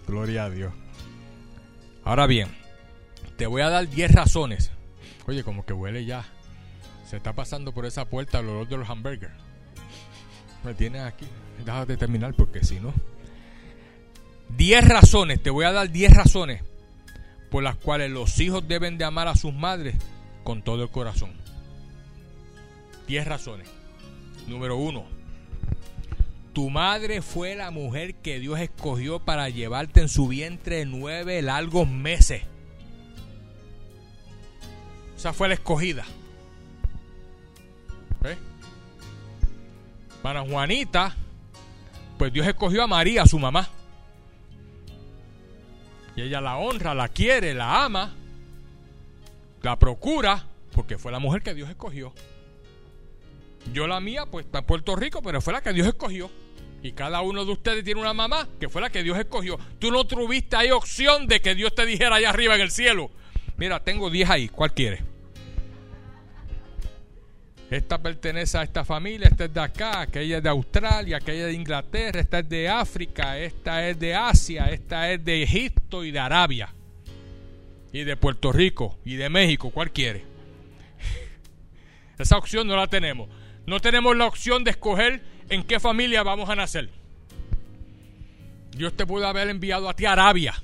Gloria 0.07 0.45
a 0.45 0.49
Dios. 0.49 0.73
Ahora 2.03 2.27
bien, 2.27 2.49
te 3.37 3.47
voy 3.47 3.61
a 3.61 3.69
dar 3.69 3.87
10 3.87 4.11
razones. 4.13 4.71
Oye, 5.27 5.43
como 5.43 5.65
que 5.65 5.73
huele 5.73 6.05
ya. 6.05 6.25
Se 7.05 7.17
está 7.17 7.33
pasando 7.33 7.71
por 7.71 7.85
esa 7.85 8.05
puerta 8.05 8.39
el 8.39 8.49
olor 8.49 8.67
de 8.67 8.77
los 8.77 8.89
hamburgers. 8.89 9.33
Me 10.63 10.73
tienes 10.73 11.01
aquí. 11.01 11.25
Déjate 11.63 11.97
terminar 11.97 12.33
porque 12.33 12.63
si 12.63 12.79
no. 12.79 12.93
10 14.57 14.87
razones, 14.87 15.41
te 15.41 15.49
voy 15.49 15.65
a 15.65 15.71
dar 15.71 15.89
10 15.89 16.13
razones 16.13 16.63
por 17.49 17.63
las 17.63 17.75
cuales 17.75 18.11
los 18.11 18.39
hijos 18.39 18.67
deben 18.67 18.97
de 18.97 19.05
amar 19.05 19.27
a 19.27 19.35
sus 19.35 19.53
madres 19.53 19.95
con 20.43 20.61
todo 20.61 20.83
el 20.83 20.89
corazón. 20.89 21.31
10 23.07 23.27
razones. 23.27 23.67
Número 24.47 24.77
1 24.77 25.19
tu 26.59 26.69
madre 26.69 27.21
fue 27.21 27.55
la 27.55 27.71
mujer 27.71 28.15
que 28.15 28.39
Dios 28.39 28.59
escogió 28.59 29.19
para 29.19 29.47
llevarte 29.47 30.01
en 30.01 30.09
su 30.09 30.27
vientre 30.27 30.85
nueve 30.85 31.41
largos 31.41 31.87
meses. 31.87 32.43
Esa 35.15 35.31
fue 35.31 35.47
la 35.47 35.53
escogida. 35.53 36.03
Para 40.21 40.41
Juanita, 40.41 41.15
pues 42.17 42.33
Dios 42.33 42.45
escogió 42.45 42.83
a 42.83 42.87
María, 42.87 43.25
su 43.25 43.39
mamá. 43.39 43.69
Y 46.19 46.23
ella 46.23 46.41
la 46.41 46.57
honra, 46.57 46.93
la 46.93 47.07
quiere, 47.07 47.53
la 47.53 47.85
ama, 47.85 48.13
la 49.61 49.79
procura, 49.79 50.47
porque 50.73 50.97
fue 50.97 51.13
la 51.13 51.19
mujer 51.19 51.41
que 51.41 51.53
Dios 51.53 51.69
escogió. 51.69 52.11
Yo 53.71 53.87
la 53.87 54.01
mía, 54.01 54.25
pues 54.25 54.45
está 54.45 54.59
en 54.59 54.65
Puerto 54.65 54.97
Rico, 54.97 55.21
pero 55.21 55.39
fue 55.39 55.53
la 55.53 55.61
que 55.61 55.71
Dios 55.71 55.87
escogió. 55.87 56.29
Y 56.83 56.91
cada 56.91 57.21
uno 57.21 57.45
de 57.45 57.53
ustedes 57.53 57.85
tiene 57.85 58.01
una 58.01 58.13
mamá 58.13 58.49
que 58.59 58.67
fue 58.67 58.81
la 58.81 58.89
que 58.89 59.01
Dios 59.01 59.17
escogió. 59.17 59.57
Tú 59.79 59.91
no 59.91 60.05
tuviste 60.07 60.57
ahí 60.57 60.71
opción 60.71 61.25
de 61.25 61.39
que 61.39 61.55
Dios 61.55 61.73
te 61.73 61.85
dijera 61.85 62.17
allá 62.17 62.31
arriba 62.31 62.55
en 62.55 62.61
el 62.61 62.71
cielo. 62.71 63.11
Mira, 63.55 63.81
tengo 63.81 64.09
10 64.09 64.29
ahí. 64.29 64.49
¿Cuál 64.49 64.73
quiere? 64.73 65.08
Esta 67.69 68.01
pertenece 68.01 68.57
a 68.57 68.63
esta 68.63 68.83
familia, 68.83 69.27
esta 69.27 69.45
es 69.45 69.53
de 69.53 69.59
acá, 69.59 70.01
aquella 70.01 70.37
es 70.37 70.43
de 70.43 70.49
Australia, 70.49 71.17
aquella 71.17 71.41
es 71.41 71.47
de 71.47 71.53
Inglaterra, 71.53 72.19
esta 72.19 72.39
es 72.39 72.49
de 72.49 72.67
África, 72.67 73.37
esta 73.37 73.87
es 73.87 73.99
de 73.99 74.15
Asia, 74.15 74.65
esta 74.71 75.11
es 75.11 75.23
de 75.23 75.43
Egipto 75.43 76.03
y 76.03 76.09
de 76.09 76.17
Arabia. 76.17 76.73
Y 77.91 78.03
de 78.03 78.17
Puerto 78.17 78.51
Rico 78.51 78.97
y 79.05 79.15
de 79.15 79.29
México. 79.29 79.69
¿Cuál 79.69 79.91
quiere? 79.91 80.23
Esa 82.17 82.37
opción 82.37 82.67
no 82.67 82.75
la 82.75 82.87
tenemos. 82.87 83.29
No 83.67 83.79
tenemos 83.79 84.17
la 84.17 84.25
opción 84.25 84.63
de 84.63 84.71
escoger 84.71 85.21
en 85.49 85.63
qué 85.63 85.79
familia 85.79 86.23
vamos 86.23 86.49
a 86.49 86.55
nacer. 86.55 86.89
Dios 88.75 88.93
te 88.93 89.05
puede 89.05 89.27
haber 89.27 89.47
enviado 89.47 89.89
a 89.89 89.95
ti 89.95 90.05
a 90.05 90.13
Arabia, 90.13 90.55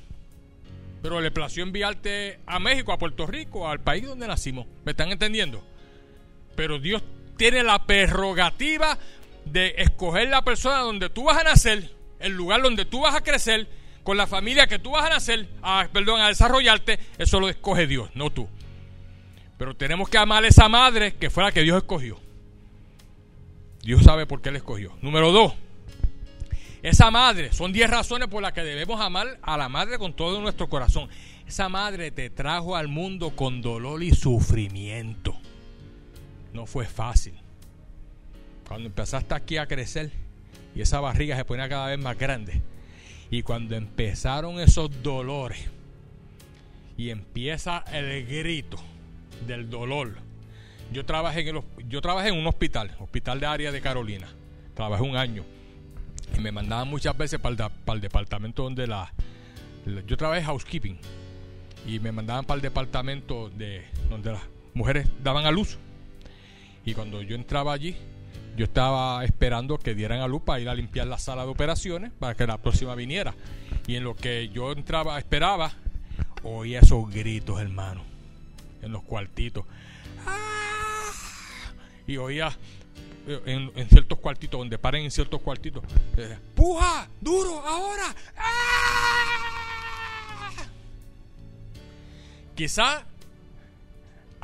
pero 1.04 1.22
le 1.22 1.30
plació 1.30 1.62
enviarte 1.62 2.40
a 2.48 2.60
México, 2.60 2.92
a 2.92 2.98
Puerto 2.98 3.28
Rico, 3.28 3.68
al 3.68 3.80
país 3.80 4.08
donde 4.08 4.28
nacimos. 4.28 4.66
¿Me 4.86 4.92
están 4.92 5.12
entendiendo? 5.12 5.75
Pero 6.56 6.80
Dios 6.80 7.04
tiene 7.38 7.64
la 7.64 7.86
prerrogativa 7.86 8.98
de 9.46 9.76
escoger 9.78 10.30
la 10.30 10.42
persona 10.44 10.80
donde 10.80 11.10
tú 11.10 11.26
vas 11.26 11.38
a 11.38 11.44
nacer, 11.44 11.92
el 12.20 12.34
lugar 12.34 12.62
donde 12.62 12.86
tú 12.86 13.02
vas 13.02 13.16
a 13.16 13.22
crecer, 13.22 13.68
con 14.04 14.18
la 14.18 14.28
familia 14.28 14.68
que 14.68 14.80
tú 14.80 14.92
vas 14.92 15.06
a 15.06 15.10
nacer, 15.10 15.48
a, 15.62 15.88
perdón, 15.92 16.22
a 16.22 16.28
desarrollarte, 16.28 17.00
eso 17.18 17.40
lo 17.40 17.50
escoge 17.50 17.88
Dios, 17.88 18.10
no 18.14 18.30
tú. 18.30 18.48
Pero 19.58 19.76
tenemos 19.76 20.10
que 20.10 20.18
amar 20.18 20.44
a 20.44 20.48
esa 20.48 20.70
madre 20.70 21.16
que 21.16 21.30
fue 21.30 21.44
la 21.44 21.52
que 21.52 21.62
Dios 21.62 21.78
escogió. 21.78 22.20
Dios 23.82 24.04
sabe 24.04 24.26
por 24.26 24.42
qué 24.42 24.52
le 24.52 24.58
escogió. 24.58 24.94
Número 25.02 25.32
dos, 25.32 25.54
esa 26.84 27.10
madre, 27.10 27.52
son 27.52 27.74
diez 27.74 27.90
razones 27.90 28.28
por 28.28 28.44
las 28.44 28.54
que 28.54 28.62
debemos 28.62 29.02
amar 29.02 29.40
a 29.42 29.58
la 29.58 29.70
madre 29.70 29.98
con 29.98 30.14
todo 30.14 30.40
nuestro 30.40 30.70
corazón. 30.70 31.10
Esa 31.48 31.68
madre 31.68 32.12
te 32.12 32.30
trajo 32.30 32.76
al 32.76 32.88
mundo 32.88 33.32
con 33.32 33.62
dolor 33.62 34.04
y 34.04 34.14
sufrimiento. 34.14 35.36
No 36.56 36.66
fue 36.66 36.86
fácil. 36.86 37.36
Cuando 38.68 38.88
empezaste 38.88 39.36
aquí 39.36 39.58
a 39.58 39.68
crecer 39.68 40.12
y 40.74 40.82
esa 40.82 41.00
barriga 41.00 41.36
se 41.36 41.46
ponía 41.46 41.70
cada 41.70 41.88
vez 41.88 42.00
más 42.00 42.18
grande. 42.18 42.62
Y 43.30 43.44
cuando 43.44 43.76
empezaron 43.76 44.60
esos 44.60 45.04
dolores 45.04 45.60
y 46.98 47.10
empieza 47.10 47.84
el 47.92 48.26
grito 48.26 48.78
del 49.46 49.70
dolor 49.70 50.26
yo 50.92 51.06
trabajé 51.06 51.48
en, 51.48 51.62
yo 51.90 52.02
trabajé 52.02 52.30
en 52.30 52.36
un 52.36 52.48
hospital, 52.48 52.96
hospital 53.00 53.40
de 53.40 53.46
área 53.46 53.72
de 53.72 53.82
Carolina. 53.82 54.28
Trabajé 54.74 55.04
un 55.04 55.16
año. 55.16 55.44
Y 56.38 56.42
me 56.42 56.52
mandaban 56.52 56.88
muchas 56.88 57.18
veces 57.18 57.40
para 57.40 57.72
el, 57.88 58.02
departamento 58.02 58.64
donde 58.64 58.88
la, 58.88 59.12
Yo 60.08 60.18
trabajé 60.18 60.44
housekeeping. 60.44 60.98
y 61.88 62.00
me 62.00 62.12
mandaban 62.12 62.46
para 62.46 62.56
el 62.56 62.62
departamento 62.62 63.50
de 63.50 63.86
donde 64.10 64.32
las 64.32 64.42
mujeres 64.74 65.08
daban 65.24 65.46
a 65.46 65.52
luz. 65.52 65.78
Y 66.86 66.94
cuando 66.94 67.22
yo 67.22 67.36
entraba 67.36 67.74
allí, 67.74 67.96
yo 68.56 68.66
estaba 68.66 69.26
esperando 69.26 69.78
que 69.78 69.96
dieran 69.96 70.22
a 70.22 70.28
luz 70.28 70.44
para 70.44 70.60
ir 70.60 70.70
a 70.70 70.76
limpiar 70.76 71.08
la 71.08 71.18
sala 71.18 71.44
de 71.44 71.50
operaciones 71.50 72.12
para 72.20 72.36
que 72.36 72.46
la 72.46 72.58
próxima 72.58 72.96
viniera. 72.96 73.34
Y 73.88 73.96
en 73.96 74.04
lo 74.04 74.16
que 74.16 74.50
yo 74.50 74.72
entraba, 74.72 75.18
esperaba, 75.18 75.74
oía 76.44 76.80
esos 76.80 77.10
gritos, 77.10 77.60
hermano, 77.60 78.04
en 78.82 78.92
los 78.92 79.04
cuartitos. 79.04 79.66
¡Ah! 80.26 81.72
Y 82.08 82.18
oía 82.18 82.56
en, 83.28 83.90
ciertos 83.90 84.20
cuartitos, 84.20 84.60
donde 84.60 84.78
paren 84.78 85.06
en 85.06 85.12
ciertos 85.12 85.42
cuartitos, 85.42 85.84
¡puja! 86.54 87.10
¡Duro! 87.20 87.60
¡Ahora! 87.66 88.16
¡Ah! 88.38 88.66
Quizá 92.56 93.06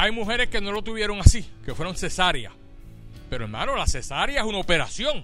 hay 0.02 0.10
mujeres 0.10 0.50
que 0.50 0.60
no 0.60 0.72
lo 0.72 0.82
tuvieron 0.82 1.20
así, 1.20 1.48
que 1.64 1.76
fueron 1.76 1.96
cesáreas. 1.96 2.52
Pero 3.30 3.44
hermano, 3.44 3.76
la 3.76 3.86
cesárea 3.86 4.42
es 4.42 4.48
una 4.48 4.58
operación. 4.58 5.24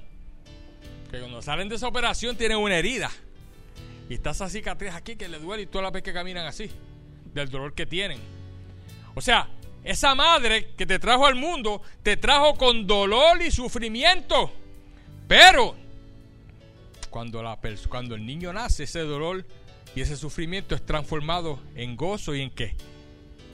Que 1.10 1.18
cuando 1.18 1.42
salen 1.42 1.68
de 1.68 1.78
esa 1.78 1.88
operación 1.88 2.36
tienen 2.36 2.60
una 2.60 2.76
herida. 2.78 3.10
Y 4.08 4.14
está 4.14 4.30
esa 4.30 4.48
cicatriz 4.48 4.94
aquí 4.94 5.16
que 5.16 5.28
le 5.30 5.40
duele 5.40 5.64
y 5.64 5.66
todas 5.66 5.82
las 5.82 5.92
veces 5.94 6.04
que 6.04 6.14
caminan 6.14 6.46
así. 6.46 6.70
Del 7.34 7.50
dolor 7.50 7.74
que 7.74 7.88
tienen. 7.88 8.20
O 9.16 9.22
sea, 9.22 9.50
esa 9.84 10.14
madre 10.14 10.70
que 10.78 10.86
te 10.86 11.00
trajo 11.00 11.26
al 11.26 11.34
mundo, 11.34 11.82
te 12.04 12.16
trajo 12.16 12.54
con 12.54 12.86
dolor 12.86 13.42
y 13.42 13.50
sufrimiento. 13.50 14.52
Pero 15.28 15.76
cuando, 17.10 18.14
el 18.14 18.24
niño 18.24 18.54
nace, 18.54 18.84
ese 18.84 19.00
dolor 19.00 19.44
y 19.96 20.02
ese 20.02 20.16
sufrimiento 20.16 20.76
es 20.76 20.86
transformado 20.86 21.60
en 21.74 21.96
gozo 21.96 22.36
y 22.36 22.42
en 22.42 22.52
qué? 22.52 22.76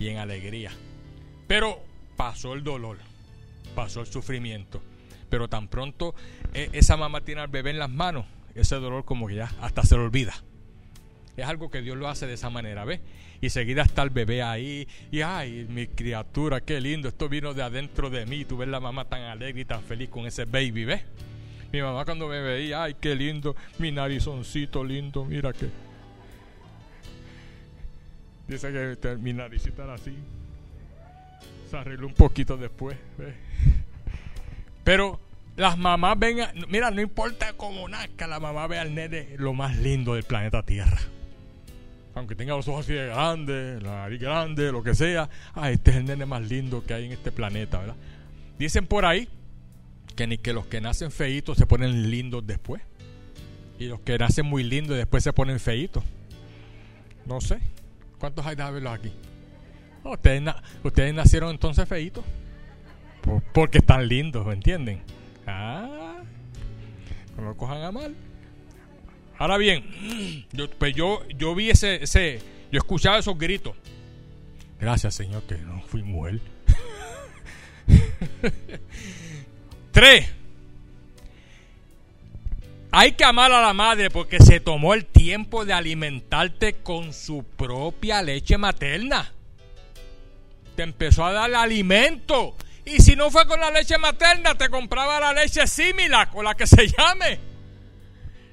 Y 0.01 0.09
en 0.09 0.17
alegría. 0.17 0.74
Pero 1.54 1.80
pasó 2.18 2.56
el 2.56 2.64
dolor, 2.64 2.97
pasó 3.76 4.01
el 4.01 4.08
sufrimiento. 4.08 4.82
Pero 5.30 5.47
tan 5.47 5.68
pronto 5.68 6.16
eh, 6.56 6.72
esa 6.74 6.97
mamá 6.97 7.22
tiene 7.22 7.41
al 7.41 7.47
bebé 7.47 7.70
en 7.70 7.78
las 7.78 7.91
manos, 7.91 8.26
ese 8.56 8.78
dolor 8.78 9.06
como 9.06 9.28
que 9.28 9.36
ya 9.36 9.51
hasta 9.62 9.84
se 9.84 9.95
lo 9.95 10.04
olvida. 10.04 10.34
Es 11.38 11.45
algo 11.45 11.70
que 11.70 11.84
Dios 11.84 11.95
lo 11.95 12.08
hace 12.08 12.26
de 12.26 12.34
esa 12.34 12.49
manera, 12.49 12.86
¿ves? 12.86 13.01
Y 13.39 13.51
seguida 13.51 13.84
está 13.84 14.01
el 14.01 14.10
bebé 14.10 14.41
ahí. 14.41 14.88
Y 15.12 15.22
ay, 15.22 15.68
mi 15.70 15.86
criatura, 15.86 16.60
qué 16.60 16.82
lindo. 16.82 17.08
Esto 17.08 17.30
vino 17.30 17.54
de 17.54 17.62
adentro 17.62 18.10
de 18.10 18.26
mí. 18.26 18.45
Tú 18.45 18.58
ves 18.58 18.68
la 18.68 18.80
mamá 18.80 19.06
tan 19.06 19.22
alegre 19.22 19.62
y 19.62 19.66
tan 19.66 19.84
feliz 19.84 20.10
con 20.10 20.26
ese 20.26 20.45
baby, 20.45 20.86
¿ves? 20.86 21.04
Mi 21.72 21.84
mamá 21.84 22.04
cuando 22.04 22.28
me 22.28 22.41
veía, 22.41 22.82
ay, 22.82 22.95
qué 22.99 23.14
lindo. 23.14 23.56
Mi 23.78 23.91
narizoncito 23.91 24.84
lindo, 24.84 25.24
mira 25.24 25.54
que. 25.54 25.70
Dice 28.47 28.97
que 28.99 29.18
mi 29.18 29.34
naricita 29.34 29.84
era 29.84 29.93
así. 29.93 30.18
Arregló 31.80 32.07
un 32.07 32.13
poquito 32.13 32.57
después. 32.57 32.97
Pero 34.84 35.19
las 35.55 35.78
mamás 35.78 36.17
ven, 36.19 36.38
mira, 36.67 36.91
no 36.91 37.01
importa 37.01 37.53
cómo 37.53 37.88
nazca, 37.88 38.28
la 38.28 38.39
mamá 38.39 38.67
ve 38.67 38.80
al 38.80 38.93
nene 38.93 39.36
lo 39.38 39.53
más 39.53 39.78
lindo 39.78 40.15
del 40.15 40.24
planeta 40.24 40.63
Tierra 40.63 40.99
aunque 42.15 42.36
tenga 42.36 42.55
los 42.55 42.67
ojos 42.67 42.86
así 42.86 42.93
de 42.93 43.07
grandes, 43.07 43.82
la 43.82 43.95
nariz 44.01 44.21
grande, 44.21 44.71
lo 44.71 44.84
que 44.84 44.93
sea, 44.93 45.30
ah, 45.53 45.71
este 45.71 45.91
es 45.91 45.97
el 45.97 46.05
nene 46.05 46.26
más 46.26 46.47
lindo 46.47 46.84
que 46.86 46.93
hay 46.93 47.05
en 47.05 47.11
este 47.11 47.32
planeta, 47.32 47.80
¿verdad? 47.80 47.95
Dicen 48.59 48.86
por 48.86 49.05
ahí 49.05 49.28
que 50.15 50.28
ni 50.28 50.38
que 50.38 50.53
los 50.53 50.67
que 50.67 50.80
nacen 50.80 51.11
feitos 51.11 51.57
se 51.57 51.65
ponen 51.65 52.11
lindos 52.11 52.45
después. 52.45 52.82
Y 53.80 53.86
los 53.86 53.99
que 54.01 54.17
nacen 54.17 54.45
muy 54.45 54.63
lindos 54.63 54.95
después 54.95 55.24
se 55.24 55.34
ponen 55.34 55.59
feitos. 55.59 56.03
No 57.26 57.41
sé. 57.41 57.59
¿Cuántos 58.19 58.45
hay 58.45 58.55
de 58.55 58.63
verlos 58.63 58.93
aquí? 58.93 59.11
ustedes, 60.84 61.14
nacieron 61.14 61.51
entonces 61.51 61.88
feitos. 61.88 62.24
porque 63.54 63.80
están 63.80 64.08
lindos, 64.08 64.45
¿me 64.45 64.54
entienden? 64.54 65.01
Ah, 65.47 66.18
no 67.38 67.43
lo 67.43 67.58
cojan 67.58 67.82
a 67.82 67.91
mal. 67.91 68.16
Ahora 69.38 69.58
bien, 69.58 70.45
yo, 70.51 70.70
pues 70.70 70.95
yo, 70.95 71.22
yo 71.38 71.56
vi 71.56 71.70
ese, 71.70 72.04
ese, 72.04 72.39
yo 72.72 72.78
escuchaba 72.78 73.18
esos 73.18 73.38
gritos. 73.38 73.76
Gracias, 74.80 75.16
Señor, 75.16 75.43
que 75.43 75.58
no 75.58 75.82
fui 75.82 76.04
mujer. 76.04 76.39
Tres. 79.91 80.30
Hay 82.91 83.14
que 83.14 83.24
amar 83.24 83.51
a 83.51 83.62
la 83.62 83.74
madre 83.74 84.12
porque 84.12 84.39
se 84.39 84.60
tomó 84.60 84.93
el 84.93 85.06
tiempo 85.06 85.66
de 85.66 85.74
alimentarte 85.74 86.74
con 86.74 87.12
su 87.12 87.43
propia 87.43 88.22
leche 88.22 88.58
materna. 88.58 89.32
Te 90.76 90.84
empezó 90.84 91.26
a 91.26 91.34
dar 91.34 91.53
alimento. 91.53 92.55
Y 92.86 92.99
si 92.99 93.15
no 93.15 93.32
fue 93.32 93.47
con 93.47 93.59
la 93.59 93.71
leche 93.71 93.97
materna, 93.97 94.55
te 94.55 94.69
compraba 94.69 95.19
la 95.19 95.34
leche 95.34 95.65
similar, 95.67 96.30
con 96.30 96.43
la 96.43 96.55
que 96.55 96.67
se 96.67 96.88
llame. 96.88 97.39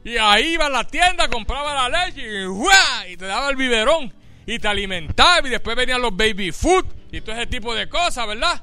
Y 0.05 0.17
ahí 0.17 0.55
iba 0.55 0.67
a 0.67 0.71
la 0.71 0.85
tienda, 0.85 1.29
compraba 1.29 1.89
la 1.89 2.07
leche 2.07 2.23
y, 2.23 3.13
y 3.13 3.17
te 3.17 3.27
daba 3.27 3.51
el 3.51 3.57
biberón. 3.57 4.13
Y 4.47 4.59
te 4.59 4.69
alimentaba 4.69 5.47
y 5.47 5.51
después 5.51 5.77
venían 5.77 6.01
los 6.01 6.17
baby 6.17 6.53
food 6.53 6.85
y 7.13 7.21
todo 7.21 7.35
ese 7.35 7.47
tipo 7.47 7.75
de 7.75 7.89
cosas, 7.89 8.27
¿verdad? 8.27 8.63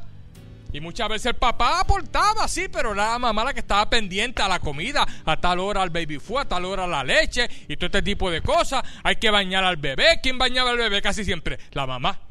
Y 0.74 0.82
muchas 0.82 1.08
veces 1.08 1.28
el 1.28 1.36
papá 1.36 1.80
aportaba, 1.80 2.48
sí, 2.48 2.68
pero 2.68 2.92
era 2.94 3.14
la 3.14 3.20
mamá 3.20 3.46
la 3.46 3.54
que 3.54 3.62
estaba 3.62 3.90
pendiente 3.90 4.42
a 4.42 4.48
la 4.48 4.60
comida, 4.60 5.06
a 5.26 5.38
tal 5.38 5.60
hora 5.60 5.82
al 5.82 5.90
baby 5.90 6.20
food, 6.20 6.40
a 6.40 6.46
tal 6.46 6.66
hora 6.66 6.86
la 6.86 7.04
leche 7.04 7.48
y 7.68 7.78
todo 7.78 7.86
este 7.88 8.02
tipo 8.02 8.30
de 8.30 8.42
cosas. 8.42 8.84
Hay 9.04 9.16
que 9.16 9.30
bañar 9.30 9.64
al 9.64 9.78
bebé. 9.78 10.20
¿Quién 10.22 10.38
bañaba 10.38 10.72
al 10.72 10.78
bebé 10.78 11.02
casi 11.02 11.24
siempre? 11.24 11.58
La 11.72 11.88
mamá. 11.88 12.27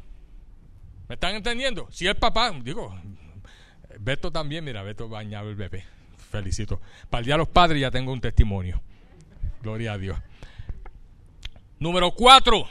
¿Me 1.07 1.15
están 1.15 1.35
entendiendo? 1.35 1.87
Si 1.91 2.05
el 2.07 2.15
papá, 2.15 2.51
digo, 2.51 2.93
Beto 3.99 4.31
también, 4.31 4.63
mira, 4.63 4.83
Beto 4.83 5.07
bañaba 5.07 5.47
al 5.47 5.55
bebé. 5.55 5.85
Felicito. 6.29 6.81
Para 7.09 7.19
el 7.19 7.25
día 7.25 7.35
de 7.35 7.39
los 7.39 7.47
padres 7.47 7.81
ya 7.81 7.91
tengo 7.91 8.11
un 8.11 8.19
testimonio. 8.19 8.81
Gloria 9.61 9.93
a 9.93 9.97
Dios. 9.97 10.17
Número 11.79 12.11
cuatro. 12.11 12.67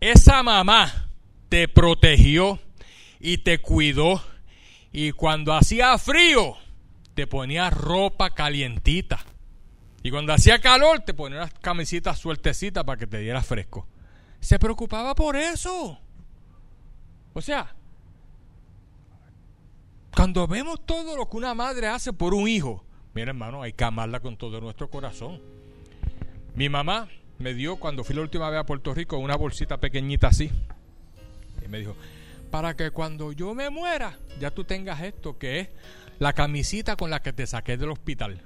Esa 0.00 0.42
mamá 0.42 1.10
te 1.48 1.68
protegió 1.68 2.58
y 3.20 3.38
te 3.38 3.58
cuidó. 3.58 4.22
Y 4.92 5.12
cuando 5.12 5.52
hacía 5.52 5.98
frío, 5.98 6.56
te 7.14 7.26
ponía 7.26 7.68
ropa 7.68 8.30
calientita. 8.30 9.20
Y 10.02 10.10
cuando 10.10 10.32
hacía 10.32 10.60
calor, 10.60 11.00
te 11.00 11.12
ponía 11.12 11.38
unas 11.38 11.52
camisitas 11.54 12.18
sueltecitas 12.18 12.84
para 12.84 12.98
que 12.98 13.06
te 13.06 13.18
diera 13.18 13.42
fresco. 13.42 13.86
Se 14.40 14.58
preocupaba 14.58 15.14
por 15.14 15.36
eso. 15.36 15.98
O 17.32 17.40
sea, 17.40 17.74
cuando 20.14 20.46
vemos 20.46 20.84
todo 20.84 21.16
lo 21.16 21.28
que 21.28 21.36
una 21.36 21.54
madre 21.54 21.88
hace 21.88 22.12
por 22.12 22.34
un 22.34 22.48
hijo, 22.48 22.84
Mira, 23.18 23.30
hermano, 23.30 23.62
hay 23.62 23.72
que 23.72 23.82
amarla 23.82 24.20
con 24.20 24.36
todo 24.36 24.60
nuestro 24.60 24.88
corazón. 24.90 25.40
Mi 26.54 26.68
mamá 26.68 27.08
me 27.38 27.52
dio, 27.52 27.74
cuando 27.76 28.04
fui 28.04 28.14
la 28.14 28.22
última 28.22 28.48
vez 28.48 28.60
a 28.60 28.64
Puerto 28.64 28.94
Rico, 28.94 29.18
una 29.18 29.36
bolsita 29.36 29.78
pequeñita 29.78 30.28
así. 30.28 30.52
Y 31.64 31.68
me 31.68 31.78
dijo, 31.78 31.96
para 32.50 32.76
que 32.76 32.92
cuando 32.92 33.32
yo 33.32 33.54
me 33.54 33.70
muera, 33.70 34.16
ya 34.38 34.52
tú 34.52 34.62
tengas 34.62 35.00
esto, 35.02 35.36
que 35.36 35.60
es 35.60 35.68
la 36.20 36.32
camisita 36.32 36.94
con 36.94 37.10
la 37.10 37.20
que 37.20 37.32
te 37.32 37.44
saqué 37.46 37.76
del 37.76 37.90
hospital. 37.90 38.40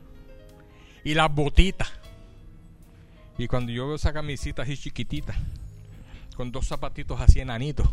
Y 1.04 1.12
las 1.12 1.30
botitas. 1.34 1.92
Y 3.36 3.48
cuando 3.48 3.72
yo 3.72 3.86
veo 3.86 3.96
esa 3.96 4.14
camisita 4.14 4.62
así 4.62 4.76
chiquitita, 4.78 5.34
con 6.34 6.52
dos 6.52 6.66
zapatitos 6.66 7.20
así 7.20 7.40
enanitos, 7.40 7.88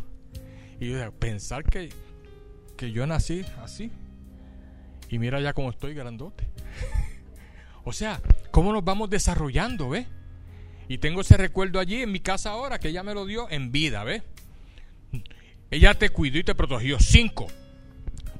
y 0.79 0.89
yo 0.89 1.11
pensar 1.11 1.63
que, 1.63 1.89
que 2.77 2.91
yo 2.91 3.05
nací 3.05 3.45
así, 3.61 3.91
y 5.09 5.19
mira 5.19 5.41
ya 5.41 5.53
cómo 5.53 5.69
estoy 5.69 5.93
grandote. 5.93 6.47
o 7.83 7.93
sea, 7.93 8.21
cómo 8.51 8.71
nos 8.73 8.83
vamos 8.83 9.09
desarrollando, 9.09 9.89
¿ves? 9.89 10.07
Y 10.87 10.97
tengo 10.97 11.21
ese 11.21 11.37
recuerdo 11.37 11.79
allí 11.79 12.01
en 12.01 12.11
mi 12.11 12.19
casa 12.19 12.51
ahora 12.51 12.79
que 12.79 12.89
ella 12.89 13.03
me 13.03 13.13
lo 13.13 13.25
dio 13.25 13.49
en 13.49 13.71
vida, 13.71 14.03
¿ves? 14.03 14.23
Ella 15.71 15.93
te 15.93 16.09
cuidó 16.09 16.39
y 16.39 16.43
te 16.43 16.55
protegió. 16.55 16.99
Cinco. 16.99 17.47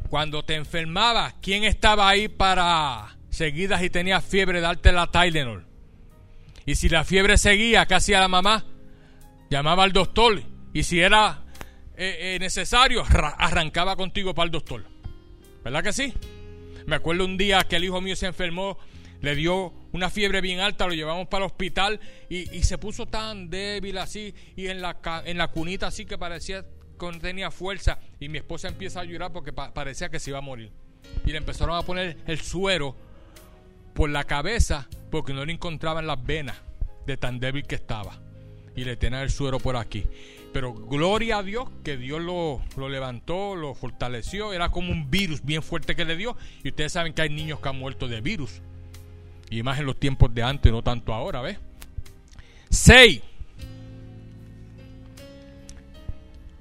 Cuando 0.09 0.43
te 0.43 0.55
enfermabas, 0.55 1.35
¿quién 1.41 1.63
estaba 1.63 2.09
ahí 2.09 2.27
para 2.27 3.17
seguidas 3.29 3.83
y 3.83 3.91
tenías 3.91 4.25
fiebre, 4.25 4.61
darte 4.61 4.91
la 4.91 5.07
Tylenol? 5.07 5.67
Y 6.65 6.75
si 6.75 6.89
la 6.89 7.03
fiebre 7.03 7.37
seguía, 7.37 7.85
¿qué 7.85 7.95
hacía 7.95 8.19
la 8.19 8.27
mamá? 8.27 8.65
Llamaba 9.49 9.83
al 9.83 9.91
doctor. 9.91 10.41
Y 10.73 10.83
si 10.83 10.99
era 10.99 11.43
eh, 11.97 12.35
eh, 12.35 12.37
necesario, 12.39 13.03
arrancaba 13.03 13.95
contigo 13.95 14.33
para 14.33 14.45
el 14.45 14.51
doctor. 14.51 14.85
¿Verdad 15.63 15.83
que 15.83 15.93
sí? 15.93 16.13
Me 16.85 16.95
acuerdo 16.95 17.25
un 17.25 17.37
día 17.37 17.63
que 17.63 17.75
el 17.75 17.83
hijo 17.83 18.01
mío 18.01 18.15
se 18.15 18.27
enfermó, 18.27 18.77
le 19.21 19.35
dio 19.35 19.73
una 19.91 20.09
fiebre 20.09 20.41
bien 20.41 20.59
alta, 20.59 20.87
lo 20.87 20.93
llevamos 20.93 21.27
para 21.27 21.45
el 21.45 21.51
hospital 21.51 21.99
y, 22.29 22.45
se 22.63 22.77
puso 22.77 23.05
tan 23.05 23.49
débil 23.49 23.97
así 23.97 24.33
y 24.55 24.67
en 24.67 24.81
la, 24.81 24.97
en 25.25 25.37
la 25.37 25.49
cunita 25.49 25.87
así 25.87 26.05
que 26.05 26.17
parecía 26.17 26.63
que 26.99 27.05
no 27.05 27.19
tenía 27.19 27.51
fuerza 27.51 27.99
y 28.19 28.29
mi 28.29 28.37
esposa 28.37 28.67
empieza 28.67 29.01
a 29.01 29.03
llorar 29.03 29.31
porque 29.31 29.53
parecía 29.53 30.09
que 30.09 30.19
se 30.19 30.31
iba 30.31 30.39
a 30.39 30.41
morir. 30.41 30.71
Y 31.25 31.31
le 31.31 31.37
empezaron 31.37 31.75
a 31.75 31.81
poner 31.81 32.17
el 32.27 32.39
suero 32.39 32.95
por 33.93 34.09
la 34.09 34.23
cabeza 34.23 34.87
porque 35.11 35.33
no 35.33 35.43
le 35.43 35.53
encontraban 35.53 36.07
las 36.07 36.23
venas 36.23 36.57
de 37.05 37.17
tan 37.17 37.39
débil 37.39 37.65
que 37.65 37.75
estaba. 37.75 38.28
Y 38.79 38.85
le 38.85 38.95
tenía 38.95 39.21
el 39.21 39.29
suero 39.29 39.59
por 39.59 39.75
aquí. 39.75 40.05
Pero 40.53 40.73
gloria 40.73 41.39
a 41.39 41.43
Dios 41.43 41.67
que 41.83 41.97
Dios 41.97 42.21
lo, 42.21 42.61
lo, 42.77 42.87
levantó, 42.87 43.53
lo 43.53 43.75
fortaleció. 43.75 44.53
Era 44.53 44.69
como 44.69 44.93
un 44.93 45.11
virus 45.11 45.43
bien 45.43 45.61
fuerte 45.61 45.97
que 45.97 46.05
le 46.05 46.15
dio. 46.15 46.37
Y 46.63 46.69
ustedes 46.69 46.93
saben 46.93 47.13
que 47.13 47.21
hay 47.21 47.29
niños 47.29 47.59
que 47.59 47.67
han 47.67 47.77
muerto 47.77 48.07
de 48.07 48.21
virus. 48.21 48.61
Y 49.49 49.63
más 49.63 49.79
en 49.79 49.85
los 49.85 49.99
tiempos 49.99 50.33
de 50.33 50.43
antes, 50.43 50.71
no 50.71 50.81
tanto 50.81 51.13
ahora, 51.13 51.41
¿ves? 51.41 51.57
6. 52.69 53.21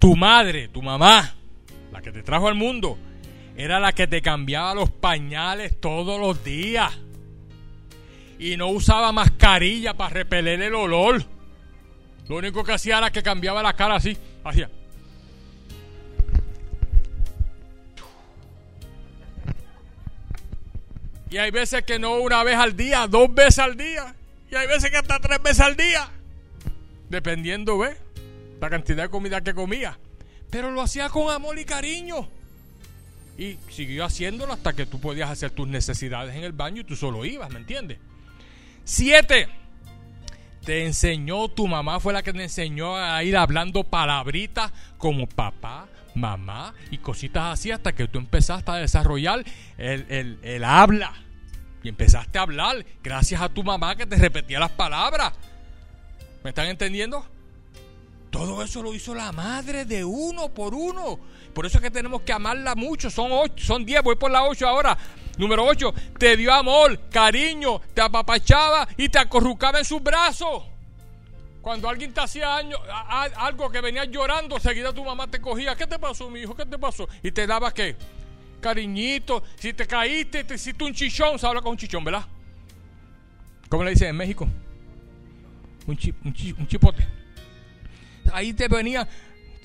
Tu 0.00 0.16
madre, 0.16 0.66
tu 0.68 0.82
mamá, 0.82 1.34
la 1.92 2.02
que 2.02 2.10
te 2.10 2.24
trajo 2.24 2.48
al 2.48 2.56
mundo, 2.56 2.98
era 3.56 3.78
la 3.78 3.92
que 3.92 4.08
te 4.08 4.22
cambiaba 4.22 4.74
los 4.74 4.90
pañales 4.90 5.80
todos 5.80 6.20
los 6.20 6.42
días. 6.42 6.98
Y 8.40 8.56
no 8.56 8.68
usaba 8.68 9.12
mascarilla 9.12 9.94
para 9.94 10.10
repeler 10.10 10.60
el 10.62 10.74
olor. 10.74 11.37
Lo 12.28 12.36
único 12.36 12.62
que 12.62 12.72
hacía 12.72 12.98
era 12.98 13.10
que 13.10 13.22
cambiaba 13.22 13.62
la 13.62 13.74
cara 13.74 13.96
así. 13.96 14.16
Hacía. 14.44 14.70
Y 21.30 21.36
hay 21.36 21.50
veces 21.50 21.82
que 21.84 21.98
no 21.98 22.16
una 22.20 22.42
vez 22.42 22.56
al 22.56 22.76
día, 22.76 23.06
dos 23.06 23.32
veces 23.34 23.58
al 23.58 23.76
día. 23.76 24.14
Y 24.50 24.54
hay 24.54 24.66
veces 24.66 24.90
que 24.90 24.96
hasta 24.96 25.18
tres 25.18 25.42
veces 25.42 25.60
al 25.60 25.76
día. 25.76 26.08
Dependiendo, 27.08 27.78
¿ves? 27.78 27.96
La 28.60 28.70
cantidad 28.70 29.04
de 29.04 29.08
comida 29.10 29.40
que 29.42 29.54
comía. 29.54 29.98
Pero 30.50 30.70
lo 30.70 30.80
hacía 30.80 31.08
con 31.10 31.30
amor 31.30 31.58
y 31.58 31.64
cariño. 31.64 32.28
Y 33.36 33.56
siguió 33.70 34.04
haciéndolo 34.04 34.52
hasta 34.52 34.72
que 34.72 34.86
tú 34.86 35.00
podías 35.00 35.30
hacer 35.30 35.50
tus 35.50 35.68
necesidades 35.68 36.34
en 36.34 36.44
el 36.44 36.52
baño 36.52 36.80
y 36.80 36.84
tú 36.84 36.96
solo 36.96 37.24
ibas, 37.24 37.50
¿me 37.50 37.58
entiendes? 37.58 37.98
Siete. 38.84 39.48
Te 40.68 40.84
enseñó, 40.84 41.48
tu 41.48 41.66
mamá 41.66 41.98
fue 41.98 42.12
la 42.12 42.22
que 42.22 42.30
te 42.30 42.42
enseñó 42.42 42.94
a 42.94 43.24
ir 43.24 43.38
hablando 43.38 43.84
palabritas 43.84 44.70
como 44.98 45.26
papá, 45.26 45.88
mamá 46.14 46.74
y 46.90 46.98
cositas 46.98 47.54
así 47.54 47.70
hasta 47.70 47.94
que 47.94 48.06
tú 48.06 48.18
empezaste 48.18 48.70
a 48.70 48.74
desarrollar 48.74 49.42
el, 49.78 50.38
el 50.42 50.64
habla. 50.64 51.14
Y 51.82 51.88
empezaste 51.88 52.38
a 52.38 52.42
hablar 52.42 52.84
gracias 53.02 53.40
a 53.40 53.48
tu 53.48 53.64
mamá 53.64 53.96
que 53.96 54.04
te 54.04 54.16
repetía 54.16 54.60
las 54.60 54.72
palabras. 54.72 55.32
¿Me 56.44 56.50
están 56.50 56.66
entendiendo? 56.66 57.24
Todo 58.28 58.62
eso 58.62 58.82
lo 58.82 58.92
hizo 58.92 59.14
la 59.14 59.32
madre 59.32 59.86
de 59.86 60.04
uno 60.04 60.50
por 60.50 60.74
uno. 60.74 61.18
Por 61.54 61.64
eso 61.64 61.78
es 61.78 61.82
que 61.82 61.90
tenemos 61.90 62.20
que 62.20 62.34
amarla 62.34 62.74
mucho. 62.74 63.10
Son 63.10 63.32
ocho, 63.32 63.64
son 63.64 63.86
diez, 63.86 64.02
voy 64.02 64.16
por 64.16 64.30
la 64.30 64.44
ocho 64.44 64.68
ahora. 64.68 64.98
Número 65.38 65.64
ocho, 65.64 65.94
te 66.18 66.36
dio 66.36 66.52
amor, 66.52 67.08
cariño, 67.08 67.80
te 67.94 68.02
apapachaba 68.02 68.88
y 68.96 69.08
te 69.08 69.18
acorrucaba 69.18 69.78
en 69.78 69.84
sus 69.84 70.02
brazos. 70.02 70.64
Cuando 71.62 71.88
alguien 71.88 72.12
te 72.12 72.20
hacía 72.20 72.56
algo 73.36 73.70
que 73.70 73.80
venías 73.80 74.08
llorando, 74.08 74.58
seguida 74.58 74.92
tu 74.92 75.04
mamá 75.04 75.26
te 75.26 75.40
cogía. 75.40 75.76
¿Qué 75.76 75.86
te 75.86 75.98
pasó, 75.98 76.30
mi 76.30 76.40
hijo? 76.40 76.54
¿Qué 76.54 76.64
te 76.64 76.78
pasó? 76.78 77.08
Y 77.22 77.30
te 77.30 77.46
daba 77.46 77.72
qué? 77.72 77.96
Cariñito. 78.60 79.42
Si 79.56 79.72
te 79.72 79.86
caíste, 79.86 80.44
te 80.44 80.54
hiciste 80.54 80.82
un 80.84 80.94
chichón. 80.94 81.38
Se 81.38 81.46
habla 81.46 81.60
con 81.60 81.72
un 81.72 81.76
chichón, 81.76 82.04
¿verdad? 82.04 82.24
¿Cómo 83.68 83.84
le 83.84 83.90
dicen 83.90 84.08
en 84.08 84.16
México? 84.16 84.48
Un, 85.86 85.98
un 86.24 86.66
chipote. 86.66 87.06
Ahí 88.32 88.52
te 88.54 88.68
venían 88.68 89.06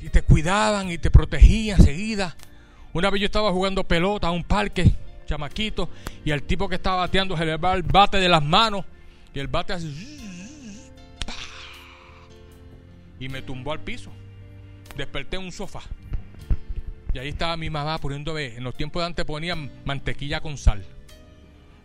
y 0.02 0.10
te 0.10 0.22
cuidaban 0.24 0.92
y 0.92 0.98
te 0.98 1.10
protegían 1.10 1.82
seguida. 1.82 2.36
Una 2.92 3.10
vez 3.10 3.22
yo 3.22 3.26
estaba 3.28 3.52
jugando 3.52 3.84
pelota 3.86 4.28
a 4.28 4.32
un 4.32 4.44
parque, 4.44 4.94
chamaquito, 5.26 5.90
y 6.24 6.32
el 6.32 6.44
tipo 6.44 6.68
que 6.68 6.76
estaba 6.76 6.98
bateando 6.98 7.38
se 7.38 7.46
le 7.46 7.58
va 7.58 7.74
el 7.74 7.84
bate 7.84 8.18
de 8.18 8.30
las 8.30 8.44
manos 8.44 8.86
y 9.34 9.40
el 9.40 9.48
bate 9.48 9.74
así 9.74 10.24
y 13.24 13.30
me 13.30 13.42
tumbó 13.42 13.72
al 13.72 13.80
piso. 13.80 14.12
Desperté 14.98 15.38
en 15.38 15.44
un 15.44 15.52
sofá. 15.52 15.82
Y 17.14 17.20
ahí 17.20 17.30
estaba 17.30 17.56
mi 17.56 17.70
mamá 17.70 17.98
poniéndome, 18.00 18.58
en 18.58 18.64
los 18.64 18.76
tiempos 18.76 19.02
de 19.02 19.06
antes 19.08 19.26
ponían 19.26 19.72
mantequilla 19.86 20.42
con 20.42 20.58
sal. 20.58 20.84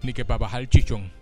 Ni 0.03 0.13
que 0.13 0.25
para 0.25 0.39
bajar 0.39 0.63
el 0.63 0.69
chichón. 0.69 1.13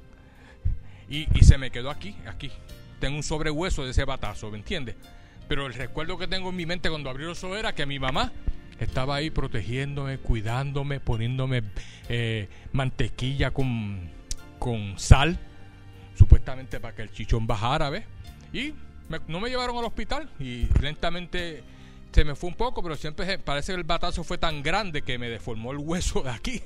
Y, 1.08 1.26
se 1.42 1.58
me 1.58 1.70
quedó 1.70 1.90
aquí, 1.90 2.16
aquí. 2.26 2.50
Tengo 2.98 3.16
un 3.16 3.22
sobrehueso 3.22 3.84
de 3.84 3.90
ese 3.90 4.04
batazo, 4.04 4.50
¿me 4.50 4.58
entiendes? 4.58 4.96
Pero 5.48 5.66
el 5.66 5.74
recuerdo 5.74 6.16
que 6.16 6.26
tengo 6.26 6.48
en 6.48 6.56
mi 6.56 6.66
mente 6.66 6.88
cuando 6.88 7.10
abrió 7.10 7.32
eso 7.32 7.54
era 7.54 7.74
que 7.74 7.84
mi 7.84 7.98
mamá 7.98 8.32
estaba 8.80 9.16
ahí 9.16 9.30
protegiéndome, 9.30 10.18
cuidándome, 10.18 11.00
poniéndome 11.00 11.62
eh, 12.08 12.48
mantequilla 12.72 13.50
con, 13.50 14.10
con 14.58 14.98
sal, 14.98 15.38
supuestamente 16.16 16.80
para 16.80 16.94
que 16.94 17.02
el 17.02 17.12
chichón 17.12 17.46
bajara, 17.46 17.90
¿ves? 17.90 18.04
Y 18.52 18.74
no 19.28 19.40
me 19.40 19.48
llevaron 19.48 19.76
al 19.78 19.84
hospital 19.84 20.28
y 20.38 20.68
lentamente 20.80 21.62
se 22.12 22.24
me 22.24 22.34
fue 22.34 22.48
un 22.48 22.56
poco, 22.56 22.82
pero 22.82 22.96
siempre 22.96 23.38
parece 23.38 23.72
que 23.72 23.78
el 23.78 23.84
batazo 23.84 24.24
fue 24.24 24.38
tan 24.38 24.62
grande 24.62 25.02
que 25.02 25.18
me 25.18 25.28
deformó 25.28 25.72
el 25.72 25.78
hueso 25.78 26.22
de 26.22 26.30
aquí, 26.30 26.62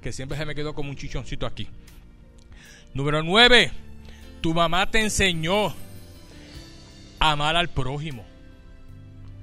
que 0.00 0.12
siempre 0.12 0.38
se 0.38 0.46
me 0.46 0.54
quedó 0.54 0.74
como 0.74 0.90
un 0.90 0.96
chichoncito 0.96 1.44
aquí. 1.44 1.66
Número 2.94 3.22
9. 3.22 3.72
Tu 4.40 4.54
mamá 4.54 4.88
te 4.88 5.00
enseñó 5.00 5.74
a 7.18 7.32
amar 7.32 7.56
al 7.56 7.68
prójimo. 7.68 8.24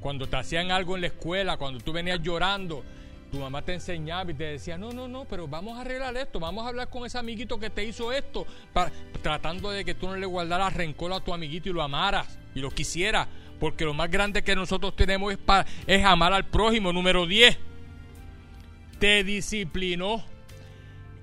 Cuando 0.03 0.27
te 0.27 0.35
hacían 0.35 0.69
algo 0.69 0.95
en 0.95 1.01
la 1.01 1.07
escuela, 1.07 1.55
cuando 1.55 1.79
tú 1.79 1.93
venías 1.93 2.21
llorando, 2.21 2.83
tu 3.31 3.39
mamá 3.39 3.61
te 3.61 3.73
enseñaba 3.73 4.29
y 4.29 4.33
te 4.33 4.43
decía, 4.43 4.77
no, 4.77 4.91
no, 4.91 5.07
no, 5.07 5.23
pero 5.23 5.47
vamos 5.47 5.77
a 5.77 5.81
arreglar 5.81 6.17
esto, 6.17 6.41
vamos 6.41 6.65
a 6.65 6.67
hablar 6.67 6.89
con 6.89 7.05
ese 7.05 7.17
amiguito 7.17 7.57
que 7.57 7.69
te 7.69 7.85
hizo 7.85 8.11
esto, 8.11 8.45
tratando 9.21 9.71
de 9.71 9.85
que 9.85 9.95
tú 9.95 10.07
no 10.07 10.17
le 10.17 10.25
guardaras 10.25 10.73
rencor 10.73 11.13
a 11.13 11.21
tu 11.21 11.33
amiguito 11.33 11.69
y 11.69 11.73
lo 11.73 11.81
amaras 11.81 12.37
y 12.53 12.59
lo 12.59 12.69
quisieras, 12.69 13.29
porque 13.61 13.85
lo 13.85 13.93
más 13.93 14.11
grande 14.11 14.43
que 14.43 14.57
nosotros 14.57 14.93
tenemos 14.93 15.31
es, 15.31 15.39
es 15.87 16.03
amar 16.03 16.33
al 16.33 16.47
prójimo. 16.47 16.91
Número 16.91 17.25
10, 17.25 17.57
te 18.99 19.23
disciplinó 19.23 20.21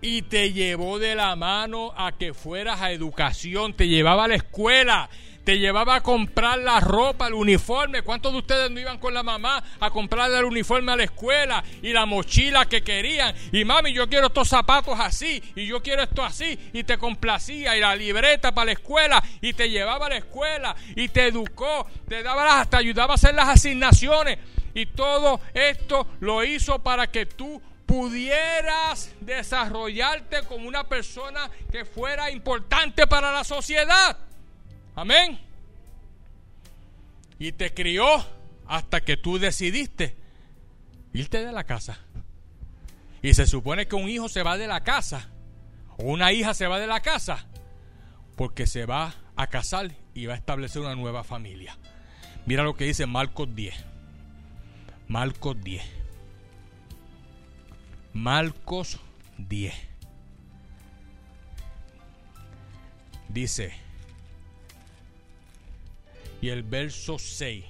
y 0.01 0.23
te 0.23 0.55
llevó 0.55 0.99
de 0.99 1.15
la 1.15 1.37
mano 1.37 1.93
a 1.99 2.13
que 2.13 2.33
fueras 2.33 2.81
a 2.81 2.93
educación, 2.93 3.75
te 3.75 3.89
llevaba 3.89 4.25
a 4.25 4.29
la 4.29 4.37
escuela 4.37 5.11
te 5.45 5.59
llevaba 5.59 5.97
a 5.97 6.03
comprar 6.03 6.59
la 6.59 6.81
ropa, 6.81 7.27
el 7.27 7.35
uniforme. 7.35 8.03
¿Cuántos 8.03 8.33
de 8.33 8.39
ustedes 8.39 8.71
no 8.71 8.81
iban 8.81 8.99
con 8.99 9.15
la 9.15 9.23
mamá 9.23 9.63
a 9.81 9.91
comprar 9.91 10.31
el 10.31 10.45
uniforme 10.45 10.93
a 10.93 10.97
la 10.97 11.05
escuela 11.05 11.65
y 11.83 11.93
la 11.93 12.07
mochila 12.07 12.67
que 12.67 12.83
querían? 12.83 13.35
Y 13.53 13.65
mami, 13.65 13.93
yo 13.93 14.09
quiero 14.09 14.27
estos 14.27 14.49
zapatos 14.49 14.99
así 14.99 15.43
y 15.55 15.67
yo 15.67 15.83
quiero 15.83 16.03
esto 16.03 16.25
así 16.25 16.59
y 16.73 16.85
te 16.85 16.99
complacía 16.99 17.77
y 17.77 17.81
la 17.81 17.97
libreta 17.97 18.53
para 18.53 18.67
la 18.67 18.73
escuela 18.73 19.23
y 19.41 19.53
te 19.53 19.71
llevaba 19.71 20.07
a 20.07 20.11
la 20.11 20.17
escuela 20.19 20.77
y 20.95 21.09
te 21.09 21.29
educó, 21.29 21.87
te 22.09 22.23
daba 22.23 22.61
hasta 22.61 22.79
ayudaba 22.79 23.15
a 23.15 23.17
hacer 23.17 23.35
las 23.35 23.49
asignaciones 23.49 24.39
y 24.75 24.87
todo 24.87 25.41
esto 25.55 26.07
lo 26.21 26.45
hizo 26.45 26.83
para 26.83 27.09
que 27.09 27.27
tú 27.27 27.61
pudieras 27.87 29.11
desarrollarte 29.21 30.43
como 30.45 30.69
una 30.69 30.85
persona 30.85 31.51
que 31.73 31.85
fuera 31.85 32.31
importante 32.31 33.07
para 33.07 33.33
la 33.33 33.43
sociedad. 33.43 34.17
Amén. 35.01 35.39
Y 37.39 37.53
te 37.53 37.73
crió 37.73 38.05
hasta 38.67 39.01
que 39.01 39.17
tú 39.17 39.39
decidiste 39.39 40.15
irte 41.15 41.43
de 41.43 41.53
la 41.53 41.65
casa. 41.65 42.01
Y 43.23 43.33
se 43.33 43.47
supone 43.47 43.89
que 43.89 43.97
un 43.97 44.11
hijo 44.11 44.29
se 44.29 44.43
va 44.43 44.59
de 44.59 44.67
la 44.67 44.85
casa 44.85 45.31
o 45.97 46.03
una 46.03 46.33
hija 46.33 46.53
se 46.53 46.67
va 46.67 46.79
de 46.79 46.87
la 46.87 47.01
casa 47.01 47.47
porque 48.37 48.67
se 48.67 48.85
va 48.85 49.15
a 49.37 49.47
casar 49.47 49.91
y 50.13 50.27
va 50.27 50.35
a 50.35 50.37
establecer 50.37 50.83
una 50.83 50.95
nueva 50.95 51.25
familia. 51.25 51.79
Mira 52.45 52.63
lo 52.63 52.75
que 52.75 52.85
dice 52.85 53.07
Marcos 53.07 53.55
10. 53.55 53.75
Marcos 55.09 55.57
10. 55.65 55.83
Marcos 58.13 59.01
10. 59.39 59.73
Dice, 63.31 63.73
y 66.41 66.49
el 66.49 66.63
verso 66.63 67.19
6. 67.19 67.65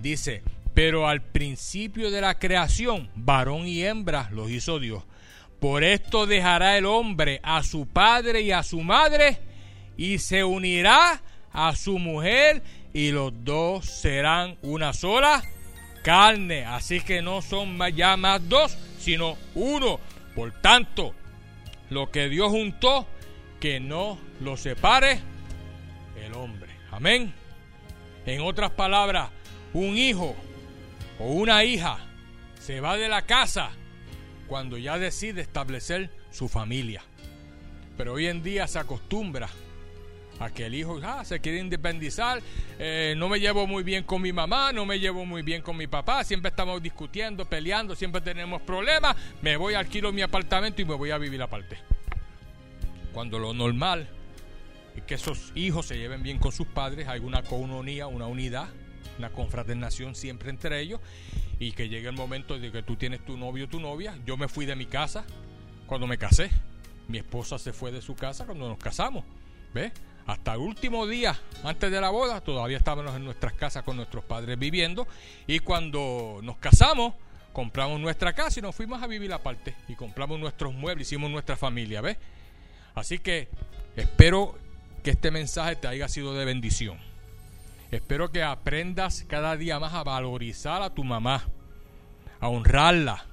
Dice, 0.00 0.42
pero 0.74 1.08
al 1.08 1.22
principio 1.22 2.10
de 2.10 2.20
la 2.20 2.38
creación, 2.38 3.10
varón 3.14 3.66
y 3.66 3.82
hembra 3.82 4.28
los 4.32 4.50
hizo 4.50 4.78
Dios. 4.78 5.02
Por 5.60 5.82
esto 5.82 6.26
dejará 6.26 6.78
el 6.78 6.86
hombre 6.86 7.40
a 7.42 7.64
su 7.64 7.86
padre 7.86 8.42
y 8.42 8.52
a 8.52 8.62
su 8.62 8.80
madre 8.80 9.38
y 9.96 10.18
se 10.18 10.44
unirá 10.44 11.20
a 11.52 11.74
su 11.74 11.98
mujer 11.98 12.62
y 12.92 13.10
los 13.10 13.32
dos 13.44 13.86
serán 13.86 14.56
una 14.62 14.92
sola 14.92 15.42
carne. 16.04 16.64
Así 16.64 17.00
que 17.00 17.22
no 17.22 17.42
son 17.42 17.78
ya 17.94 18.16
más 18.16 18.48
dos, 18.48 18.78
sino 18.98 19.36
uno. 19.56 19.98
Por 20.36 20.52
tanto, 20.60 21.12
lo 21.90 22.10
que 22.12 22.28
Dios 22.28 22.50
juntó, 22.50 23.06
que 23.58 23.80
no 23.80 24.18
lo 24.40 24.56
separe 24.56 25.20
el 26.24 26.34
hombre. 26.34 26.77
Amén. 26.90 27.32
En 28.26 28.40
otras 28.40 28.70
palabras, 28.70 29.30
un 29.72 29.96
hijo 29.96 30.34
o 31.18 31.32
una 31.32 31.64
hija 31.64 31.98
se 32.60 32.80
va 32.80 32.96
de 32.96 33.08
la 33.08 33.22
casa 33.22 33.70
cuando 34.46 34.78
ya 34.78 34.98
decide 34.98 35.40
establecer 35.40 36.10
su 36.30 36.48
familia. 36.48 37.02
Pero 37.96 38.14
hoy 38.14 38.26
en 38.26 38.42
día 38.42 38.66
se 38.66 38.78
acostumbra 38.78 39.48
a 40.40 40.50
que 40.50 40.66
el 40.66 40.74
hijo 40.74 41.00
ah, 41.02 41.24
se 41.24 41.40
quiere 41.40 41.58
independizar, 41.58 42.40
eh, 42.78 43.14
no 43.16 43.28
me 43.28 43.40
llevo 43.40 43.66
muy 43.66 43.82
bien 43.82 44.04
con 44.04 44.22
mi 44.22 44.32
mamá, 44.32 44.72
no 44.72 44.86
me 44.86 45.00
llevo 45.00 45.24
muy 45.24 45.42
bien 45.42 45.62
con 45.62 45.76
mi 45.76 45.88
papá, 45.88 46.22
siempre 46.22 46.50
estamos 46.50 46.80
discutiendo, 46.80 47.44
peleando, 47.44 47.96
siempre 47.96 48.20
tenemos 48.20 48.62
problemas, 48.62 49.16
me 49.42 49.56
voy, 49.56 49.74
alquilo 49.74 50.12
mi 50.12 50.22
apartamento 50.22 50.80
y 50.80 50.84
me 50.84 50.94
voy 50.94 51.10
a 51.10 51.18
vivir 51.18 51.42
aparte. 51.42 51.78
Cuando 53.12 53.38
lo 53.38 53.52
normal 53.52 54.08
que 55.02 55.14
esos 55.14 55.52
hijos 55.54 55.86
se 55.86 55.98
lleven 55.98 56.22
bien 56.22 56.38
con 56.38 56.52
sus 56.52 56.66
padres, 56.66 57.08
hay 57.08 57.20
una 57.20 57.42
comunidad, 57.42 58.08
una 58.08 58.26
unidad, 58.26 58.68
una 59.18 59.30
confraternación 59.30 60.14
siempre 60.14 60.50
entre 60.50 60.80
ellos 60.80 61.00
y 61.58 61.72
que 61.72 61.88
llegue 61.88 62.08
el 62.08 62.14
momento 62.14 62.58
de 62.58 62.70
que 62.70 62.82
tú 62.82 62.96
tienes 62.96 63.24
tu 63.24 63.36
novio 63.36 63.66
o 63.66 63.68
tu 63.68 63.80
novia. 63.80 64.16
Yo 64.24 64.36
me 64.36 64.48
fui 64.48 64.66
de 64.66 64.76
mi 64.76 64.86
casa 64.86 65.24
cuando 65.86 66.06
me 66.06 66.18
casé. 66.18 66.50
Mi 67.08 67.18
esposa 67.18 67.58
se 67.58 67.72
fue 67.72 67.90
de 67.90 68.02
su 68.02 68.14
casa 68.14 68.44
cuando 68.46 68.68
nos 68.68 68.78
casamos. 68.78 69.24
¿Ves? 69.74 69.92
Hasta 70.26 70.54
el 70.54 70.60
último 70.60 71.06
día 71.06 71.38
antes 71.64 71.90
de 71.90 72.00
la 72.00 72.10
boda 72.10 72.42
todavía 72.42 72.76
estábamos 72.76 73.16
en 73.16 73.24
nuestras 73.24 73.54
casas 73.54 73.82
con 73.82 73.96
nuestros 73.96 74.24
padres 74.24 74.58
viviendo 74.58 75.08
y 75.46 75.58
cuando 75.60 76.40
nos 76.42 76.58
casamos 76.58 77.14
compramos 77.54 77.98
nuestra 77.98 78.34
casa 78.34 78.60
y 78.60 78.62
nos 78.62 78.74
fuimos 78.74 79.02
a 79.02 79.06
vivir 79.06 79.32
aparte 79.32 79.74
y 79.88 79.94
compramos 79.94 80.38
nuestros 80.38 80.74
muebles, 80.74 81.08
hicimos 81.08 81.30
nuestra 81.30 81.56
familia, 81.56 82.02
¿ves? 82.02 82.18
Así 82.94 83.18
que 83.18 83.48
espero 83.96 84.58
que 85.02 85.10
este 85.10 85.30
mensaje 85.30 85.76
te 85.76 85.88
haya 85.88 86.08
sido 86.08 86.34
de 86.34 86.44
bendición. 86.44 86.98
Espero 87.90 88.30
que 88.30 88.42
aprendas 88.42 89.24
cada 89.26 89.56
día 89.56 89.78
más 89.78 89.94
a 89.94 90.02
valorizar 90.02 90.82
a 90.82 90.90
tu 90.90 91.04
mamá, 91.04 91.48
a 92.38 92.48
honrarla, 92.48 93.24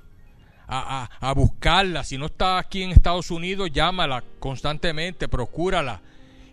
a, 0.68 1.10
a, 1.20 1.34
buscarla. 1.34 2.04
Si 2.04 2.18
no 2.18 2.28
está 2.28 2.58
aquí 2.58 2.84
en 2.84 2.92
Estados 2.92 3.32
Unidos, 3.32 3.70
llámala 3.72 4.24
constantemente, 4.40 5.28
procúrala. 5.28 6.02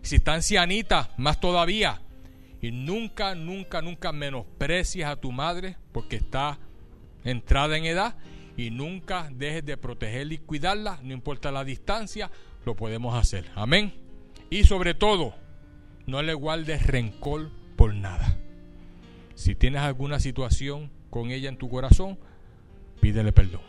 Si 0.03 0.17
está 0.17 0.35
ancianita, 0.35 1.11
más 1.17 1.41
todavía. 1.41 2.03
Y 2.61 2.73
nunca, 2.73 3.35
nunca, 3.35 3.81
nunca 3.83 4.13
menosprecies 4.13 5.07
a 5.07 5.17
tu 5.17 5.33
madre 5.33 5.77
porque 5.93 6.17
está 6.17 6.59
entrada 7.25 7.77
en 7.77 7.85
edad. 7.85 8.17
Y 8.57 8.71
nunca 8.71 9.29
dejes 9.31 9.65
de 9.65 9.77
protegerla 9.77 10.35
y 10.35 10.39
cuidarla, 10.39 10.99
no 11.03 11.13
importa 11.15 11.51
la 11.51 11.65
distancia, 11.65 12.31
lo 12.67 12.75
podemos 12.75 13.15
hacer. 13.15 13.51
Amén. 13.55 14.02
Y 14.53 14.65
sobre 14.65 14.93
todo, 14.93 15.35
no 16.05 16.21
le 16.21 16.35
guardes 16.35 16.87
rencor 16.87 17.49
por 17.75 17.95
nada. 17.95 18.37
Si 19.35 19.55
tienes 19.55 19.81
alguna 19.81 20.21
situación 20.21 20.91
con 21.09 21.31
ella 21.31 21.49
en 21.49 21.57
tu 21.57 21.71
corazón, 21.71 22.19
pídele 23.01 23.33
perdón. 23.33 23.63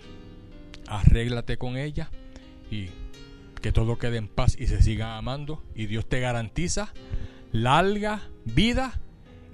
Arréglate 0.90 1.56
con 1.56 1.78
ella 1.78 2.12
y 2.70 2.90
que 3.62 3.72
todo 3.72 3.98
quede 3.98 4.18
en 4.18 4.28
paz 4.28 4.58
y 4.60 4.68
se 4.68 4.82
siga 4.82 5.18
amando. 5.18 5.64
Y 5.74 5.86
Dios 5.86 6.06
te 6.06 6.20
garantiza 6.20 6.92
larga 7.54 8.20
vida 8.44 9.00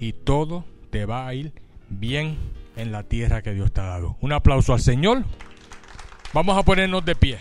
y 0.00 0.14
todo 0.14 0.64
te 0.90 1.04
va 1.04 1.28
a 1.28 1.34
ir 1.34 1.52
bien 1.90 2.38
en 2.74 2.90
la 2.90 3.04
tierra 3.04 3.40
que 3.42 3.54
Dios 3.54 3.70
te 3.70 3.80
ha 3.80 3.84
dado. 3.84 4.16
Un 4.20 4.32
aplauso 4.32 4.72
al 4.72 4.80
Señor. 4.80 5.24
Vamos 6.34 6.58
a 6.58 6.64
ponernos 6.64 7.04
de 7.04 7.14
pie. 7.14 7.38